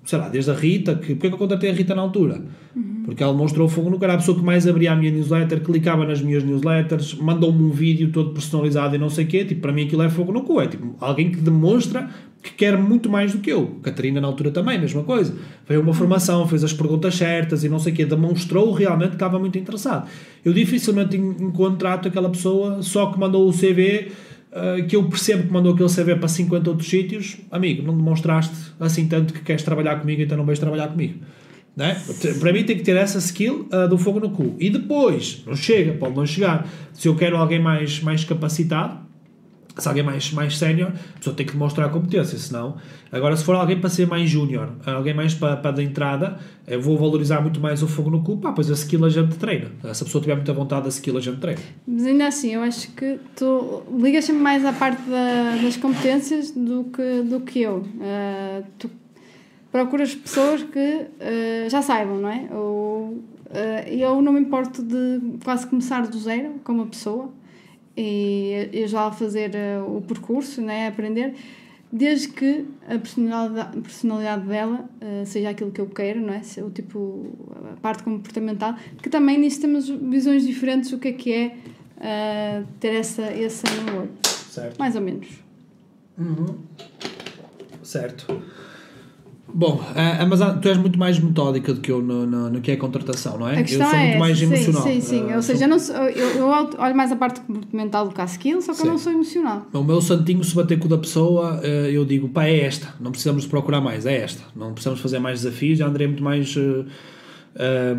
[0.04, 2.42] sei lá, desde a Rita, que, porque é que eu contratei a Rita na altura?
[2.74, 3.02] Uhum.
[3.04, 6.06] Porque ela mostrou fogo no cara, a pessoa que mais abria a minha newsletter, clicava
[6.06, 9.72] nas minhas newsletters, mandou-me um vídeo todo personalizado e não sei o quê, tipo, para
[9.72, 12.08] mim aquilo é fogo no cu, é tipo, alguém que demonstra
[12.42, 13.78] que quer muito mais do que eu.
[13.82, 15.34] Catarina na altura também, mesma coisa.
[15.68, 19.16] Veio uma formação, fez as perguntas certas e não sei o quê, demonstrou realmente que
[19.16, 20.08] estava muito interessado.
[20.42, 24.10] Eu dificilmente encontro aquela pessoa só que mandou o CV
[24.50, 28.52] Uh, que eu percebo que mandou aquele CV para 50 outros sítios, amigo, não demonstraste
[28.80, 31.20] assim tanto que queres trabalhar comigo, então não vais trabalhar comigo.
[31.76, 31.96] Né?
[32.40, 34.56] Para mim tem que ter essa skill uh, do fogo no cu.
[34.58, 36.68] E depois, não chega, pode não chegar.
[36.92, 38.98] Se eu quero alguém mais, mais capacitado,
[39.82, 42.76] se alguém mais, mais sénior, a pessoa tem que demonstrar competência, senão...
[43.12, 46.80] Agora, se for alguém para ser mais júnior, alguém mais para, para da entrada, eu
[46.80, 49.66] vou valorizar muito mais o fogo no cu, pá, pois a skill a gente treina.
[49.92, 51.60] Se a pessoa tiver muita vontade, a skill a gente treina.
[51.86, 56.52] Mas ainda assim, eu acho que tu ligas sempre mais à parte da, das competências
[56.52, 57.78] do que, do que eu.
[57.78, 58.88] Uh, tu
[59.72, 62.48] procuras pessoas que uh, já saibam, não é?
[62.52, 67.32] Ou, uh, eu não me importo de quase começar do zero com uma pessoa
[67.96, 71.34] e eu já a fazer uh, o percurso, né, aprender,
[71.92, 76.42] desde que a personalidade, a personalidade dela uh, seja aquilo que eu quero, não é?
[76.58, 77.26] O tipo,
[77.72, 81.56] a parte comportamental, que também nisso temos visões diferentes, o que é que é
[81.96, 84.10] uh, ter essa, esse namoro.
[84.22, 84.78] Certo.
[84.78, 85.28] Mais ou menos.
[86.18, 86.58] Uhum.
[87.82, 88.42] Certo.
[89.52, 92.70] Bom, uh, mas tu és muito mais metódica do que eu no, no, no que
[92.70, 93.60] é contratação, não é?
[93.60, 94.82] eu sou é muito mais emocional.
[94.82, 95.22] Sim, sim, sim.
[95.24, 95.96] Uh, Ou seja, sou...
[95.96, 96.46] eu, não eu, eu,
[96.78, 98.86] olho mais a parte comportamental do que a skill, só que sim.
[98.86, 99.66] eu não sou emocional.
[99.72, 102.94] O meu santinho, se bater com o da pessoa, eu digo, pá, é esta.
[103.00, 104.42] Não precisamos procurar mais, é esta.
[104.54, 105.78] Não precisamos fazer mais desafios.
[105.78, 107.96] Já andrei muito mais uh,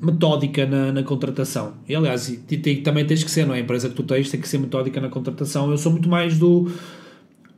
[0.00, 1.74] metódica na, na contratação.
[1.88, 3.58] E aliás, e, e, também tens que ser, não é?
[3.58, 5.70] A empresa que tu tens tem que ser metódica na contratação.
[5.70, 6.70] Eu sou muito mais do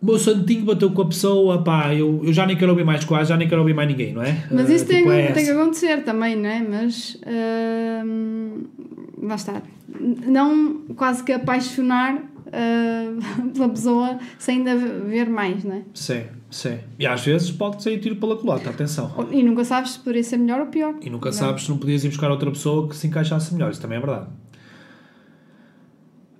[0.00, 3.04] o meu santinho bateu com a pessoa, pá, eu, eu já nem quero ouvir mais
[3.04, 4.46] quase, já nem quero ouvir mais ninguém, não é?
[4.50, 6.62] Mas isso uh, tem, tipo, é tem que acontecer também, não é?
[6.62, 8.68] Mas uh,
[9.22, 9.62] lá está.
[9.98, 15.82] Não quase que apaixonar uh, pela pessoa sem ainda ver mais, não é?
[15.94, 16.78] Sim, sim.
[16.98, 19.10] E às vezes pode sair tiro pela culata, atenção.
[19.30, 20.94] E nunca sabes se poderia ser melhor ou pior.
[21.00, 21.32] E nunca não.
[21.32, 24.00] sabes se não podias ir buscar outra pessoa que se encaixasse melhor, isso também é
[24.00, 24.26] verdade.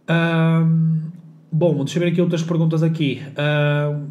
[0.09, 1.16] Um,
[1.59, 3.23] Bom, deixa eu ver aqui outras perguntas aqui.
[3.33, 4.11] Uh,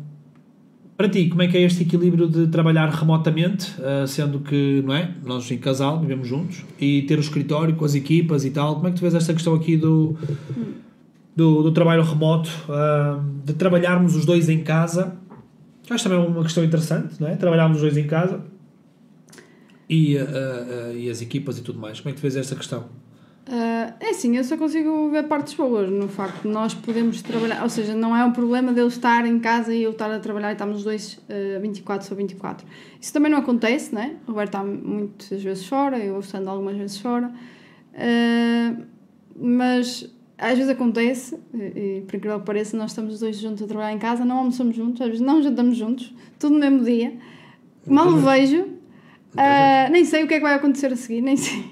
[0.97, 4.95] para ti, como é que é este equilíbrio de trabalhar remotamente, uh, sendo que, não
[4.95, 8.77] é, nós em casal vivemos juntos, e ter o escritório com as equipas e tal,
[8.77, 10.17] como é que tu vês esta questão aqui do,
[11.35, 15.15] do, do trabalho remoto, uh, de trabalharmos os dois em casa,
[15.87, 17.35] acho também uma questão interessante, não é?
[17.35, 18.41] Trabalharmos os dois em casa
[19.87, 20.17] e,
[20.95, 22.85] e as equipas e tudo mais, como é que tu vês esta questão?
[23.47, 27.61] Uh, é assim, eu só consigo ver partes boas no facto de nós podemos trabalhar,
[27.61, 30.17] ou seja, não é um problema de eu estar em casa e eu estar a
[30.17, 32.65] trabalhar e estamos os dois uh, 24 sobre 24.
[32.99, 34.15] Isso também não acontece, né?
[34.25, 37.31] O Roberto está muitas vezes fora, eu estando algumas vezes fora,
[37.93, 38.83] uh,
[39.39, 41.57] mas às vezes acontece, e,
[41.99, 44.39] e por incrível que pareça, nós estamos os dois juntos a trabalhar em casa, não
[44.39, 47.13] almoçamos juntos, às vezes não jantamos juntos, tudo no mesmo dia,
[47.85, 51.63] mal vejo, uh, nem sei o que é que vai acontecer a seguir, nem sei.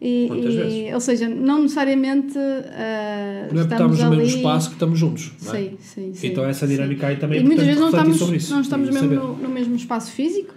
[0.00, 4.74] E, e ou seja, não necessariamente uh, não é estamos, estamos no mesmo espaço que
[4.74, 5.32] estamos juntos.
[5.42, 5.58] Não é?
[5.58, 6.26] Sim, sim, sim.
[6.28, 7.12] Então essa dinâmica sim.
[7.12, 8.54] aí também e é muitas vezes não estamos, isso.
[8.54, 10.54] Não estamos mesmo no, no, mesmo espaço físico.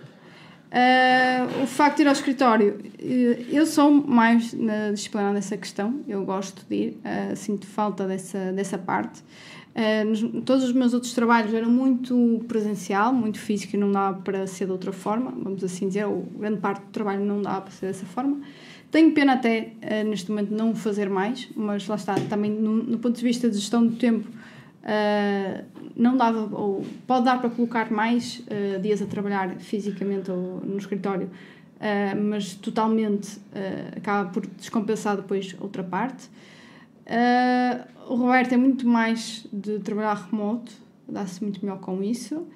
[0.72, 6.00] Uh, o facto de ir ao escritório, eh, eu sou mais na disciplina dessa questão,
[6.08, 9.22] eu gosto de ir, uh, sinto falta dessa, dessa parte.
[9.76, 14.20] Uh, nos, todos os meus outros trabalhos eram muito presencial, muito físico e não dava
[14.22, 17.62] para ser de outra forma, vamos assim dizer, ou grande parte do trabalho não dava
[17.62, 18.41] para ser dessa forma.
[18.94, 23.00] Tenho pena até uh, neste momento não fazer mais, mas lá está, também no, no
[23.00, 25.66] ponto de vista de gestão do tempo, uh,
[25.96, 30.78] não dava, ou pode dar para colocar mais uh, dias a trabalhar fisicamente ou no
[30.78, 31.28] escritório,
[32.26, 33.42] mas totalmente
[33.97, 36.30] acaba por descompensar depois outra parte.
[38.08, 40.72] o Roberto é muito mais de trabalhar remoto,
[41.09, 42.47] dá-se muito melhor com isso.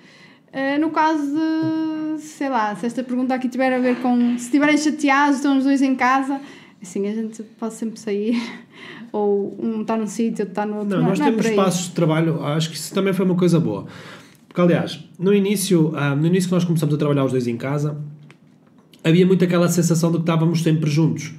[0.53, 4.45] Uh, no caso de, sei lá, se esta pergunta aqui tiver a ver com se
[4.45, 6.39] estiverem chateados, estão os dois em casa,
[6.81, 8.41] assim, a gente pode sempre sair,
[9.11, 10.89] ou um está num sítio, outro está no outro.
[10.89, 13.25] Não, não nós não é temos é espaços de trabalho, acho que isso também foi
[13.25, 13.85] uma coisa boa.
[14.47, 17.57] Porque, aliás, no início, ah, no início que nós começamos a trabalhar os dois em
[17.57, 17.97] casa,
[19.03, 21.33] havia muito aquela sensação de que estávamos sempre juntos.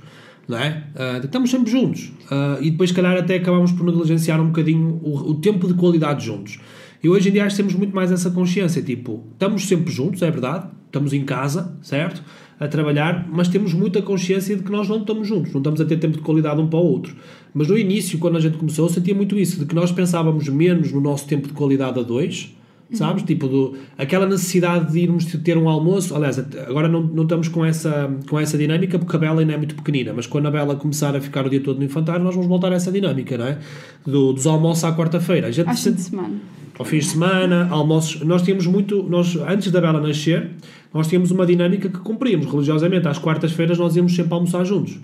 [0.47, 0.85] Não é?
[0.95, 2.11] Uh, estamos sempre juntos.
[2.31, 5.75] Uh, e depois, se calhar, até acabámos por negligenciar um bocadinho o, o tempo de
[5.75, 6.59] qualidade juntos.
[7.03, 10.21] E hoje em dia acho que temos muito mais essa consciência, tipo, estamos sempre juntos,
[10.23, 12.23] é verdade, estamos em casa, certo?
[12.59, 15.85] A trabalhar, mas temos muita consciência de que nós não estamos juntos, não estamos a
[15.85, 17.15] ter tempo de qualidade um para o outro.
[17.55, 20.49] Mas no início, quando a gente começou, eu sentia muito isso, de que nós pensávamos
[20.49, 22.53] menos no nosso tempo de qualidade a dois,
[22.93, 23.23] sabes?
[23.23, 26.15] Tipo, do, aquela necessidade de irmos ter um almoço.
[26.15, 29.57] Aliás, agora não, não estamos com essa, com essa dinâmica porque a Bela ainda é
[29.57, 32.35] muito pequenina, mas quando a Bela começar a ficar o dia todo no infantário, nós
[32.35, 33.59] vamos voltar a essa dinâmica, não é?
[34.07, 35.49] Do, dos almoços à quarta-feira.
[35.49, 36.35] A Acho fim de semana.
[36.79, 38.23] ao fim de semana, almoços.
[38.23, 39.03] Nós tínhamos muito.
[39.03, 40.51] Nós, antes da Bela nascer,
[40.95, 43.07] nós tínhamos uma dinâmica que cumpríamos religiosamente.
[43.07, 44.99] Às quartas-feiras nós íamos sempre almoçar juntos.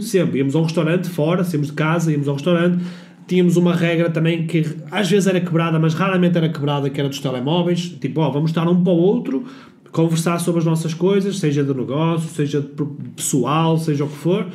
[0.00, 0.38] Sempre.
[0.38, 2.84] Íamos a um restaurante fora, saímos de casa, íamos ao restaurante.
[3.30, 7.08] Tínhamos uma regra também que às vezes era quebrada, mas raramente era quebrada, que era
[7.08, 7.90] dos telemóveis.
[8.00, 9.44] Tipo, ó, vamos estar um para o outro,
[9.92, 12.68] conversar sobre as nossas coisas, seja do negócio, seja de
[13.14, 14.48] pessoal, seja o que for.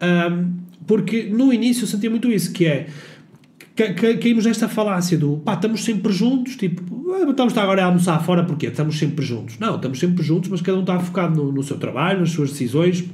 [0.00, 0.52] Ahm,
[0.86, 2.86] porque no início eu sentia muito isso, que é
[3.74, 6.82] ca- ca- caímos nesta falácia do pá, estamos sempre juntos, tipo,
[7.12, 9.58] "Ah, estamos agora a almoçar fora porque estamos sempre juntos.
[9.58, 12.50] Não, estamos sempre juntos, mas cada um está focado no, no seu trabalho, nas suas
[12.50, 13.04] decisões,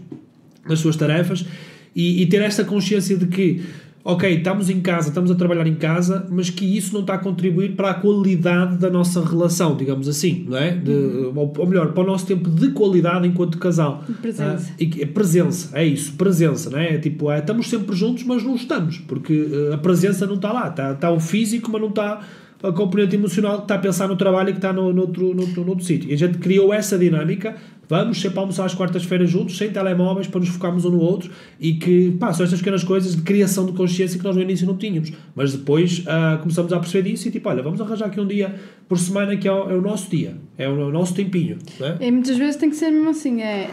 [0.68, 1.46] nas suas tarefas
[1.94, 3.62] e, e ter esta consciência de que,
[4.08, 7.18] ok, estamos em casa, estamos a trabalhar em casa, mas que isso não está a
[7.18, 10.70] contribuir para a qualidade da nossa relação, digamos assim, não é?
[10.76, 10.92] De,
[11.34, 14.04] ou, ou melhor, para o nosso tempo de qualidade enquanto casal.
[14.22, 14.70] Presença.
[14.70, 16.94] Ah, e que- presença, é isso, presença, não é?
[16.94, 20.52] É Tipo, é, estamos sempre juntos, mas não estamos, porque eh, a presença não está
[20.52, 22.20] lá, está, está o físico, mas não está
[22.62, 25.64] a componente emocional que está a pensar no trabalho e que está no, noutro, noutro,
[25.64, 26.10] noutro sítio.
[26.10, 27.54] E a gente criou essa dinâmica,
[27.88, 31.30] vamos sempre almoçar às quartas-feiras juntos, sem telemóveis, para nos focarmos um no outro,
[31.60, 34.66] e que, pá, são estas pequenas coisas de criação de consciência que nós no início
[34.66, 38.20] não tínhamos, mas depois ah, começamos a perceber disso e tipo, olha, vamos arranjar aqui
[38.20, 38.54] um dia
[38.88, 41.58] por semana que é o, é o nosso dia, é o, é o nosso tempinho,
[41.80, 42.06] é?
[42.06, 43.70] E muitas vezes tem que ser mesmo assim, é,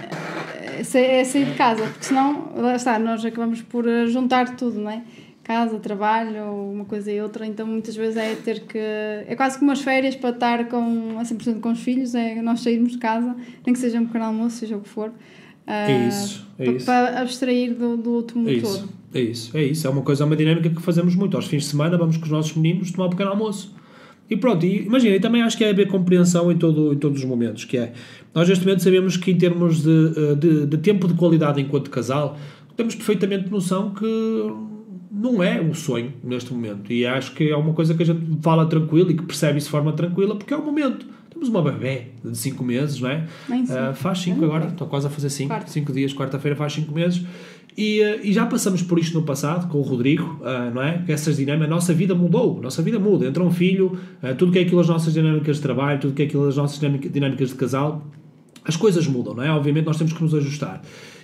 [0.94, 4.80] é, é sair de casa, porque senão, lá está, nós acabamos por eh, juntar tudo,
[4.80, 5.02] não é?
[5.44, 8.78] Casa, trabalho, uma coisa e outra, então muitas vezes é ter que.
[8.78, 12.61] É quase como umas férias para estar com, a 100% com os filhos, é nós
[12.61, 15.11] sairmos de casa, nem que seja um pequeno almoço, seja o que for.
[15.68, 16.86] É isso, é para, isso.
[16.86, 18.70] para abstrair do, do outro mundo É todo.
[18.70, 19.88] isso, é isso, é isso.
[19.88, 21.36] É uma coisa, é uma dinâmica que fazemos muito.
[21.36, 23.76] Aos fins de semana vamos com os nossos meninos tomar um pequeno almoço.
[24.30, 27.20] E pronto, e imagina, e também acho que é haver compreensão em, todo, em todos
[27.20, 27.91] os momentos, que é,
[28.34, 31.91] nós neste momento sabemos que em termos de, eh, de, de tempo de qualidade enquanto
[31.91, 32.38] casal,
[32.76, 34.06] temos perfeitamente noção que
[35.14, 36.91] não é o sonho neste momento.
[36.91, 39.68] E acho que é uma coisa que a gente fala tranquilo e que percebe isso
[39.68, 41.06] de forma tranquila, porque é o momento.
[41.30, 43.26] Temos uma bebê de 5 meses, não é?
[43.72, 45.69] Ah, faz 5 agora, estou quase a fazer 5, Quarta.
[45.72, 47.23] 5 dias, quarta-feira faz 5 meses.
[47.76, 50.99] E, eh, e já passamos por isto no passado, com o Rodrigo, ah, não é?
[51.06, 53.26] Que essas dinâmicas, a nossa vida mudou, a nossa vida muda.
[53.27, 53.98] Entra um filho,
[54.38, 56.80] tudo que é aquilo as nossas dinâmicas de trabalho, tudo que é aquilo as nossas
[56.80, 58.06] dinâmica- dinâmicas de casal,
[58.64, 59.52] as coisas mudam, não é?
[59.52, 60.81] Obviamente nós temos que nos ajustar.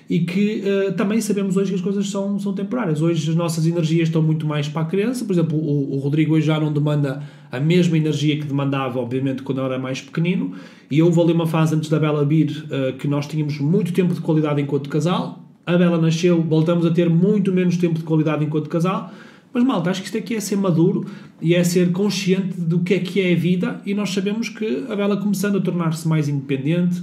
[0.10, 3.00] E que eh, também sabemos hoje que as coisas são, são temporárias.
[3.00, 5.24] Hoje as nossas energias estão muito mais para a criança.
[5.24, 7.22] Por exemplo, o, o Rodrigo hoje já não demanda
[7.52, 10.54] a mesma energia que demandava, obviamente, quando era mais pequenino.
[10.90, 14.12] E houve ali uma fase antes da Bela vir eh, que nós tínhamos muito tempo
[14.16, 15.44] de qualidade enquanto casal.
[15.64, 19.14] A Bela nasceu, voltamos a ter muito menos tempo de qualidade enquanto casal.
[19.54, 21.06] Mas malta, acho que isto aqui é ser maduro
[21.42, 24.86] e é ser consciente do que é que é a vida e nós sabemos que
[24.88, 27.02] a Bela começando a tornar-se mais independente,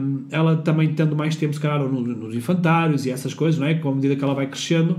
[0.00, 3.66] hum, ela também tendo mais tempo, se calhar, no- nos infantários e essas coisas, não
[3.66, 3.74] é?
[3.74, 4.96] Com a medida que ela vai crescendo,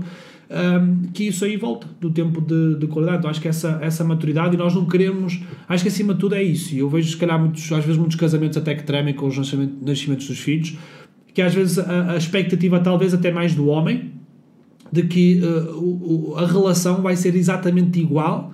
[0.50, 3.18] hum, que isso aí volta do tempo de, de qualidade.
[3.20, 6.34] Então acho que essa, essa maturidade e nós não queremos, acho que acima de tudo
[6.34, 6.74] é isso.
[6.74, 9.38] E eu vejo, se calhar, muitos, às vezes muitos casamentos até que tremem com os
[9.38, 10.76] nascimentos dos filhos,
[11.32, 14.19] que às vezes a, a expectativa talvez até mais do homem,
[14.92, 18.52] de que uh, o, o- a relação vai ser exatamente igual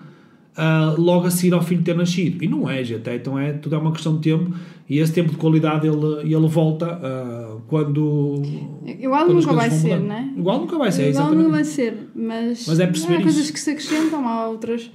[0.57, 2.43] uh, logo a seguir ao filho ter nascido.
[2.45, 3.09] E não é, gente.
[3.09, 4.55] é, Então é, tudo é uma questão de tempo
[4.89, 8.43] e esse tempo de qualidade ele, ele volta uh, quando.
[8.87, 10.07] Igual quando nunca vai ser, mudando.
[10.09, 10.29] não é?
[10.37, 11.43] Igual nunca vai ser, Igual exatamente.
[11.45, 14.91] não vai ser, mas, Mas é perceber há coisas que se acrescentam, há outras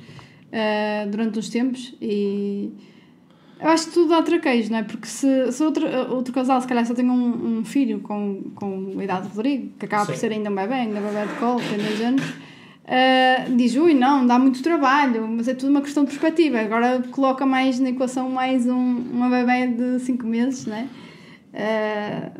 [1.09, 2.71] durante os tempos e
[3.61, 4.83] eu acho que tudo dá traquejo, não é?
[4.83, 8.95] Porque se, se outro, outro casal se calhar só tem um, um filho com, com
[8.97, 10.19] a idade de Rodrigo, que acaba por Sim.
[10.21, 12.23] ser ainda um bebê, ainda bebê de colo, tem dois anos,
[12.85, 16.59] eh, diz, ui, não, dá muito trabalho, mas é tudo uma questão de perspectiva.
[16.59, 18.73] Agora coloca mais na equação mais um,
[19.13, 20.87] uma bebê de 5 meses, não é?
[21.53, 22.31] Eh,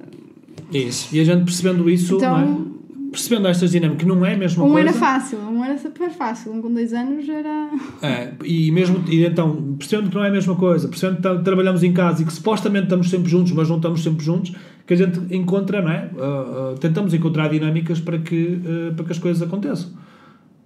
[0.74, 1.16] Isso.
[1.16, 2.38] E a gente percebendo isso, Então-
[2.68, 2.71] é?
[3.12, 4.90] Percebendo estas dinâmicas, que não é a mesma um coisa.
[4.90, 7.70] era fácil, um era super fácil, um com dois anos era.
[8.02, 11.38] É, e mesmo, e então, percebendo que não é a mesma coisa, percebendo que tra-
[11.40, 14.54] trabalhamos em casa e que supostamente estamos sempre juntos, mas não estamos sempre juntos,
[14.88, 16.10] que a gente encontra, não é?
[16.18, 19.90] Ah, ah, tentamos encontrar dinâmicas para que, ah, para que as coisas aconteçam.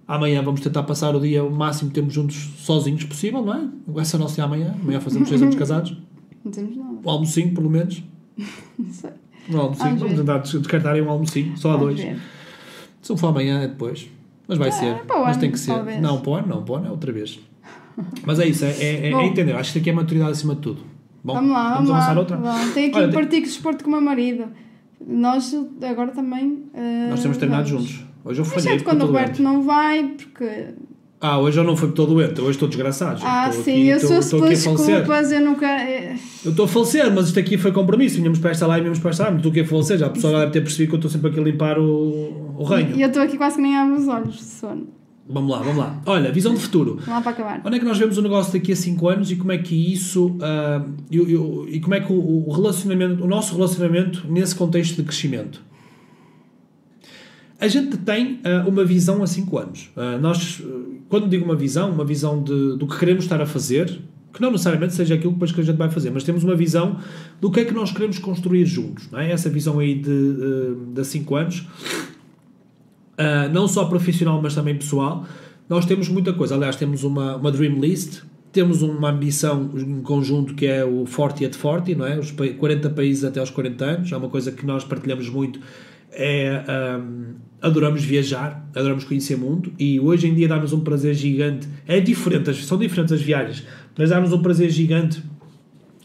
[0.08, 4.00] Amanhã vamos tentar passar o dia o máximo tempo juntos sozinhos possível, não é?
[4.00, 4.72] Essa é a nossa amanhã.
[4.80, 5.96] Amanhã fazemos seis anos casados.
[6.44, 6.96] Não temos nada.
[7.04, 8.04] Um almocinho, pelo menos.
[8.78, 9.10] Não sei.
[9.50, 9.96] Um almocinho.
[9.96, 11.98] Vamos tentar des- descartar aí um almocinho, só a dois.
[11.98, 12.16] ver.
[13.06, 14.08] Se não for amanhã, é depois.
[14.48, 14.94] Mas vai ser.
[15.04, 15.72] para o Mas ano, tem que ser.
[15.72, 16.00] talvez.
[16.00, 17.38] Não, para o ano, não, para o ano é outra vez.
[18.26, 19.54] Mas é isso, é, é, é entender.
[19.56, 20.82] Acho que aqui é maturidade acima de tudo.
[21.24, 22.20] Bom, vamos lá, vamos, avançar lá.
[22.20, 22.36] outra?
[22.36, 22.74] Vamos.
[22.74, 24.44] Tem aqui Olha, um tem- partido de desporto com o meu marido.
[25.04, 26.64] Nós agora também.
[26.74, 27.84] eh, Nós temos treinado vamos.
[27.88, 28.06] juntos.
[28.24, 30.74] Hoje eu falhei Exceto porque quando o Roberto não vai, porque.
[31.28, 32.40] Ah, hoje eu não fui porque estou doente.
[32.40, 33.20] Hoje estou desgraçado.
[33.24, 34.72] Ah, estou sim, aqui, eu estou, sou falecer.
[34.74, 35.66] desculpas, eu nunca.
[35.66, 38.16] eh, Eu estou a falecer, mas isto aqui foi compromisso.
[38.16, 39.30] Vinhamos para esta lá e vinhamos para esta lá.
[39.30, 39.98] Não estou aqui a falecer.
[39.98, 42.64] Já a pessoa deve ter percebido que eu estou sempre aqui a limpar o, o
[42.64, 42.96] reino.
[42.96, 44.86] E eu estou aqui quase que nem abro os olhos de sono.
[45.28, 46.00] Vamos lá, vamos lá.
[46.06, 46.90] Olha, visão de futuro.
[47.00, 47.60] Vamos lá para acabar.
[47.64, 49.74] Onde é que nós vemos o negócio daqui a 5 anos e como é que
[49.92, 54.54] isso ah, e, o- e como é que o, o relacionamento, o nosso relacionamento nesse
[54.54, 55.65] contexto de crescimento?
[57.58, 59.90] A gente tem ah, uma visão a 5 anos.
[59.96, 60.68] Ah, nós, ah,
[61.08, 63.98] quando digo uma visão, uma visão de, do que queremos estar a fazer,
[64.32, 66.54] que não necessariamente seja aquilo que depois que a gente vai fazer, mas temos uma
[66.54, 66.98] visão
[67.40, 69.10] do que é que nós queremos construir juntos.
[69.10, 69.30] Não é?
[69.32, 71.66] Essa visão aí de, ah, de 5 anos
[73.18, 75.24] Uh, não só profissional, mas também pessoal.
[75.70, 76.54] Nós temos muita coisa.
[76.54, 78.20] Aliás, temos uma, uma Dream List,
[78.52, 82.18] temos uma ambição em conjunto que é o 40 at 40, não é?
[82.18, 84.12] Os pa- 40 países até aos 40 anos.
[84.12, 85.58] É uma coisa que nós partilhamos muito.
[86.12, 86.62] É,
[86.98, 91.68] um, adoramos viajar, adoramos conhecer o mundo e hoje em dia dá-nos um prazer gigante.
[91.86, 93.64] É diferente, são diferentes as viagens,
[93.96, 95.22] mas dá-nos um prazer gigante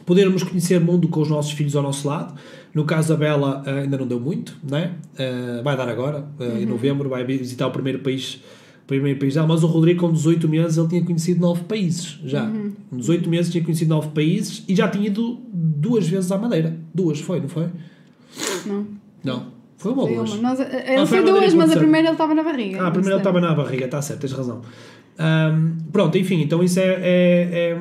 [0.05, 2.35] podermos conhecer o mundo com os nossos filhos ao nosso lado.
[2.73, 4.95] No caso da Bela, eh, ainda não deu muito, né?
[5.17, 8.41] Eh, vai dar agora, eh, em novembro, vai visitar o primeiro país,
[8.87, 9.47] primeiro país dela.
[9.47, 12.49] Mas o Rodrigo, com 18 meses, ele tinha conhecido 9 países já.
[12.89, 16.77] Com 18 meses tinha conhecido 9 países e já tinha ido duas vezes à Madeira.
[16.93, 17.67] Duas, foi, não foi?
[18.65, 18.87] Não.
[19.23, 19.50] Não.
[19.81, 20.31] Foi uma ou duas?
[20.43, 22.83] Ah, ele foi duas, mas a primeira ele estava na barriga.
[22.83, 23.17] Ah, a primeira sei.
[23.17, 24.61] estava na barriga, está certo, tens razão.
[25.17, 26.83] Ahm, pronto, enfim, então isso é.
[26.83, 27.77] é-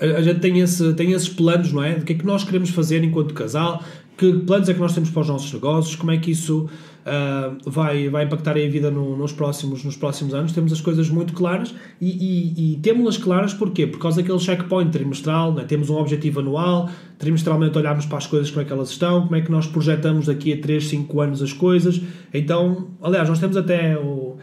[0.00, 1.94] é- a, gente tem, esse, tem esses planos, não é?
[1.94, 3.82] Do que é que nós queremos fazer enquanto casal,
[4.18, 6.68] que planos é que nós temos para os nossos negócios, como é que isso
[7.08, 10.50] ah, vai, vai impactar a vida no- nos, próximos, nos próximos anos.
[10.52, 13.86] Temos as coisas muito claras e, e, e temos-las claras porquê?
[13.86, 15.64] Por causa daquele checkpoint trimestral, é?
[15.64, 19.36] temos um objetivo anual, trimestralmente olhamos para as coisas, como é que elas estão, como
[19.36, 22.00] é que nós projetamos daqui a 3, 5 anos as coisas.
[22.34, 24.36] Então, aliás, nós temos até o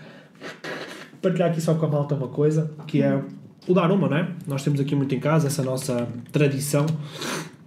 [1.21, 3.21] partilhar aqui só com a malta uma coisa, que é
[3.67, 4.29] o dar uma, não é?
[4.47, 6.85] Nós temos aqui muito em casa essa nossa tradição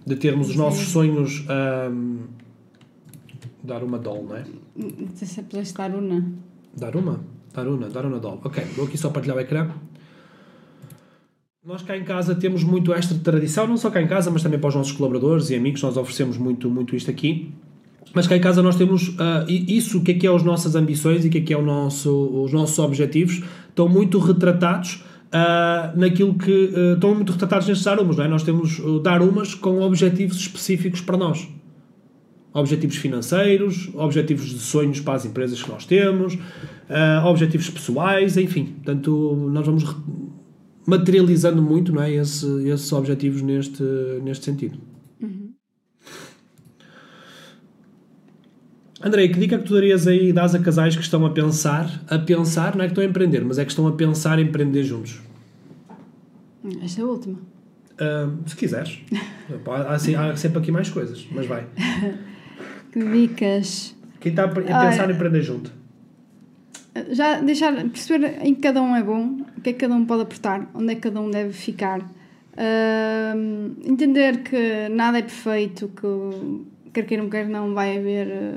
[0.05, 2.17] de termos os nossos sonhos ahm,
[3.67, 4.43] dar uma doll, não é?
[5.49, 6.23] Pudeste dar uma.
[6.75, 7.19] Dar uma?
[7.53, 8.39] Dar uma, dar uma doll.
[8.43, 9.69] Ok, vou aqui só partilhar o ecrã.
[11.65, 14.57] Nós cá em casa temos muito esta tradição, não só cá em casa, mas também
[14.59, 17.51] para os nossos colaboradores e amigos, nós oferecemos muito, muito isto aqui.
[18.13, 19.13] Mas cá em casa nós temos
[19.49, 21.53] i- isso, o que é que é as nossas ambições e o que é que
[21.53, 22.09] é o nosso,
[22.43, 28.15] os nossos objetivos, estão muito retratados ah, naquilo que ah, estão muito retratados nestes arumas,
[28.15, 28.27] não é?
[28.29, 31.49] Nós temos uh, darumas com objetivos específicos para nós
[32.59, 36.37] objetivos financeiros, objetivos de sonhos para as empresas que nós temos,
[36.89, 38.65] ah, objetivos pessoais, enfim.
[38.83, 39.83] Portanto, nós vamos
[40.85, 43.83] materializando muito não é, esse, esses objetivos neste,
[44.23, 44.77] neste sentido.
[48.99, 52.17] Andrei, que dica que tu darias aí, dás a casais que estão a pensar, a
[52.17, 54.83] pensar, não é que estão a empreender, mas é que estão a pensar em empreender
[54.83, 55.19] juntos?
[56.81, 57.37] Esta é a última.
[57.99, 58.99] Ah, se quiseres.
[59.67, 61.67] há, assim- há sempre aqui mais coisas, mas vai.
[62.97, 63.95] Que dicas.
[64.19, 65.71] Quem está a pensar em empreender junto?
[67.11, 70.03] Já deixar perceber em que cada um é bom, o que é que cada um
[70.03, 72.01] pode aportar, onde é que cada um deve ficar.
[72.57, 78.53] Ahm, entender que nada é perfeito, que quer queiram, quer não, vai haver eh,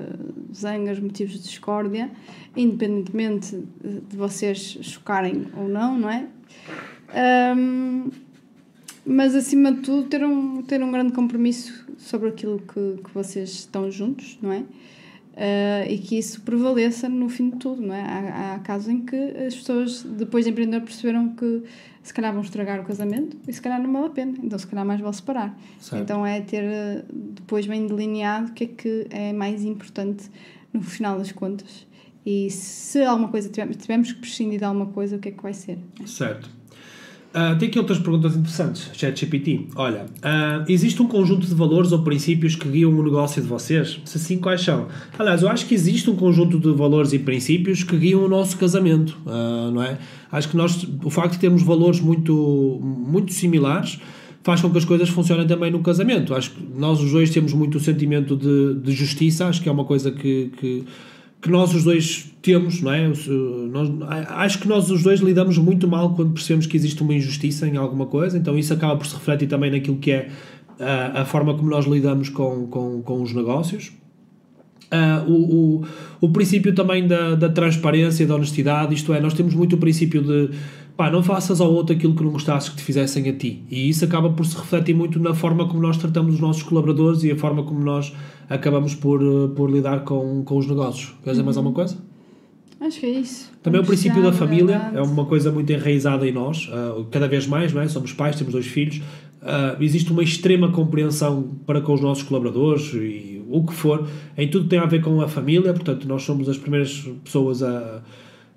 [0.54, 2.10] zangas, motivos de discórdia,
[2.56, 3.62] independentemente
[4.08, 6.26] de vocês chocarem ou não, não é?
[9.04, 13.50] Mas acima de tudo, ter um, ter um grande compromisso sobre aquilo que, que vocês
[13.50, 14.64] estão juntos, não é?
[15.36, 18.02] Ah, e que isso prevaleça no fim de tudo, não é?
[18.02, 21.62] Há, há casos em que as pessoas, depois de empreender, perceberam que
[22.02, 24.66] se calhar vão estragar o casamento e se calhar não vale a pena, então se
[24.66, 25.58] calhar mais vale separar.
[25.78, 26.02] Certo.
[26.02, 30.30] Então é ter depois bem delineado o que é que é mais importante
[30.72, 31.86] no final das contas.
[32.24, 35.42] E se alguma coisa tivermos, tivermos que prescindir de alguma coisa, o que é que
[35.42, 35.78] vai ser?
[36.04, 36.50] Certo.
[37.32, 38.90] Ah, tem aqui outras perguntas interessantes.
[38.92, 39.68] ChatGPT.
[39.76, 44.00] Olha, ah, existe um conjunto de valores ou princípios que guiam o negócio de vocês?
[44.04, 44.88] Se sim, quais são?
[45.16, 48.56] Aliás, eu acho que existe um conjunto de valores e princípios que guiam o nosso
[48.56, 49.98] casamento, ah, não é?
[50.32, 54.00] Acho que nós, o facto de termos valores muito, muito similares
[54.42, 56.34] faz com que as coisas funcionem também no casamento.
[56.34, 59.72] Acho que nós os dois temos muito o sentimento de, de justiça, acho que é
[59.72, 60.84] uma coisa que, que
[61.40, 63.08] que nós os dois temos, não é?
[63.08, 67.02] Uh, Nós, a- acho que nós os dois lidamos muito mal quando percebemos que existe
[67.02, 70.28] uma injustiça em alguma coisa, então isso acaba por se refletir também naquilo que é
[70.78, 73.92] uh, a forma como nós lidamos com, com, com os negócios.
[74.92, 75.32] Ah, o,
[75.82, 75.84] o,
[76.20, 79.78] o princípio também da, da transparência e da honestidade, isto é, nós temos muito o
[79.78, 80.50] princípio de
[81.00, 83.64] pá, não faças ao outro aquilo que não gostasses que te fizessem a ti.
[83.70, 87.24] E isso acaba por se refletir muito na forma como nós tratamos os nossos colaboradores
[87.24, 88.14] e a forma como nós
[88.50, 91.14] acabamos por, eh, por lidar com, com os negócios.
[91.24, 91.96] Queres dizer mais alguma coisa?
[92.78, 93.50] Acho que é isso.
[93.62, 94.98] Também o princípio da família verdade.
[94.98, 97.88] é uma coisa muito enraizada em nós, uh, cada vez mais, não é?
[97.88, 102.92] somos pais, temos dois filhos, uh, existe uma extrema compreensão para com os nossos colaboradores
[102.92, 104.06] e o que for,
[104.36, 107.62] em tudo que tem a ver com a família, portanto nós somos as primeiras pessoas
[107.62, 108.02] a...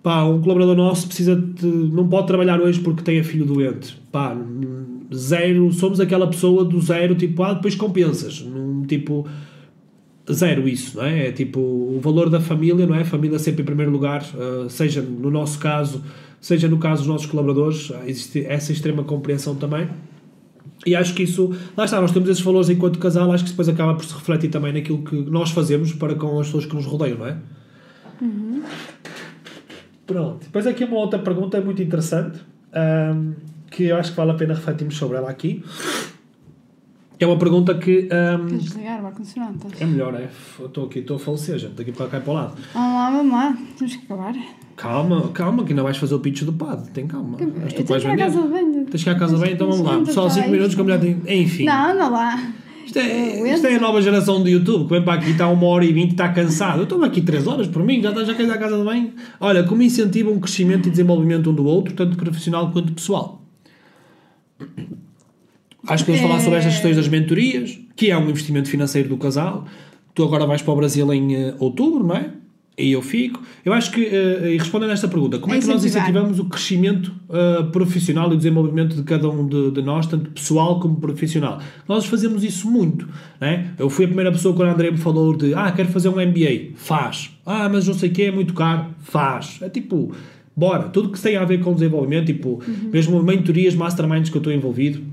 [0.04, 3.98] Pá, um colaborador nosso precisa de, não pode trabalhar hoje porque tem a filho doente.
[4.12, 4.36] Pá,
[5.16, 8.42] zero, somos aquela pessoa do zero, tipo, ah, depois compensas.
[8.42, 9.26] Num, tipo,
[10.30, 11.28] zero isso, não é?
[11.30, 13.06] É tipo o valor da família, não é?
[13.06, 16.04] Família sempre em primeiro lugar, uh, seja no nosso caso,
[16.42, 19.88] seja no caso dos nossos colaboradores, uh, existe essa extrema compreensão também.
[20.86, 23.70] E acho que isso, lá está, nós temos esses valores enquanto casal, acho que depois
[23.70, 26.86] acaba por se refletir também naquilo que nós fazemos para com as pessoas que nos
[26.86, 27.38] rodeiam, não é?
[30.06, 30.40] Pronto.
[30.44, 32.40] Depois aqui uma outra pergunta muito interessante,
[32.74, 33.34] ahm,
[33.72, 35.64] que eu acho que vale a pena refletirmos sobre ela aqui.
[37.20, 39.58] É uma pergunta que ahm, Queres desligar o ar-condicionado?
[39.80, 40.30] é melhor, é.
[40.60, 41.74] Eu Estou aqui, estou a falecer, gente.
[41.74, 42.56] Daqui para cá e para o lado.
[42.74, 43.58] Vamos lá, vamos lá.
[43.78, 44.36] Temos que acabar.
[44.76, 46.90] Calma, calma, que ainda vais fazer o pitch do pad.
[46.90, 47.38] Tem calma.
[47.40, 48.86] Eu És tu tenho que que ir à casa banho.
[48.88, 50.12] Tens que ir à casa bem, então vamos lá.
[50.12, 51.42] Só tá, 5 minutos isto- que a mulher tem.
[51.44, 51.64] Enfim.
[51.66, 52.54] Não, anda lá.
[52.86, 55.66] Isto é, isto é a nova geração do YouTube, que vem para aqui, está uma
[55.68, 56.80] hora e vinte, está cansado.
[56.80, 59.12] Eu estou aqui 3 horas por mim, já, está- já à casa de banho.
[59.40, 63.42] Olha, como incentiva um crescimento e desenvolvimento um do outro, tanto profissional quanto pessoal.
[65.88, 69.18] Acho que vamos falar sobre estas questões das mentorias, que é um investimento financeiro do
[69.18, 69.66] casal.
[70.14, 72.32] Tu agora vais para o Brasil em eh, outubro, não é?
[72.78, 73.42] E eu fico.
[73.64, 76.40] Eu acho que, eh, e respondendo a esta pergunta, como é, É que nós incentivamos
[76.40, 80.80] o crescimento eh, profissional e o desenvolvimento de cada um de, de nós, tanto pessoal
[80.80, 81.60] como profissional?
[81.88, 83.08] Nós fazemos isso muito.
[83.40, 83.74] Né?
[83.78, 86.14] Eu fui a primeira pessoa quando a André me falou de ah, quero fazer um
[86.14, 86.74] MBA.
[86.76, 87.32] Faz.
[87.46, 88.88] Ah, mas não sei o que, é muito caro.
[89.02, 89.60] Faz.
[89.62, 90.12] É tipo,
[90.56, 90.86] bora.
[90.86, 92.60] Tudo que tem a ver com desenvolvimento, tipo,
[92.92, 95.13] mesmo mentorias, masterminds que eu estou envolvido.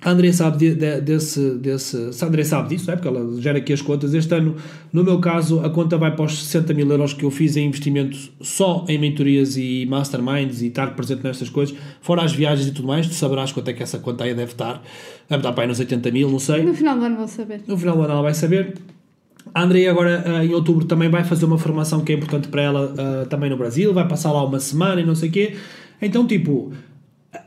[0.00, 1.96] A André sabe de- de- desse, desse.
[2.22, 2.96] A André sabe disso, não é?
[2.96, 4.14] Porque ela gera aqui as contas.
[4.14, 4.54] Este ano,
[4.92, 7.66] no meu caso, a conta vai para os 60 mil euros que eu fiz em
[7.66, 12.70] investimentos só em mentorias e masterminds e estar presente nestas coisas, fora as viagens e
[12.72, 13.08] tudo mais.
[13.08, 14.80] Tu saberás quanto é que essa conta aí deve estar.
[15.28, 16.62] Deve estar para aí nos 80 mil, não sei.
[16.62, 17.62] No final do ano vou saber.
[17.66, 18.74] No final do ano ela vai saber.
[19.52, 22.62] A Andrea agora eh, em outubro também vai fazer uma formação que é importante para
[22.62, 25.56] ela eh, também no Brasil, vai passar lá uma semana e não sei o quê.
[26.00, 26.70] Então, tipo,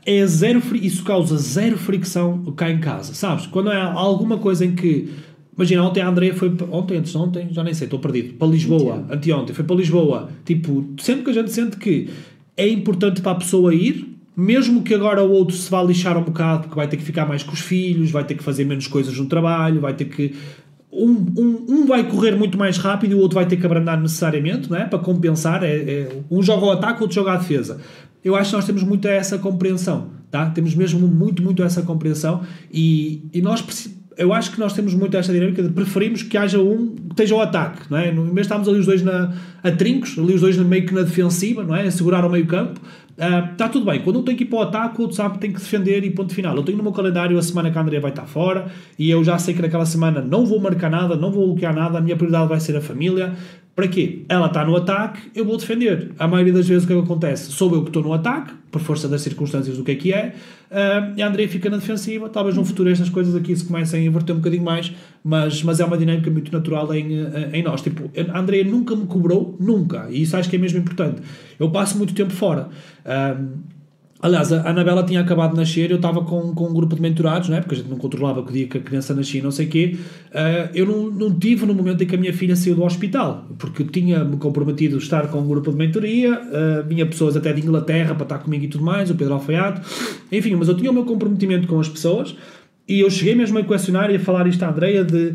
[0.04, 3.46] é zero, isso causa zero fricção cá em casa, sabes?
[3.46, 5.10] Quando há alguma coisa em que.
[5.56, 6.52] Imagina, ontem a Andrea foi.
[6.70, 8.34] Ontem, antes de ontem, já nem sei, estou perdido.
[8.34, 10.30] Para Lisboa, anteontem, foi para Lisboa.
[10.44, 12.08] Tipo, sempre que a gente sente que
[12.56, 16.22] é importante para a pessoa ir, mesmo que agora o outro se vá lixar um
[16.22, 18.86] bocado, porque vai ter que ficar mais com os filhos, vai ter que fazer menos
[18.86, 20.34] coisas no trabalho, vai ter que.
[20.90, 23.98] Um, um, um vai correr muito mais rápido e o outro vai ter que abrandar
[24.00, 24.84] necessariamente, não é?
[24.84, 25.62] Para compensar.
[25.62, 27.80] É, é- um joga ao ataque, o outro joga à defesa.
[28.24, 30.46] Eu acho que nós temos muito essa compreensão, tá?
[30.50, 32.42] Temos mesmo muito, muito essa compreensão
[32.72, 33.62] e, e nós
[34.18, 37.34] eu acho que nós temos muito esta dinâmica de preferimos que haja um que esteja
[37.34, 38.12] ao ataque, não é?
[38.12, 39.32] No- de estarmos ali os dois na,
[39.62, 41.86] a trincos, ali os dois meio que na defensiva, não é?
[41.86, 42.78] A segurar o meio campo,
[43.52, 44.02] está tudo bem.
[44.02, 46.04] Quando um tem que ir para o ataque, o outro sabe que tem que defender
[46.04, 46.54] e ponto final.
[46.54, 48.66] Eu tenho no meu calendário a semana que a Andrea vai estar fora
[48.98, 51.96] e eu já sei que naquela semana não vou marcar nada, não vou bloquear nada,
[51.96, 53.32] a minha prioridade vai ser a família.
[53.74, 54.24] Para quê?
[54.28, 56.12] Ela está no ataque, eu vou defender.
[56.18, 57.50] A maioria das vezes o que é acontece?
[57.52, 60.34] Sou eu que estou no ataque, por força das circunstâncias do que é que é,
[60.70, 62.28] ah, e a Andrea fica na defensiva.
[62.28, 64.92] Talvez no futuro estas coisas aqui se comecem a inverter um bocadinho mais,
[65.24, 67.80] mas, mas é uma dinâmica muito natural em, eh, em nós.
[67.80, 71.22] Tipo, a Andrea nunca me cobrou, nunca, e isso acho que é mesmo importante.
[71.58, 72.68] Eu passo muito tempo fora.
[73.04, 73.36] Ah,
[74.22, 77.48] Aliás, a Anabela tinha acabado de nascer, eu estava com, com um grupo de mentorados,
[77.48, 77.60] não é?
[77.60, 79.96] porque a gente não controlava o dia que a criança nascia, não sei o quê.
[80.32, 83.48] Ah, eu não, não tive no momento em que a minha filha saiu do hospital,
[83.58, 88.14] porque tinha-me comprometido estar com um grupo de mentoria, ah, vinha pessoas até de Inglaterra
[88.14, 89.80] para estar comigo e tudo mais, o Pedro Alfaiate,
[90.30, 92.36] enfim, mas eu tinha o meu comprometimento com as pessoas
[92.86, 95.34] e eu cheguei mesmo a questionar e a falar isto à Andreia de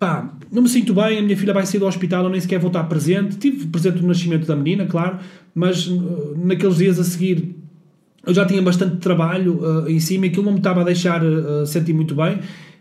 [0.00, 2.58] pá, não me sinto bem, a minha filha vai sair do hospital, eu nem sequer
[2.58, 3.36] vou estar presente.
[3.36, 5.18] Tive presente no nascimento da menina, claro,
[5.54, 7.55] mas uh, naqueles dias a seguir
[8.26, 11.64] eu já tinha bastante trabalho uh, em cima aquilo não me estava a deixar uh,
[11.64, 12.40] sentir muito bem.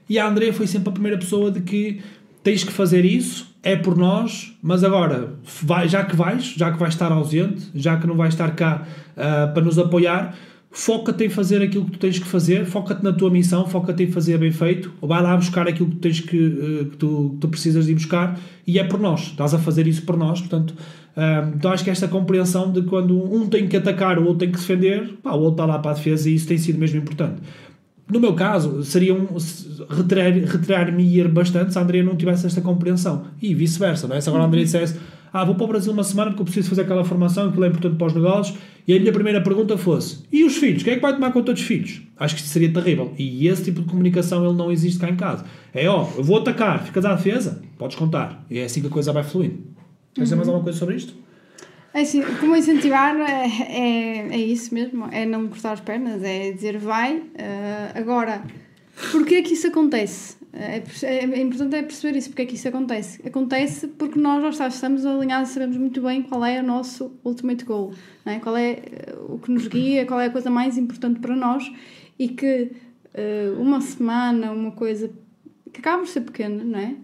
[0.10, 2.02] E a Andrea foi sempre a primeira pessoa de que
[2.44, 6.78] tens que fazer isso, é por nós, mas agora, vai, já que vais, já que
[6.78, 10.36] vais estar ausente, já que não vais estar cá uh, para nos apoiar,
[10.70, 14.12] foca-te em fazer aquilo que tu tens que fazer, foca-te na tua missão, foca-te em
[14.12, 17.48] fazer bem feito, ou vai lá buscar aquilo que tens que, que tu, que tu
[17.48, 20.76] precisas de ir buscar e é por nós, estás a fazer isso por nós, portanto,
[21.56, 24.58] então acho que esta compreensão de quando um tem que atacar, o outro tem que
[24.58, 27.42] defender, pá, o outro está lá para a defesa e isso tem sido mesmo importante.
[28.12, 29.28] No meu caso, seria um
[29.90, 33.24] retirar- retirar-me ir bastante se a Andrea não tivesse esta compreensão.
[33.42, 34.22] E vice-versa, não é?
[34.22, 35.00] Se agora a Andrea dissesse,
[35.34, 37.68] ah, vou para o Brasil uma semana porque eu preciso fazer aquela formação, aquilo é
[37.68, 40.84] importante para os negócios, e a minha primeira pergunta fosse: e os filhos?
[40.84, 42.04] Quem é que vai tomar conta dos filhos?
[42.18, 43.12] Acho que isso seria terrível.
[43.18, 45.44] E esse tipo de comunicação ele não existe cá em casa.
[45.74, 48.46] É ó, eu vou atacar, ficas à defesa, podes contar.
[48.50, 49.75] E é assim que a coisa vai fluindo.
[50.16, 51.14] Queres dizer mais alguma coisa sobre isto?
[51.94, 56.52] É assim, como incentivar é, é, é isso mesmo, é não cortar as pernas, é
[56.52, 57.18] dizer vai.
[57.18, 57.24] Uh,
[57.94, 58.42] agora,
[59.12, 60.38] porquê é que isso acontece?
[60.54, 63.22] É, é, é, importante é perceber isso, porque é que isso acontece.
[63.28, 67.94] Acontece porque nós já estamos alinhados, sabemos muito bem qual é o nosso ultimate goal,
[68.26, 68.40] é?
[68.40, 71.70] qual é eh, o que nos guia, qual é a coisa mais importante para nós
[72.18, 72.72] e que
[73.14, 75.12] uh, uma semana, uma coisa
[75.74, 76.96] que acaba por ser pequena, não é?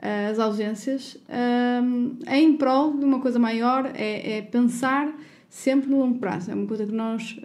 [0.00, 5.12] Uh, as ausências, uh, é em prol de uma coisa maior, é, é, pensar
[5.48, 6.50] sempre no longo prazo.
[6.50, 7.36] É uma coisa que nós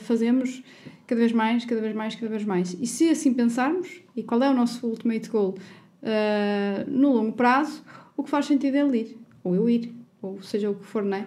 [0.00, 0.62] fazemos
[1.10, 2.76] cada vez mais, cada vez mais, cada vez mais.
[2.78, 5.56] E se assim pensarmos, e qual é o nosso ultimate goal
[6.02, 7.82] uh, no longo prazo,
[8.16, 9.92] o que faz sentido é ele ir, ou eu ir,
[10.22, 11.26] ou seja o que for, não é?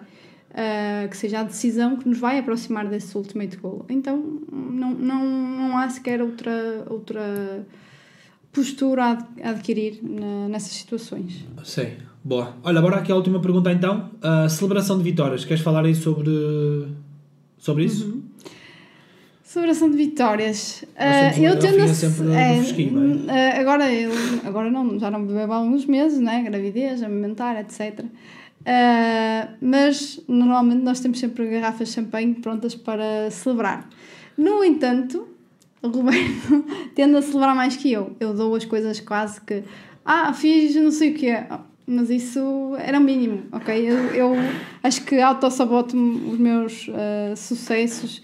[0.51, 3.85] Uh, que seja a decisão que nos vai aproximar desse ultimate goal.
[3.89, 7.65] Então não, não, não há sequer outra, outra
[8.53, 11.43] postura a adquirir na, nessas situações.
[11.63, 11.93] Sim,
[12.23, 12.55] boa.
[12.63, 14.11] Olha, agora aqui a última pergunta então.
[14.21, 16.31] A celebração de vitórias, queres falar aí sobre,
[17.57, 18.05] sobre isso?
[18.05, 18.21] Uhum.
[19.43, 20.83] Celebração de vitórias.
[20.95, 21.87] Uh, eu tendo a.
[21.87, 22.33] Sempre
[23.27, 24.11] é, uh, agora, eu,
[24.45, 26.41] agora não, já não bebo há alguns meses, né?
[26.41, 27.99] Gravidez, amamentar, etc.
[27.99, 33.87] Uh, mas normalmente nós temos sempre garrafas de champanhe prontas para celebrar.
[34.35, 35.27] No entanto,
[35.83, 36.65] o Roberto
[36.95, 38.15] tende a celebrar mais que eu.
[38.19, 39.63] Eu dou as coisas quase que.
[40.03, 41.47] Ah, fiz não sei o que é.
[41.85, 42.39] Mas isso
[42.79, 43.75] era o mínimo, ok?
[43.75, 44.33] Eu, eu
[44.81, 48.19] acho que auto-saboto os meus uh, sucessos,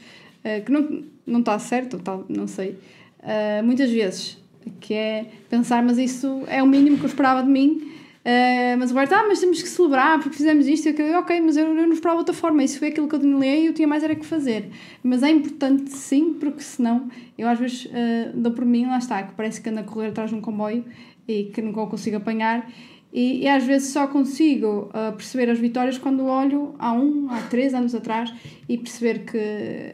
[0.45, 2.72] uh, que não não está certo, tá, não sei,
[3.19, 4.38] uh, muitas vezes,
[4.80, 7.91] que é pensar, mas isso é o mínimo que eu esperava de mim,
[8.26, 11.58] uh, mas agora, ah, mas temos que celebrar porque fizemos isto e aquilo, ok, mas
[11.58, 13.88] eu, eu não esperava outra forma, isso foi aquilo que eu tinha e eu tinha
[13.88, 14.70] mais era que fazer.
[15.04, 19.24] Mas é importante sim, porque senão eu às vezes uh, dou por mim, lá está,
[19.24, 20.86] que parece que ando a correr atrás de um comboio
[21.28, 22.68] e que não consigo apanhar
[23.12, 27.41] e, e, às vezes só consigo uh, perceber as vitórias quando olho há um, há
[27.50, 28.32] três anos atrás
[28.68, 29.94] e perceber que,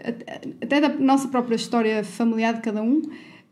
[0.62, 3.02] até da nossa própria história familiar de cada um,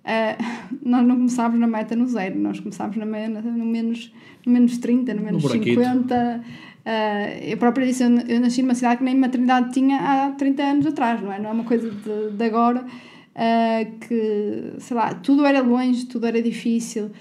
[0.04, 0.44] uh,
[0.84, 4.14] nós não começámos na meta no zero, nós começámos na, no, menos,
[4.46, 6.44] no menos 30, no menos no 50.
[6.86, 6.90] Uh,
[7.42, 10.86] eu própria disse, eu, eu nasci numa cidade que nem maternidade tinha há 30 anos
[10.86, 11.40] atrás, não é?
[11.40, 16.26] Não é uma coisa de, de agora uh, que, sei lá, tudo era longe, tudo
[16.28, 17.12] era difícil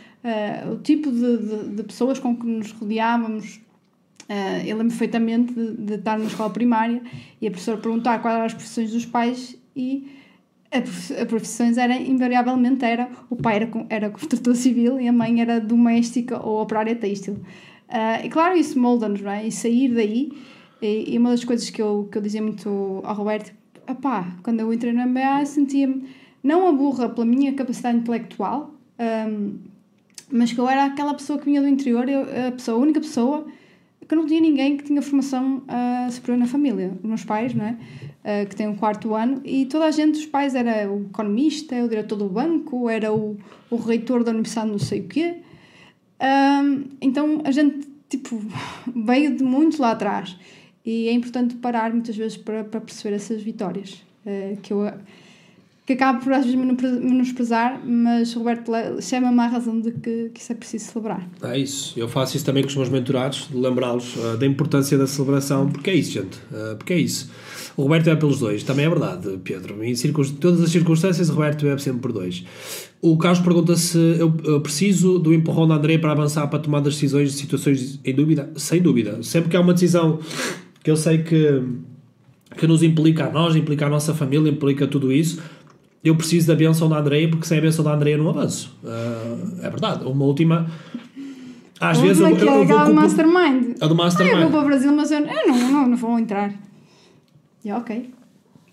[0.73, 3.61] o tipo de, de, de, pessoas com que nos rodeávamos.
[4.65, 7.03] Eu lembro perfeitamente de, de, estar na escola primária
[7.41, 10.09] e a professora perguntar quais eram as profissões dos pais e
[10.73, 15.61] a, profissões era invariavelmente era o pai era, era construtor civil e a mãe era
[15.61, 17.35] doméstica ou operária têxtil.
[17.89, 19.47] Uh, e claro, isso molda-nos, não é?
[19.47, 20.33] E sair daí,
[20.81, 23.53] e, e, uma das coisas que eu, que eu dizia muito ao Roberto,
[23.89, 26.09] opá, quando eu entrei no MBA sentia-me
[26.43, 29.59] não a burra pela minha capacidade intelectual, um,
[30.31, 33.01] mas que eu era aquela pessoa que vinha do interior, eu, a, pessoa, a única
[33.01, 33.47] pessoa
[34.09, 36.93] que não tinha ninguém que tinha formação uh, superior na família.
[37.03, 37.77] Os meus pais, não é?
[38.23, 41.75] Uh, que têm um quarto ano, e toda a gente, os pais, era o economista,
[41.83, 43.37] o diretor do banco, era o,
[43.69, 45.39] o reitor da universidade, não sei o quê.
[46.21, 48.41] Um, então a gente, tipo,
[48.95, 50.37] veio de muito lá atrás.
[50.87, 54.03] E é importante parar muitas vezes para, para perceber essas vitórias.
[54.25, 54.87] Uh, que eu
[55.85, 58.71] que acaba por às vezes menosprezar, mas Roberto
[59.01, 61.29] chama-me à razão de que, que isso é preciso celebrar.
[61.43, 64.97] É isso, eu faço isso também com os meus mentorados, de lembrá-los uh, da importância
[64.97, 67.31] da celebração, porque é isso, gente, uh, porque é isso.
[67.77, 69.83] O Roberto é pelos dois, também é verdade, Pedro.
[69.83, 69.95] Em
[70.41, 72.45] todas as circunstâncias, o Roberto é sempre por dois.
[73.01, 76.79] O Carlos pergunta se eu, eu preciso do empurrão da André para avançar para tomar
[76.79, 78.51] as decisões de situações em dúvida.
[78.57, 79.23] Sem dúvida.
[79.23, 80.19] Sempre que há uma decisão
[80.85, 81.63] que eu sei que,
[82.57, 85.41] que nos implica a nós, implica a nossa família, implica tudo isso,
[86.05, 88.77] eu preciso da benção da Andreia porque sem a benção da Andreia não avanço.
[88.83, 90.05] Uh, é verdade.
[90.05, 90.67] Uma última.
[91.81, 92.79] Às vezes eu, eu, eu, eu vou.
[92.79, 93.77] A do Mastermind.
[93.81, 94.35] A do Mastermind.
[94.35, 96.53] Ah, eu vou para o Brasil, mas eu, eu não, não, não vou entrar.
[97.65, 98.11] E é ok.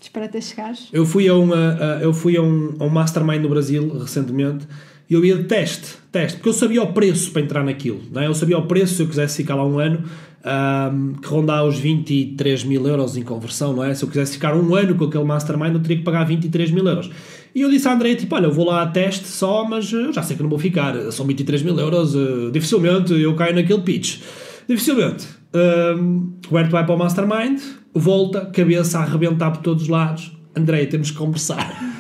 [0.02, 0.88] Espera até chegares.
[0.94, 4.66] Eu fui a, uma, uh, eu fui a um, a um Mastermind no Brasil recentemente
[5.10, 8.02] e eu ia de teste, teste, porque eu sabia o preço para entrar naquilo.
[8.12, 8.28] Não é?
[8.28, 10.04] Eu sabia o preço se eu quisesse ficar lá um ano
[10.46, 13.94] um, que rondar os 23 mil euros em conversão, não é?
[13.94, 16.88] Se eu quisesse ficar um ano com aquele mastermind, eu teria que pagar 23 mil
[16.88, 17.10] euros.
[17.54, 20.14] E eu disse à André, tipo, olha, eu vou lá a teste só, mas eu
[20.14, 23.82] já sei que não vou ficar, são 23 mil euros, uh, dificilmente eu caio naquele
[23.82, 24.20] pitch.
[24.68, 25.39] Dificilmente.
[25.54, 27.60] Um, Roberto vai para o mastermind,
[27.94, 30.38] volta, cabeça a arrebentar por todos os lados.
[30.56, 31.98] André, temos que conversar.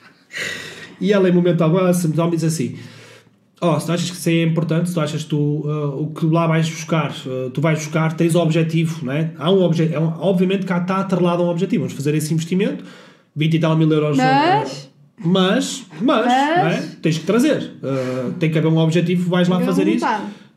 [1.00, 2.76] e ela, em momento algum, ela me diz assim
[3.60, 6.02] Oh, se tu achas que isso aí é importante, se tu achas que tu, uh,
[6.02, 9.30] o que lá vais buscar, uh, tu vais buscar, tens o objetivo, não é?
[9.38, 11.84] Há um objetivo, é um, obviamente que está atrelado a um objetivo.
[11.84, 12.84] Vamos fazer esse investimento,
[13.34, 14.18] 20 e tal mil euros.
[14.18, 16.82] Mas- mas, mas, Mas- não é?
[17.00, 17.72] tens que trazer.
[17.82, 20.04] Uh, tem que haver um objetivo, vais lá fazer isso.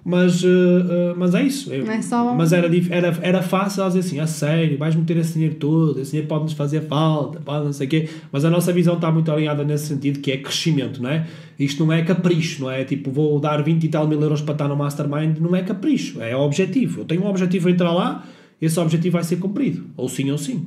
[0.10, 1.72] Mas, uh, uh, mas é isso.
[1.72, 5.18] Eu- é só- Mas era, era, era fácil ela dizer assim, a sério, vais meter
[5.18, 8.10] esse dinheiro todo, esse dinheiro pode-nos fazer falta, pode não sei o quê.
[8.32, 11.28] Mas a nossa visão está muito alinhada nesse sentido, que é crescimento, não é?
[11.60, 12.84] Isto não é capricho, não é?
[12.84, 16.20] Tipo, vou dar 20 e tal mil euros para estar no Mastermind, não é capricho,
[16.22, 17.02] é objetivo.
[17.02, 18.26] Eu tenho um objetivo a entrar lá,
[18.60, 19.86] esse objetivo vai ser cumprido.
[19.96, 20.66] Ou sim ou sim.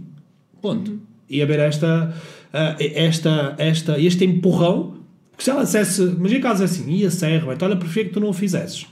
[0.60, 1.00] Ponto.
[1.28, 2.14] E haver esta,
[2.52, 4.94] ah, esta, esta, este empurrão,
[5.36, 8.20] que se ela dissesse, imagina que ela dissesse assim, ia ser, olha, prefiro que tu
[8.20, 8.86] não o fizesses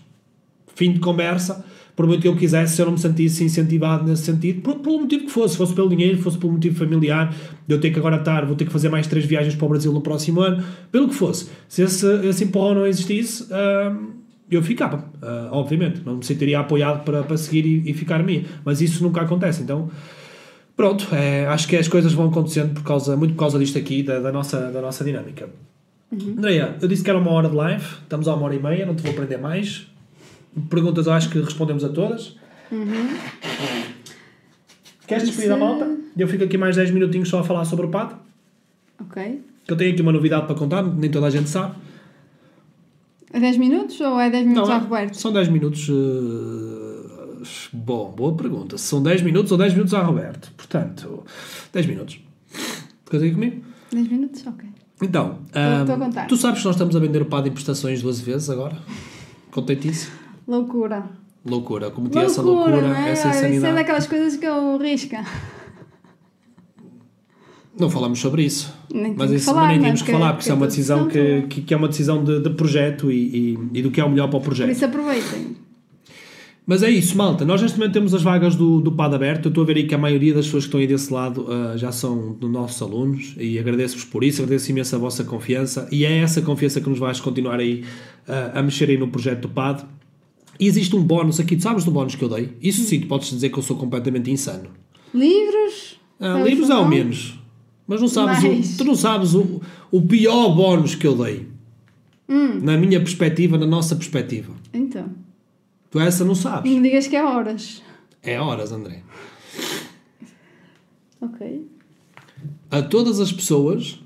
[0.74, 1.64] fim de conversa,
[1.94, 5.00] por muito que eu quisesse, se eu não me sentisse incentivado nesse sentido, por, pelo
[5.00, 7.34] motivo que fosse, fosse pelo dinheiro, fosse pelo motivo familiar,
[7.66, 9.68] de eu ter que agora estar, vou ter que fazer mais três viagens para o
[9.68, 11.50] Brasil no próximo ano, pelo que fosse.
[11.68, 14.12] Se esse, esse empurrão não existisse, hum,
[14.50, 18.44] eu ficava, ah, obviamente, não me sentiria apoiado para, para seguir e, e ficar minha,
[18.64, 19.90] mas isso nunca acontece, então...
[20.76, 24.02] Pronto, é, acho que as coisas vão acontecendo por causa, muito por causa disto aqui,
[24.02, 25.50] da, da nossa, da nossa dinâmica.
[26.10, 28.86] Andrea, eu disse que era uma hora de live, estamos a uma hora e meia,
[28.86, 29.86] não te vou prender mais.
[30.68, 32.36] Perguntas, eu acho que respondemos a todas.
[35.06, 35.96] Queres despedir a Isso- malta?
[36.16, 38.14] Eu fico aqui mais 10 minutinhos só a falar sobre o PAD.
[39.00, 39.40] Ok.
[39.66, 41.74] Que eu tenho aqui uma novidade para contar, nem toda a gente sabe.
[43.32, 45.14] É 10 minutos ou é 10 minutos Não, a é- Roberto?
[45.16, 45.88] são 10 minutos.
[45.88, 48.76] eh, bom, boa pergunta.
[48.76, 50.52] São 10 minutos ou 10 minutos a Roberto?
[50.56, 51.24] Portanto,
[51.72, 52.20] 10 minutos.
[53.04, 53.62] Ficas aí comigo?
[53.92, 54.44] 10 minutos?
[54.46, 54.68] Ok.
[55.02, 56.26] Então, estou ahm, contar.
[56.26, 58.76] tu sabes que nós estamos a vender o PAD em prestações duas vezes agora?
[59.50, 60.10] Contentice?
[60.46, 61.04] Loucura.
[61.44, 61.90] Loucura.
[61.90, 63.10] Cometi essa loucura, loucura, não é?
[63.10, 63.74] essa Olha, Isso é insanidade.
[63.76, 65.24] daquelas coisas que eu risca.
[67.78, 68.74] Não falamos sobre isso.
[68.92, 69.82] Nem Mas isso falar, nem é?
[69.82, 72.40] temos que falar, porque isso é uma decisão que, que, que é uma decisão de,
[72.40, 74.70] de projeto e, e, e do que é o melhor para o Por projeto.
[74.70, 75.56] isso aproveitem.
[76.66, 77.44] Mas é isso, malta.
[77.44, 79.46] Nós neste momento temos as vagas do, do PAD aberto.
[79.46, 81.46] Eu estou a ver aí que a maioria das pessoas que estão aí desse lado
[81.48, 86.04] ah, já são nossos alunos e agradeço-vos por isso, agradeço imenso a vossa confiança e
[86.04, 87.82] é essa confiança que nos vais continuar aí
[88.28, 89.84] ah, a mexer aí no projeto do PAD.
[90.60, 92.54] E existe um bónus aqui, tu sabes do bónus que eu dei?
[92.60, 94.68] Isso sim, tu podes dizer que eu sou completamente insano.
[95.14, 95.98] Livros?
[96.20, 96.96] Ah, livros ao nome?
[96.96, 97.40] menos.
[97.86, 101.48] Mas não sabes, o, tu não sabes o, o pior bónus que eu dei.
[102.28, 102.60] Hum.
[102.62, 104.52] Na minha perspectiva, na nossa perspectiva.
[104.74, 105.06] Então.
[105.90, 106.70] Tu essa não sabes.
[106.70, 107.82] Não me digas que é horas.
[108.22, 109.02] É horas, André.
[111.22, 111.66] Ok.
[112.70, 113.98] A todas as pessoas,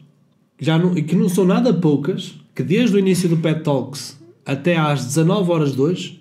[0.60, 4.16] já não, que não são nada poucas, que desde o início do Pet Talks
[4.46, 6.13] até às 19 horas de hoje,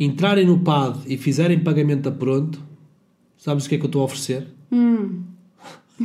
[0.00, 2.60] entrarem no PAD e fizerem pagamento a pronto,
[3.36, 4.46] sabes o que é que eu estou a oferecer?
[4.72, 5.20] Hum.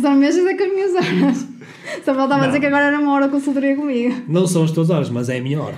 [0.00, 1.48] São, mesmo é com as minhas horas.
[2.04, 2.46] Só faltava Não.
[2.46, 4.22] dizer que agora era uma hora de consultoria comigo.
[4.28, 5.76] Não são as tuas horas, mas é a minha hora.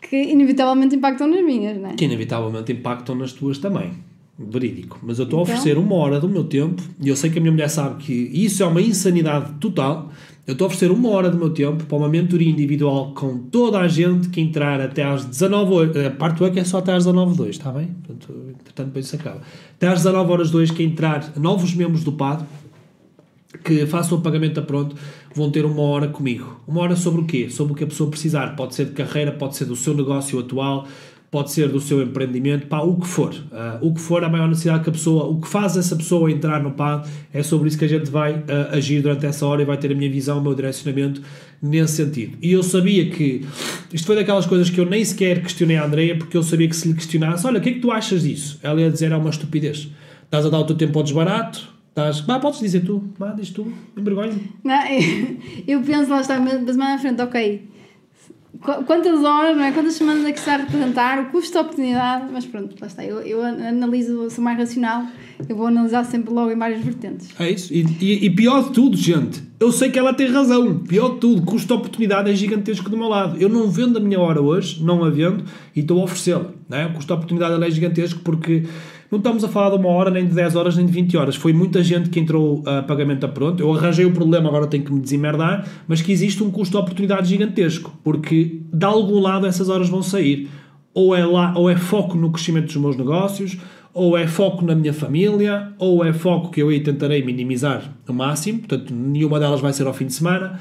[0.00, 1.94] Que inevitavelmente impactam nas minhas, não é?
[1.94, 3.92] que inevitavelmente impactam nas tuas também.
[4.38, 4.98] Verídico.
[5.02, 5.54] Mas eu estou a Então?
[5.54, 8.12] oferecer uma hora do meu tempo e eu sei que a minha mulher sabe que
[8.12, 10.10] isso é uma insanidade total.
[10.48, 13.80] Eu estou a oferecer uma hora do meu tempo para uma mentoria individual com toda
[13.80, 16.06] a gente que entrar até às 19 horas.
[16.06, 17.88] A parte que é só até às 19 2, está bem?
[17.88, 19.42] Portanto, entretanto, depois isso acaba.
[19.76, 22.46] Até às 19 horas 2 que entrar novos membros do PAD
[23.62, 24.96] que façam o pagamento a pronto
[25.34, 26.58] vão ter uma hora comigo.
[26.66, 27.50] Uma hora sobre o quê?
[27.50, 28.56] Sobre o que a pessoa precisar.
[28.56, 30.86] Pode ser de carreira, pode ser do seu negócio atual,
[31.30, 33.34] pode ser do seu empreendimento, pá, o que for.
[33.52, 36.30] Ah, o que for, a maior necessidade que a pessoa, o que faz essa pessoa
[36.30, 39.62] entrar no PAD, é sobre isso que a gente vai ah, agir durante essa hora
[39.62, 41.22] e vai ter a minha visão, o meu direcionamento
[41.60, 42.38] nesse sentido.
[42.40, 43.46] E eu sabia que
[43.92, 46.76] isto foi daquelas coisas que eu nem sequer questionei a Andreia, porque eu sabia que
[46.76, 48.58] se lhe questionasse, olha, o que é que tu achas disso?
[48.62, 49.88] Ela ia dizer, é uma estupidez.
[50.24, 52.20] Estás a dar o teu tempo ao desbarato, Estás...
[52.20, 53.02] Bah, podes dizer tu.
[53.18, 53.72] Bah, diz tu.
[53.96, 54.34] Envergonha.
[54.62, 55.36] Não, eu,
[55.66, 57.68] eu penso, lá está, mas mais à frente, ok.
[58.60, 59.72] Qu- Quantas horas, não é?
[59.72, 63.04] Quantas semanas é que se vai representar, o custo de oportunidade, mas pronto, lá está.
[63.04, 65.04] Eu, eu analiso, sou mais racional,
[65.48, 67.28] eu vou analisar sempre logo em várias vertentes.
[67.38, 67.72] É isso.
[67.72, 70.78] E, e- e pior de tudo, gente, eu sei que ela tem razão.
[70.80, 73.36] Pior de tudo, custo de oportunidade é gigantesco do meu lado.
[73.40, 75.44] Eu não vendo a minha hora hoje, não a vendo,
[75.74, 76.50] e estou a oferecê-la.
[76.68, 76.86] Né?
[76.86, 78.64] O custo de oportunidade é gigantesco porque
[79.10, 81.36] não estamos a falar de uma hora, nem de 10 horas, nem de 20 horas.
[81.36, 83.62] Foi muita gente que entrou a pagamento a pronto.
[83.62, 86.82] Eu arranjei o problema, agora tenho que me desemerdar, mas que existe um custo de
[86.82, 90.48] oportunidade gigantesco, porque de algum lado essas horas vão sair.
[90.92, 93.56] Ou é, lá, ou é foco no crescimento dos meus negócios,
[93.94, 98.12] ou é foco na minha família, ou é foco que eu aí tentarei minimizar o
[98.12, 100.58] máximo, portanto, nenhuma delas vai ser ao fim de semana,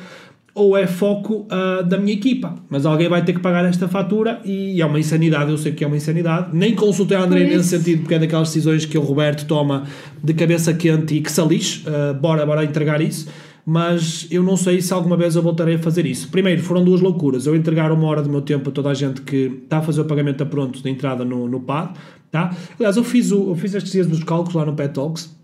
[0.58, 2.56] ou é foco ah, da minha equipa.
[2.70, 5.84] Mas alguém vai ter que pagar esta fatura e é uma insanidade, eu sei que
[5.84, 6.50] é uma insanidade.
[6.52, 9.86] Nem consultei a André nesse sentido, porque é daquelas decisões que o Roberto toma
[10.24, 13.28] de cabeça quente e que se lixe, ah, bora, bora entregar isso.
[13.70, 16.30] mas eu não sei se alguma vez eu voltarei a fazer isso.
[16.30, 17.46] Primeiro, foram duas loucuras.
[17.46, 20.00] Eu entregar uma hora do meu tempo a toda a gente que está a fazer
[20.00, 21.92] o pagamento a pronto de entrada no, no PAD,
[22.32, 22.56] tá?
[22.80, 25.37] Aliás, eu fiz, o, eu fiz estes dias nos cálculos lá no Pet Talks,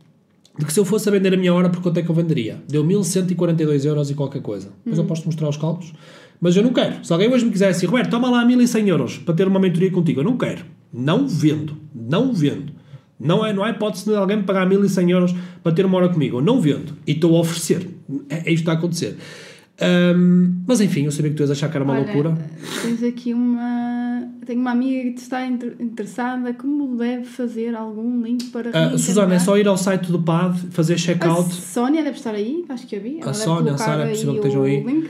[0.57, 2.15] de que se eu fosse a vender a minha hora, por quanto é que eu
[2.15, 2.61] venderia?
[2.67, 4.69] Deu 1142 euros e qualquer coisa.
[4.85, 5.93] Mas eu posso mostrar os cálculos.
[6.39, 7.03] Mas eu não quero.
[7.03, 9.89] Se alguém hoje me quiser assim, Roberto, toma lá 1100 euros para ter uma mentoria
[9.91, 10.63] contigo, eu não quero.
[10.91, 11.75] Não vendo.
[11.93, 12.73] Não vendo.
[13.19, 16.09] Não, é, não há hipótese de alguém me pagar 1100 euros para ter uma hora
[16.09, 16.38] comigo.
[16.38, 16.93] Eu não vendo.
[17.07, 17.88] E estou a oferecer.
[18.30, 19.17] É, é isto que está a acontecer.
[19.81, 22.37] Ahm, mas enfim, eu sabia que tu ias achar que era uma Olha, loucura.
[22.83, 24.29] Tens aqui uma.
[24.45, 26.53] Tenho uma amiga que te está inter- interessada.
[26.53, 28.69] Como deve fazer algum link para.
[28.69, 28.99] Reencarnar?
[28.99, 31.51] Susana, é só ir ao site do PAD, fazer A check-out.
[31.53, 33.21] Sónia deve estar aí, acho que havia.
[33.21, 34.83] Ela deve Sónia, a Sara, é possível que estejam aí.
[34.83, 35.09] link.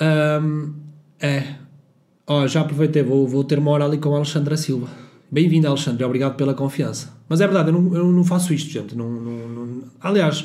[0.00, 0.72] Ahm,
[1.20, 1.54] é.
[2.26, 4.88] Ó, já aproveitei, vou, vou ter uma hora ali com a Alexandra Silva.
[5.30, 7.16] Bem-vindo, Alexandre, obrigado pela confiança.
[7.28, 8.96] Mas é verdade, eu não, eu não faço isto, gente.
[8.96, 10.44] Não, não- não- Aliás,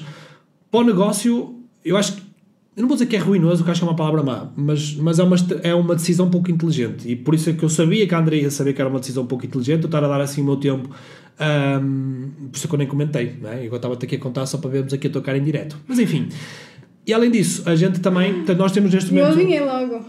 [0.69, 2.20] para o negócio, eu acho que.
[2.75, 4.95] Eu não vou dizer que é ruinoso, porque acho que é uma palavra má, mas,
[4.95, 7.09] mas é, uma, é uma decisão um pouco inteligente.
[7.09, 8.99] E por isso é que eu sabia que a Andrea ia saber que era uma
[8.99, 10.89] decisão um pouco inteligente, eu estar a dar assim o meu tempo.
[11.37, 13.67] ahm, por isso é que eu nem comentei, não é?
[13.67, 15.77] Eu estava-te aqui a contar só para vermos aqui a tocar em direto.
[15.87, 16.29] Mas enfim.
[17.05, 18.33] E além disso, a gente também.
[18.35, 19.37] portanto, Nós temos neste E eu momento.
[19.39, 20.05] adivinhei logo.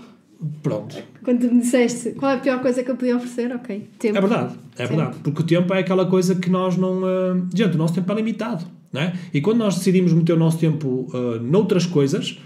[0.63, 0.97] Pronto.
[1.25, 3.89] Quando me disseste qual é a pior coisa que eu podia oferecer, ok.
[3.99, 4.19] Tempo.
[4.19, 4.97] É verdade, é Sim.
[4.97, 5.17] verdade.
[5.23, 7.01] Porque o tempo é aquela coisa que nós não.
[7.05, 8.65] ah, gente, o nosso tempo é limitado.
[8.93, 9.15] Não é?
[9.33, 12.39] E quando nós decidimos meter o nosso tempo ah, noutras coisas,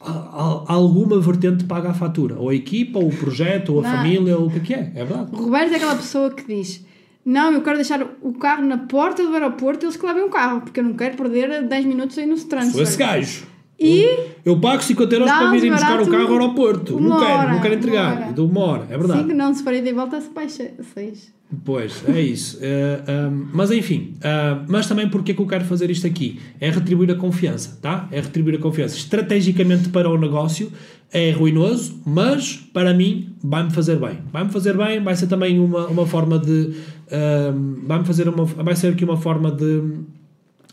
[0.00, 2.36] a- alguma vertente paga a fatura.
[2.38, 3.90] Ou a equipa, ou o projeto, ou a Não.
[3.90, 4.92] família, ou o que é que é.
[4.94, 5.30] É verdade.
[5.32, 6.84] O Roberto é aquela pessoa que diz:
[7.24, 10.30] Não, eu quero deixar o carro na porta do aeroporto e eles que levem o
[10.30, 12.72] carro, porque eu não quero perder 10 minutos aí no trânsito.
[12.74, 13.44] Sou esse gajo.
[13.80, 16.96] E Eu pago 50 euros para virem buscar o carro ao aeroporto.
[16.98, 18.16] uma Não quero, hora, não quero uma entregar.
[18.16, 18.30] hora.
[18.30, 19.22] E dou uma hora, é verdade.
[19.22, 21.32] 5 não, se for ida e volta, se baixa 6.
[21.64, 22.58] Pois, é isso.
[22.62, 26.38] Eh, ahm, mas enfim, ah, mas também porque é que eu quero fazer isto aqui?
[26.60, 28.06] É retribuir a confiança, tá?
[28.12, 28.96] É retribuir a confiança.
[28.96, 30.70] Estrategicamente para o negócio
[31.10, 34.18] é ruinoso, mas para mim vai-me fazer bem.
[34.30, 36.72] Vai-me fazer bem, vai ser também uma, uma forma de.
[37.84, 38.44] vai-me fazer uma.
[38.44, 39.82] Vai ser aqui uma forma de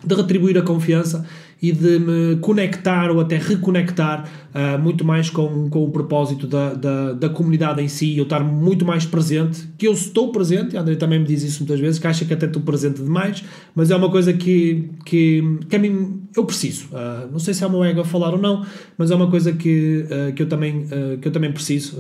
[0.05, 1.25] de retribuir a confiança
[1.61, 6.73] e de me conectar ou até reconectar ah, muito mais com, com o propósito da,
[6.73, 10.81] da, da comunidade em si, eu estar muito mais presente, que eu estou presente, a
[10.81, 13.43] André também me diz isso muitas vezes, que acha que até estou presente demais,
[13.75, 16.89] mas é uma coisa que, que, que a mim eu preciso.
[16.93, 18.65] Ah, não sei se é o meu ego a falar ou não,
[18.97, 20.87] mas é uma coisa que, ah, que, eu, também,
[21.21, 21.97] que eu também preciso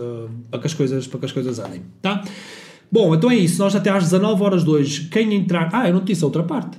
[0.49, 1.81] para, que as coisas, para que as coisas andem.
[2.01, 2.23] Tá?
[2.91, 3.59] Bom, então é isso.
[3.59, 5.69] Nós até às 19 horas de hoje, quem entrar.
[5.73, 6.77] Ah, eu não te disse a outra parte.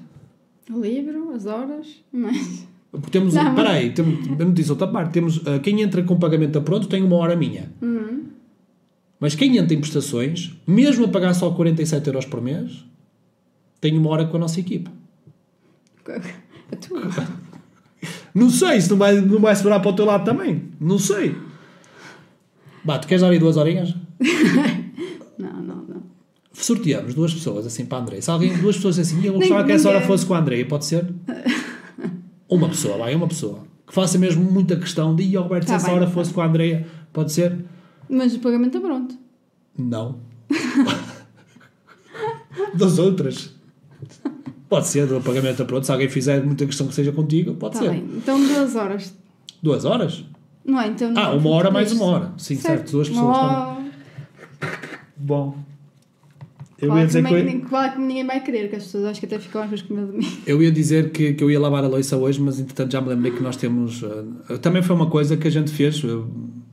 [0.70, 2.67] O livro, as horas, mas.
[2.90, 6.18] Porque temos, Não, peraí, temos, eu não disse outra parte, temos, ah, quem entra com
[6.18, 7.70] pagamento a pronto tem uma hora minha.
[7.82, 8.24] Uhum.
[9.20, 12.84] Mas quem entra em prestações, mesmo a pagar só 47 euros por mês,
[13.80, 14.90] tem uma hora com a nossa equipa.
[16.70, 17.00] A tua.
[18.34, 20.64] Não sei se não vai, não vai sobrar para o teu lado também.
[20.78, 21.34] Não sei.
[22.84, 23.94] Bah, tu queres dar aí duas horinhas?
[25.38, 26.02] Não, não, não.
[26.52, 28.20] Sorteamos duas pessoas assim para a André.
[28.20, 30.84] Se alguém, duas pessoas assim, eu gostava que essa hora fosse com a André, pode
[30.84, 31.06] ser?
[32.48, 33.60] Uma pessoa, vai, uma pessoa.
[33.86, 36.12] Que faça mesmo muita questão de, "Ih, ó, Roberto, se Tá essa bem, hora tá
[36.12, 37.56] fosse com a Andrea, pode ser?
[38.08, 39.14] Mas o pagamento está pronto.
[39.76, 40.18] Não.
[42.74, 43.54] das outras.
[44.68, 45.84] Pode ser, do pagamento a pronto.
[45.86, 47.92] Se alguém fizer muita questão que seja contigo, pode Está ser.
[47.92, 48.08] bem.
[48.16, 49.14] Então duas horas.
[49.62, 50.24] Duas horas?
[50.64, 50.88] Não é?
[50.88, 51.12] Então.
[51.16, 52.32] Ah, uma hora mais uma hora.
[52.36, 52.92] Sim, certo.
[52.92, 53.78] Duas pessoas.
[55.16, 55.56] Bom.
[56.80, 59.04] Eu Claro ia, dizer que eu, nem- claro que ninguém vai querer, que as pessoas
[59.06, 60.26] acho que até ficam às vezes com medo de mim.
[60.46, 63.08] eu ia dizer que, que eu ia lavar a louça hoje, mas entretanto já me
[63.08, 64.02] lembrei que nós temos.
[64.48, 66.00] eh, também foi uma coisa que a gente fez.
[66.04, 66.08] eh,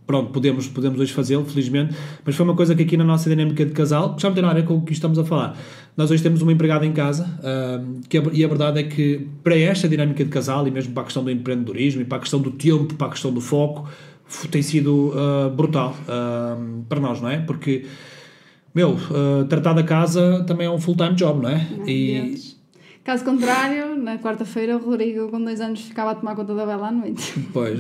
[0.05, 3.65] pronto, podemos, podemos hoje fazê-lo, felizmente, mas foi uma coisa que aqui na nossa dinâmica
[3.65, 5.57] de casal, que já não tem nada a ver com o que estamos a falar.
[5.97, 9.27] Nós hoje temos uma empregada em casa ah, que a, e a verdade é que
[9.43, 12.21] para esta dinâmica de casal e mesmo para a questão do empreendedorismo e para a
[12.21, 13.89] questão do tempo, para a questão do foco,
[14.51, 15.95] tem sido ah, brutal
[16.87, 17.39] para nós, não é?
[17.39, 17.85] Porque,
[18.75, 21.65] meu, ah, tratar da casa também é um full-time job, não é?
[21.87, 22.55] E, Dentes.
[23.05, 26.87] Caso contrário, na quarta-feira o Rodrigo com dois anos ficava a tomar conta da Bela
[26.87, 27.35] à noite.
[27.53, 27.79] Pois,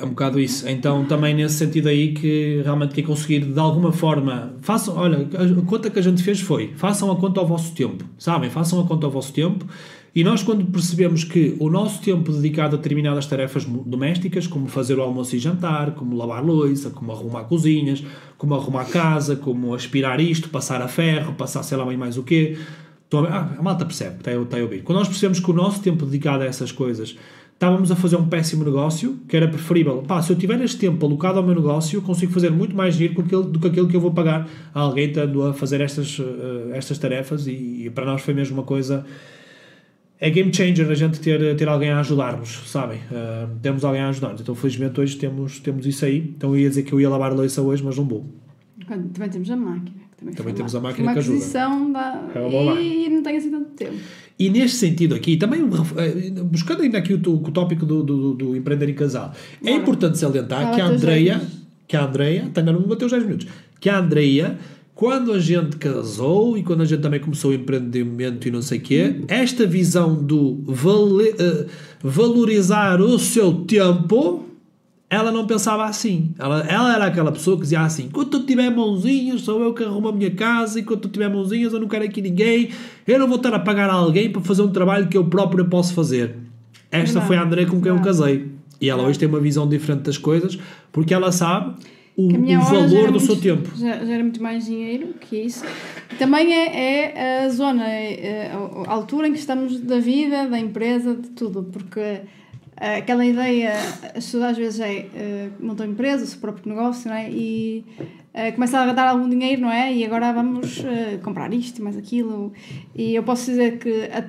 [0.00, 0.68] é um bocado isso.
[0.68, 5.64] Então, também nesse sentido aí que realmente quem conseguir de alguma forma, façam, olha, a
[5.64, 8.50] conta que a gente fez foi, façam a conta ao vosso tempo, sabem?
[8.50, 9.64] Façam a conta ao vosso tempo
[10.14, 14.96] e nós quando percebemos que o nosso tempo dedicado a determinadas tarefas domésticas, como fazer
[14.96, 18.04] o almoço e jantar, como lavar louça, como arrumar cozinhas,
[18.38, 22.22] como arrumar casa, como aspirar isto, passar a ferro, passar sei lá bem mais o
[22.22, 22.56] quê?
[23.12, 24.82] Ah, a malta percebe, está a, ouvir.
[24.82, 27.16] Quando nós percebemos que o nosso tempo dedicado a essas coisas
[27.52, 31.04] estávamos a fazer um péssimo negócio, que era preferível, pá, se eu tiver este tempo
[31.06, 34.00] alocado ao meu negócio, eu consigo fazer muito mais dinheiro do que aquilo que eu
[34.00, 38.22] vou pagar a alguém estando a fazer estas, eh, estas tarefas e, e para nós
[38.22, 39.06] foi mesmo uma coisa
[40.20, 42.98] é game changer a gente ter, ter alguém a ajudar-nos, sabem?
[43.10, 44.40] Uh, temos alguém a ajudar-nos.
[44.40, 46.34] Então, felizmente, hoje temos, temos isso aí.
[46.36, 48.24] Então, eu ia dizer que eu ia lavar a louça hoje, mas não vou.
[48.86, 50.04] Também temos a máquina.
[50.16, 51.44] Também, Também temos a máquina que ajuda.
[51.92, 52.30] da...
[52.34, 53.96] É uma e não tem assim tanto tempo.
[54.38, 58.56] E neste sentido aqui, também eh, buscando ainda aqui o, o, tópico do, do, do,
[58.56, 59.32] empreender em casal,
[59.64, 61.68] é importante salientar que a Andreia, 10 minutos.
[61.86, 63.46] que a Andreia, ainda não bateu os 10 minutos,
[63.78, 64.58] que a Andreia,
[64.94, 68.78] quando a gente casou e quando a gente também começou o empreendimento e não sei
[68.78, 71.66] o quê, esta visão do vale, eh,
[72.00, 74.44] valorizar o seu tempo,
[75.10, 76.32] ela não pensava assim.
[76.38, 79.82] Ela, ela era aquela pessoa que dizia assim: enquanto eu tiver mãozinhas, sou eu que
[79.82, 82.70] arrumo a minha casa, enquanto eu tiver mãozinhas, eu não quero aqui ninguém,
[83.06, 85.64] eu não vou estar a pagar a alguém para fazer um trabalho que eu próprio
[85.64, 86.36] posso fazer.
[86.92, 87.26] Esta Verdade.
[87.26, 88.04] foi a André com quem eu Verdade.
[88.04, 88.48] casei.
[88.80, 90.56] E ela hoje tem uma visão diferente das coisas,
[90.92, 91.74] porque ela sabe
[92.16, 93.70] o, o valor do muito- seu tempo.
[93.76, 95.64] Já, já era muito mais dinheiro que isso.
[96.18, 100.58] Também é, é a zona, é a a altura em que estamos da vida, da
[100.58, 103.72] empresa, de tudo, porque eh, aquela ideia,
[104.04, 107.30] as pessoas às vezes é, montam empresa, o seu próprio negócio, não é?
[107.30, 107.84] E
[108.32, 109.92] eh, começa a dar algum dinheiro, não é?
[109.92, 110.84] E agora vamos
[111.22, 112.52] comprar isto e mais aquilo.
[112.94, 114.24] E eu posso dizer que a-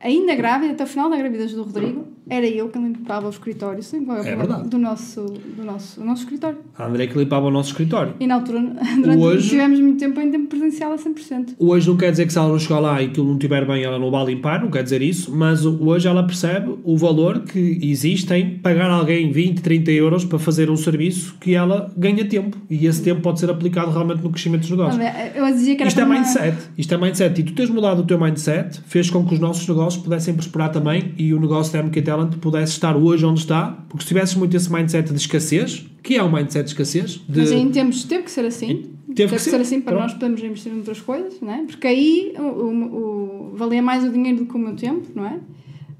[0.00, 3.82] ainda grávida, até o final da gravidez do Rodrigo, era eu que limpava o escritório,
[3.82, 4.68] sim, É verdade.
[4.68, 5.20] do nosso,
[5.56, 6.58] do nosso, do nosso escritório.
[6.78, 8.14] A André que limpava o nosso escritório.
[8.20, 8.60] E na altura,
[9.02, 11.54] durante, Hoje- tivemos muito tempo em tempo presencial a 100%.
[11.58, 13.82] Hoje não quer dizer que se ela não chegar lá e aquilo não estiver bem,
[13.82, 17.78] ela não vai limpar, não quer dizer isso, mas hoje ela percebe o valor que
[17.82, 22.56] existe em pagar alguém 20, 30 euros para fazer um serviço que ela ganha tempo
[22.70, 25.02] e esse tempo pode ser aplicado realmente no crescimento dos negócios.
[25.34, 28.00] Eu dizia que era Isto é uma- mindset, isto é mindset e tu tens mudado
[28.00, 31.72] o teu mindset, fez com que os nossos negócios pudessem prosperar também e o negócio
[31.72, 35.18] da MK Talent pudesse estar hoje onde está, porque se tivesses muito esse mindset de
[35.18, 37.40] escassez, que é um mindset de escassez, de...
[37.40, 38.90] Mas em tempos teve que ser assim.
[39.14, 40.02] Teve que ser, assim para pronto.
[40.04, 41.64] nós podermos investir em outras coisas, não é?
[41.64, 45.26] Porque aí o, o- o- valia mais o dinheiro do que o meu tempo, não
[45.26, 45.38] é?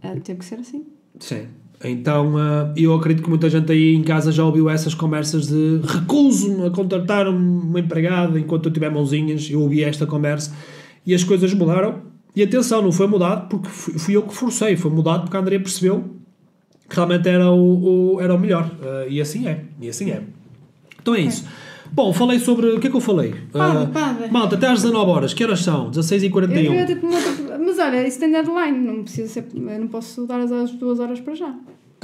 [0.02, 0.84] Ah, teve que ser assim.
[1.20, 1.42] Sim.
[1.84, 5.80] Então, ah, eu acredito que muita gente aí em casa já ouviu essas conversas de
[5.86, 9.48] recuso-me a contratar uma empregada enquanto eu tiver mãozinhas.
[9.50, 10.54] Eu ouvi esta conversa
[11.04, 12.11] e as coisas mudaram.
[12.34, 15.40] E atenção, não foi mudado porque fui, fui eu que forcei, foi mudado porque a
[15.40, 16.04] Andrea percebeu
[16.88, 18.70] que realmente era o, o- era o melhor.
[18.82, 19.64] Ah, e assim é.
[19.80, 20.22] E assim é.
[21.00, 21.44] Então é isso.
[21.92, 22.68] Bom, falei sobre.
[22.68, 23.34] O que é que eu falei?
[23.52, 24.28] Pada, Ah, pada.
[24.28, 25.34] malta, até às 19 horas.
[25.34, 25.84] Que horas são?
[25.86, 26.48] Eu 16h41.
[26.48, 29.46] queria ter uma outra- Mas olha, isso tem deadline, não precisa ser.
[29.54, 31.54] Eu não posso dar as duas horas para já.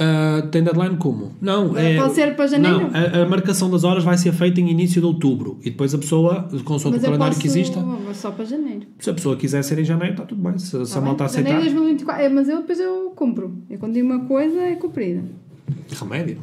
[0.01, 1.33] Ah, tem deadline como?
[1.41, 2.89] Não, é, Pode ser para janeiro?
[2.89, 5.93] Não, a, a marcação das horas vai ser feita em início de outubro e depois
[5.93, 7.41] a pessoa, consoante Mas o calendário posso.
[7.41, 8.83] que exista, Só para janeiro.
[8.97, 10.57] se a pessoa quiser ser em janeiro, está tudo bem.
[10.57, 11.09] Se, se Tá a bem?
[11.09, 12.23] malta Janeiro aceitar, de 2024.
[12.23, 13.53] É, mas eu depois eu cumpro.
[13.69, 15.21] Eu quando digo uma coisa é cumprida.
[15.99, 16.37] remédio.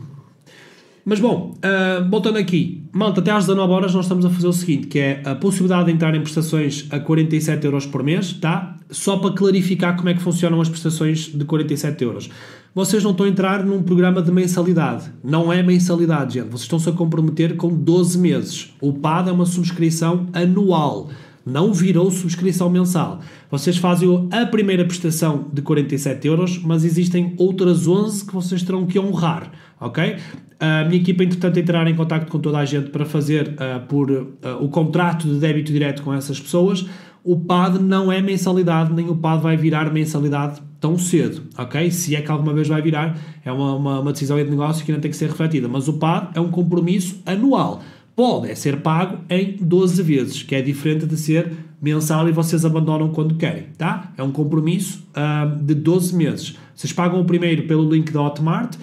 [1.05, 4.53] Mas bom, ah, voltando aqui, malta, até às 19 horas nós estamos a fazer o
[4.53, 8.77] seguinte, que é a possibilidade de entrar em prestações a 47 euros por mês, tá?
[8.91, 12.29] Só para clarificar como é que funcionam as prestações de 47 euros.
[12.77, 15.11] Vocês não estão a entrar num programa de mensalidade.
[15.25, 16.49] Não é mensalidade, gente.
[16.49, 18.75] Vocês estão-se a comprometer com 12 meses.
[18.83, 21.09] O PAD é uma subscrição anual.
[21.43, 23.21] Não virou subscrição mensal.
[23.51, 28.85] Vocês fazem a primeira prestação de 47 euros, mas existem outras 11 que vocês terão
[28.85, 29.51] que honrar,
[29.81, 30.17] ok?
[30.61, 34.35] A minha equipa, entretanto, entrará em contato com toda a gente para fazer ah, por
[34.43, 36.85] ah, o contrato de débito direto com essas pessoas.
[37.25, 41.91] O PAD não é mensalidade, nem o PAD vai virar mensalidade tão cedo, ok?
[41.91, 44.91] Se é que alguma vez vai virar, é uma, uma, uma decisão de negócio que
[44.93, 45.69] ainda tem que ser refletida.
[45.69, 47.83] Mas o PAD é um compromisso anual.
[48.15, 52.65] Pode é ser pago em 12 vezes, que é diferente de ser mensal e vocês
[52.65, 54.13] abandonam quando querem, tá?
[54.17, 56.57] É um compromisso ah, de 12 meses.
[56.75, 58.77] Vocês pagam o primeiro pelo link da Hotmart,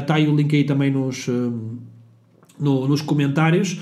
[0.00, 1.50] está aí o link aí também nos, ah,
[2.58, 3.80] no- nos comentários.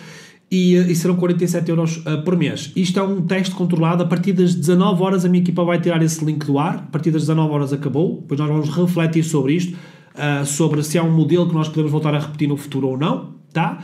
[0.51, 2.73] E, e serão 47 euros eh, por mês.
[2.75, 4.03] Isto é um teste controlado.
[4.03, 6.75] A partir das 19 horas, a minha equipa vai tirar esse link do ar.
[6.75, 8.21] A partir das 19 horas acabou.
[8.23, 9.79] Depois nós vamos refletir sobre isto,
[10.17, 12.99] ah, sobre se é um modelo que nós podemos voltar a repetir no futuro ou
[12.99, 13.35] não.
[13.53, 13.79] Tá?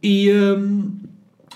[0.00, 0.92] E, hum,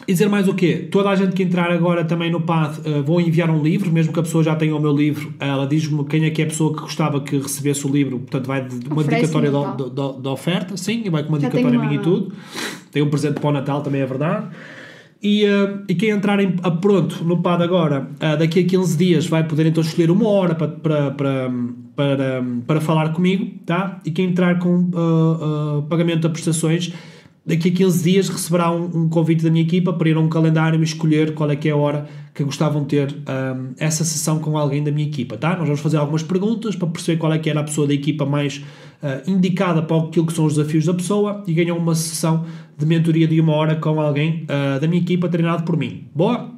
[0.07, 0.89] e dizer mais o quê?
[0.91, 4.13] Toda a gente que entrar agora também no PAD uh, vou enviar um livro, mesmo
[4.13, 6.49] que a pessoa já tenha o meu livro, ela diz-me quem é que é a
[6.49, 10.19] pessoa que gostava que recebesse o livro, portanto vai de uma dedicatória no da da-
[10.19, 12.33] da oferta, sim, e vai com uma Já dedicatória minha e tudo.
[12.91, 14.47] Tem um presente para o Natal, também é verdade.
[15.21, 18.97] E, uh, e quem entrar em, a pronto no PAD agora, uh, daqui a 15
[18.97, 21.51] dias, vai poder então escolher uma hora para, para, para,
[21.97, 24.01] para, para falar comigo, tá?
[24.05, 24.89] E quem entrar com
[25.89, 26.93] pagamento de prestações,
[27.49, 30.29] daqui a 15 dias receberá um, um convite da minha equipa para ir a um
[30.29, 34.05] calendário e escolher qual é que é a hora que gostavam de ter um, essa
[34.05, 35.57] sessão com alguém da minha equipa, tá?
[35.57, 38.27] Nós vamos fazer algumas perguntas para perceber qual é que era a pessoa da equipa
[38.27, 38.59] mais
[39.03, 42.45] uh, indicada para aquilo que são os desafios da pessoa e ganham uma sessão
[42.77, 46.05] de mentoria de uma hora com alguém uh, da minha equipa treinado por mim.
[46.15, 46.51] Boa?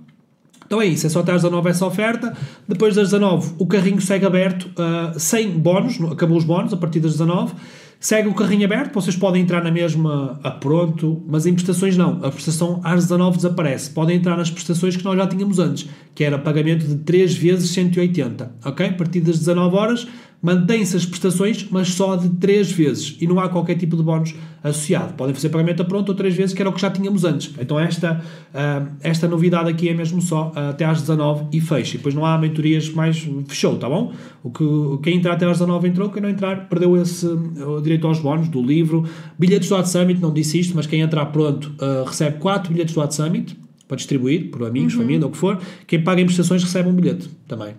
[0.66, 2.36] Então é isso, é só até às 19 essa oferta.
[2.68, 6.98] Depois das 19 o carrinho segue aberto, uh, sem bónus, acabou os bónus a partir
[6.98, 7.54] das 19.
[8.02, 12.24] Segue o carrinho aberto, vocês podem entrar na mesma a pronto, mas em prestações não.
[12.24, 13.90] A prestação às 19 desaparece.
[13.90, 17.68] Podem entrar nas prestações que nós já tínhamos antes, que era pagamento de 3 vezes
[17.72, 18.52] 180.
[18.64, 18.86] Ok?
[18.86, 20.08] A partir das 19 horas
[20.42, 23.16] mantém-se as prestações, mas só de 3 vezes.
[23.20, 25.14] E não há qualquer tipo de bónus associado.
[25.14, 27.52] Podem fazer pagamento a pronto ou 3 vezes, que era o que já tínhamos antes.
[27.58, 28.22] Então esta,
[28.54, 31.94] ah, esta novidade aqui é mesmo só ah, até às 19 e fecha.
[31.94, 33.28] E depois não há mentorias mais...
[33.46, 34.12] Fechou, tá bom?
[34.42, 34.64] O que,
[35.02, 38.48] quem entrar até às 19 entrou, quem não entrar perdeu esse o direito aos bónus
[38.48, 39.04] do livro.
[39.38, 42.94] Bilhetes do Hot Summit, não disse isto, mas quem entrar pronto ah, recebe 4 bilhetes
[42.94, 45.60] do Hot Summit para distribuir por amigos, família, ou o que for.
[45.86, 47.74] Quem paga em prestações recebe um bilhete também.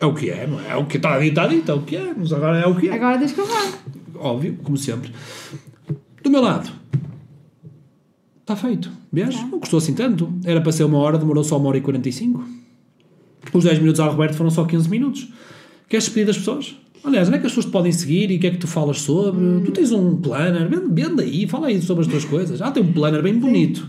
[0.00, 0.70] É o que é, não é?
[0.70, 2.74] É o que está dito, está dito, é o que é, mas agora é o
[2.74, 2.94] que é.
[2.94, 3.72] Agora deixa que eu vá.
[4.16, 5.12] Óbvio, como sempre.
[6.22, 6.70] Do meu lado,
[8.40, 8.90] está feito.
[9.12, 9.34] Vês?
[9.34, 10.32] Não custou assim tanto.
[10.44, 12.44] Era para ser uma hora, demorou só uma hora e 45.
[13.52, 15.28] Os 10 minutos ao Roberto foram só 15 minutos.
[15.88, 16.76] Queres despedir das pessoas?
[17.02, 18.66] Aliás, onde é que as pessoas te podem seguir e o que é que tu
[18.66, 19.40] falas sobre?
[19.64, 22.60] Tu tens um planner, vende, vende aí, fala aí sobre as tuas coisas.
[22.60, 23.88] Ah, tem um planner bem bonito.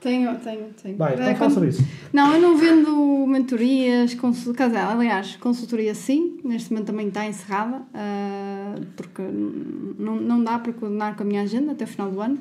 [0.00, 0.96] Tenho, tenho, tenho.
[0.96, 1.84] Vai, É, então fala quando- sobre isso.
[2.12, 4.54] Não, eu não vendo mentorias, consul...
[4.54, 10.58] quer dizer, aliás, consultoria sim, neste momento também está encerrada, ah, porque não, não dá
[10.58, 12.38] para coordenar com a minha agenda até o final do ano.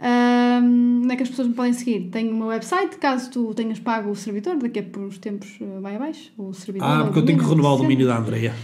[0.00, 2.08] Ah, onde é que as pessoas me podem seguir?
[2.10, 5.56] Tenho o meu website, caso tu tenhas pago o servidor, daqui a por uns tempos
[5.62, 6.88] ah, vai abaixo, o servidor.
[6.88, 8.54] Ah, porque eu tenho que renovar o domínio da Andreia.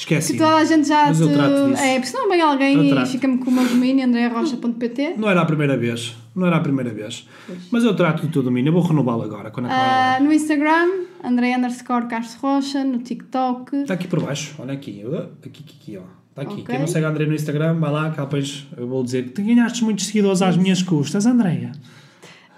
[0.00, 0.32] Esqueci.
[0.32, 1.24] Que toda a gente já Mas te...
[1.24, 1.82] eu trato disso.
[1.82, 5.14] É, porque senão vem alguém e fica-me com o meu domínio, andrearrocha.pt.
[5.18, 6.16] Não era a primeira vez.
[6.34, 7.28] Não era a primeira vez.
[7.70, 8.70] Mas eu trato do teu domínio.
[8.70, 9.50] Eu vou renová-lo agora.
[9.50, 9.66] Quando.
[9.66, 10.88] Ah, no Instagram,
[11.22, 13.76] André underscore Castro Rocha, no TikTok.
[13.76, 14.54] Está aqui por baixo.
[14.58, 15.02] Olha aqui.
[15.04, 16.02] Uh, Aqui, aqui, aqui, ó.
[16.30, 16.62] Está aqui.
[16.62, 16.64] Ok.
[16.64, 19.42] Quem não segue a André no Instagram, vai lá, que depois eu vou dizer que
[19.42, 21.72] ganhaste muitos seguidores às minhas custas, Andreia.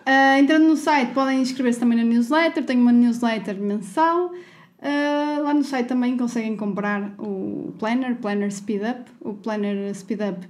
[0.06, 2.64] Ah, entrando no site, podem inscrever-se também na newsletter.
[2.64, 4.30] Tenho uma newsletter mensal.
[4.82, 9.10] Ah, lá no site também conseguem comprar o Planner, Planner Speed Up.
[9.20, 10.48] O Planner Speed Up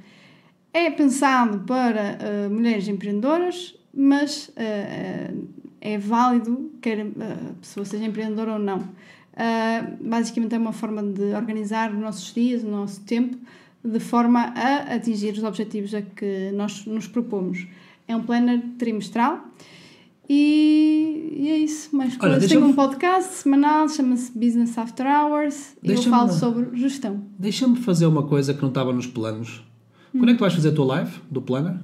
[0.73, 5.35] é pensado para ah, mulheres empreendedoras, mas ah,
[5.83, 8.83] é válido, quer a pessoa seja empreendedora ou não.
[10.01, 13.37] Basicamente é uma forma de organizar os nossos dias, o nosso tempo,
[13.85, 17.67] de forma a atingir os objetivos a que nós nos propomos.
[18.07, 19.45] É um planner trimestral
[20.35, 21.95] e, e é isso.
[21.95, 22.49] Mais Olha, coisas.
[22.49, 27.23] Tenho um podcast semanal, chama-se Business After Hours e eu falo sobre gestão.
[27.39, 29.63] Deixa-me fazer uma coisa que não estava nos planos.
[30.11, 31.77] Quando é que tu vais fazer a tua live do Planner?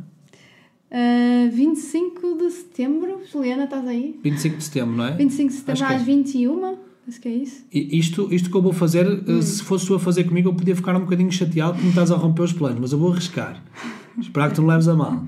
[0.91, 4.19] Uh, 25 de setembro, Juliana, estás aí?
[4.23, 5.11] 25 de setembro, não é?
[5.13, 5.97] 25 de setembro Acho que é.
[5.97, 7.65] às 21, acho que é isso.
[7.71, 10.55] E Isto, isto que eu vou fazer, eh, se fosse tu a fazer comigo, eu
[10.55, 13.13] podia ficar um bocadinho chateado porque me estás a romper os planos, mas eu vou
[13.13, 13.63] arriscar.
[14.19, 15.23] Esperar que tu não leves a mal.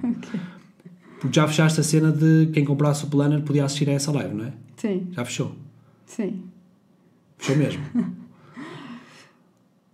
[1.20, 4.34] Porque já fechaste a cena de quem comprasse o planner podia assistir a essa live,
[4.34, 4.52] não é?
[4.76, 5.54] Sim, Já fechou.
[6.06, 6.42] sim.
[7.38, 7.82] Fechou mesmo.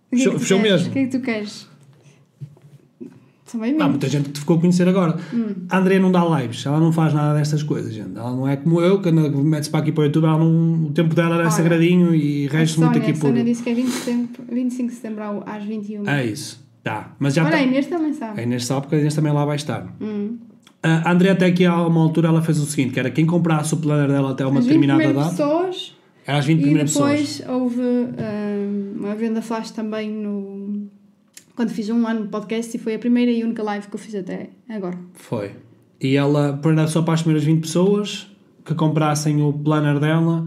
[0.09, 0.89] Que é que Fechou- tu fechou mesmo.
[0.89, 1.69] O que é que tu queres?
[3.51, 3.90] Também Há mesmo.
[3.90, 5.19] muita gente que te ficou a conhecer agora.
[5.69, 8.16] A Andrea não dá lives, ela não faz nada destas coisas, gente.
[8.16, 10.86] Ela não é como eu, que anda- mete-se para aqui para o YouTube, ela não,
[10.86, 13.20] o tempo dela era Olha, sagradinho e A rege muito aqui a por.
[13.20, 16.09] Sónia disse que é 20 de setembro, 25 de setembro ao- às 21.
[16.09, 16.65] É isso.
[16.82, 17.15] Tá.
[17.19, 18.40] Mas já Olha, tá- a Inês também sabe.
[18.40, 19.93] A Inês sabe porque a Inês também lá vai estar.
[20.01, 20.39] Hum.
[20.87, 23.75] A Andrea até aqui a uma altura ela fez o seguinte, que era quem comprasse
[23.75, 25.97] o planner dela até uma As 20 determinada data, pessoas
[26.27, 27.49] era as 20 e primeiras depois pessoas.
[27.49, 30.89] houve hum, uma venda flash também no...
[31.55, 33.99] Quando fiz um ano de podcast e foi a primeira e única live que eu
[33.99, 34.99] fiz até agora.
[35.15, 35.53] Foi.
[36.01, 38.31] E ela, por era só para as primeiras 20 pessoas
[38.65, 40.47] que comprassem o planner dela,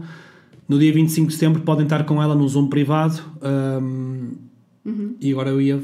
[0.68, 3.20] no dia 25 de setembro podem estar com ela no Zoom privado.
[3.82, 4.32] hum,
[4.84, 5.14] Uhum.
[5.20, 5.82] E agora eu ia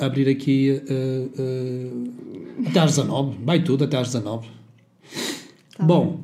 [0.00, 3.38] abrir aqui uh, uh, até às 19.
[3.44, 4.48] Vai tudo até às 19.
[5.76, 6.20] Tá Bom,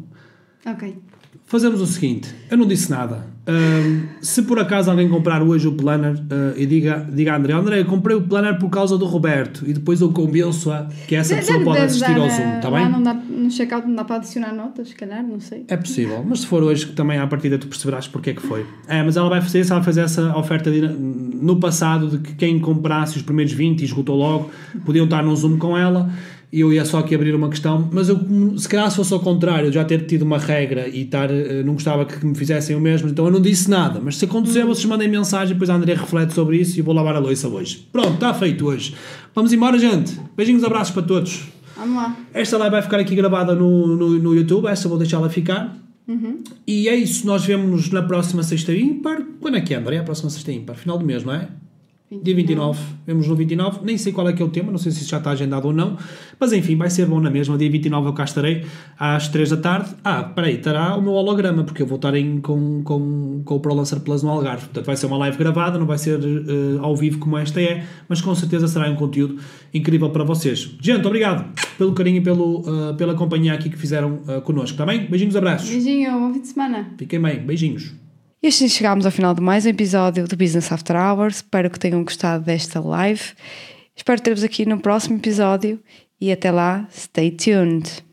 [0.66, 0.98] Ok.
[1.44, 3.24] Fazemos o seguinte, eu não disse nada.
[4.20, 7.80] Se por acaso alguém comprar hoje o planner ah, e diga, diga a André, André,
[7.80, 11.60] eu comprei o planner por causa do Roberto e depois eu convenço-a que essa pessoa
[11.62, 12.88] pode assistir dar, ao Zoom, está bem?
[12.90, 15.64] Não dá, no checkout não dá para adicionar notas, se calhar, não sei.
[15.68, 18.42] É possível, mas se for hoje que também à partida tu perceberás porque é que
[18.42, 18.66] foi.
[18.88, 22.34] É, mas ela vai fazer isso, ela fazer essa oferta de- no passado de que
[22.34, 24.50] quem comprasse os primeiros 20 e esgotou logo,
[24.84, 26.10] podiam estar num Zoom com ela
[26.60, 28.18] eu ia só aqui abrir uma questão, mas eu
[28.56, 31.74] se calhar se fosse ao contrário, já ter tido uma regra e estar, eh, não
[31.74, 34.84] gostava que me fizessem o mesmo, então eu não disse nada, mas se acontecer vocês
[34.86, 37.86] mandem mensagem, depois a André reflete sobre isso e eu vou lavar a louça hoje.
[37.92, 38.94] Pronto, está feito hoje.
[39.34, 41.42] Vamos embora gente, beijinhos, abraços para todos.
[41.76, 42.16] Vamos lá.
[42.32, 45.76] Esta live vai ficar aqui gravada no, no, no YouTube, essa vou deixá-la ficar.
[46.66, 49.22] E é isso, nós vemos na próxima sexta ímpar.
[49.40, 49.98] Quando é que é, André?
[49.98, 50.76] A próxima sexta ímpar?
[50.76, 51.48] Final do mês, não é?
[52.08, 54.92] Dia 29, vemos no 29, nem sei qual é que é o tema, não sei
[54.92, 55.96] se isso já está agendado ou não,
[56.38, 57.58] mas enfim, vai ser bom na mesma.
[57.58, 58.64] Dia 29 eu cá estarei
[58.96, 59.90] às 3 da tarde.
[60.04, 63.60] Ah, peraí, estará o meu holograma, porque eu vou estar em, com, com, com o
[63.60, 64.66] ProLancer Plus no Algarve.
[64.66, 67.84] Portanto, vai ser uma live gravada, não vai ser uh, ao vivo como esta é,
[68.08, 69.40] mas com certeza será um conteúdo
[69.74, 70.76] incrível para vocês.
[70.80, 74.86] Gente, obrigado pelo carinho e pelo, uh, pela companhia aqui que fizeram uh, connosco, está
[74.86, 75.06] bem?
[75.10, 75.68] Beijinhos, abraços.
[75.68, 76.86] Beijinho, bom fim de semana.
[76.96, 78.05] Fiquem bem, beijinhos.
[78.46, 81.38] E assim chegámos ao final de mais um episódio do Business After Hours.
[81.38, 83.20] Espero que tenham gostado desta live.
[83.96, 85.82] Espero ter-vos aqui no próximo episódio
[86.20, 88.05] e até lá, stay tuned.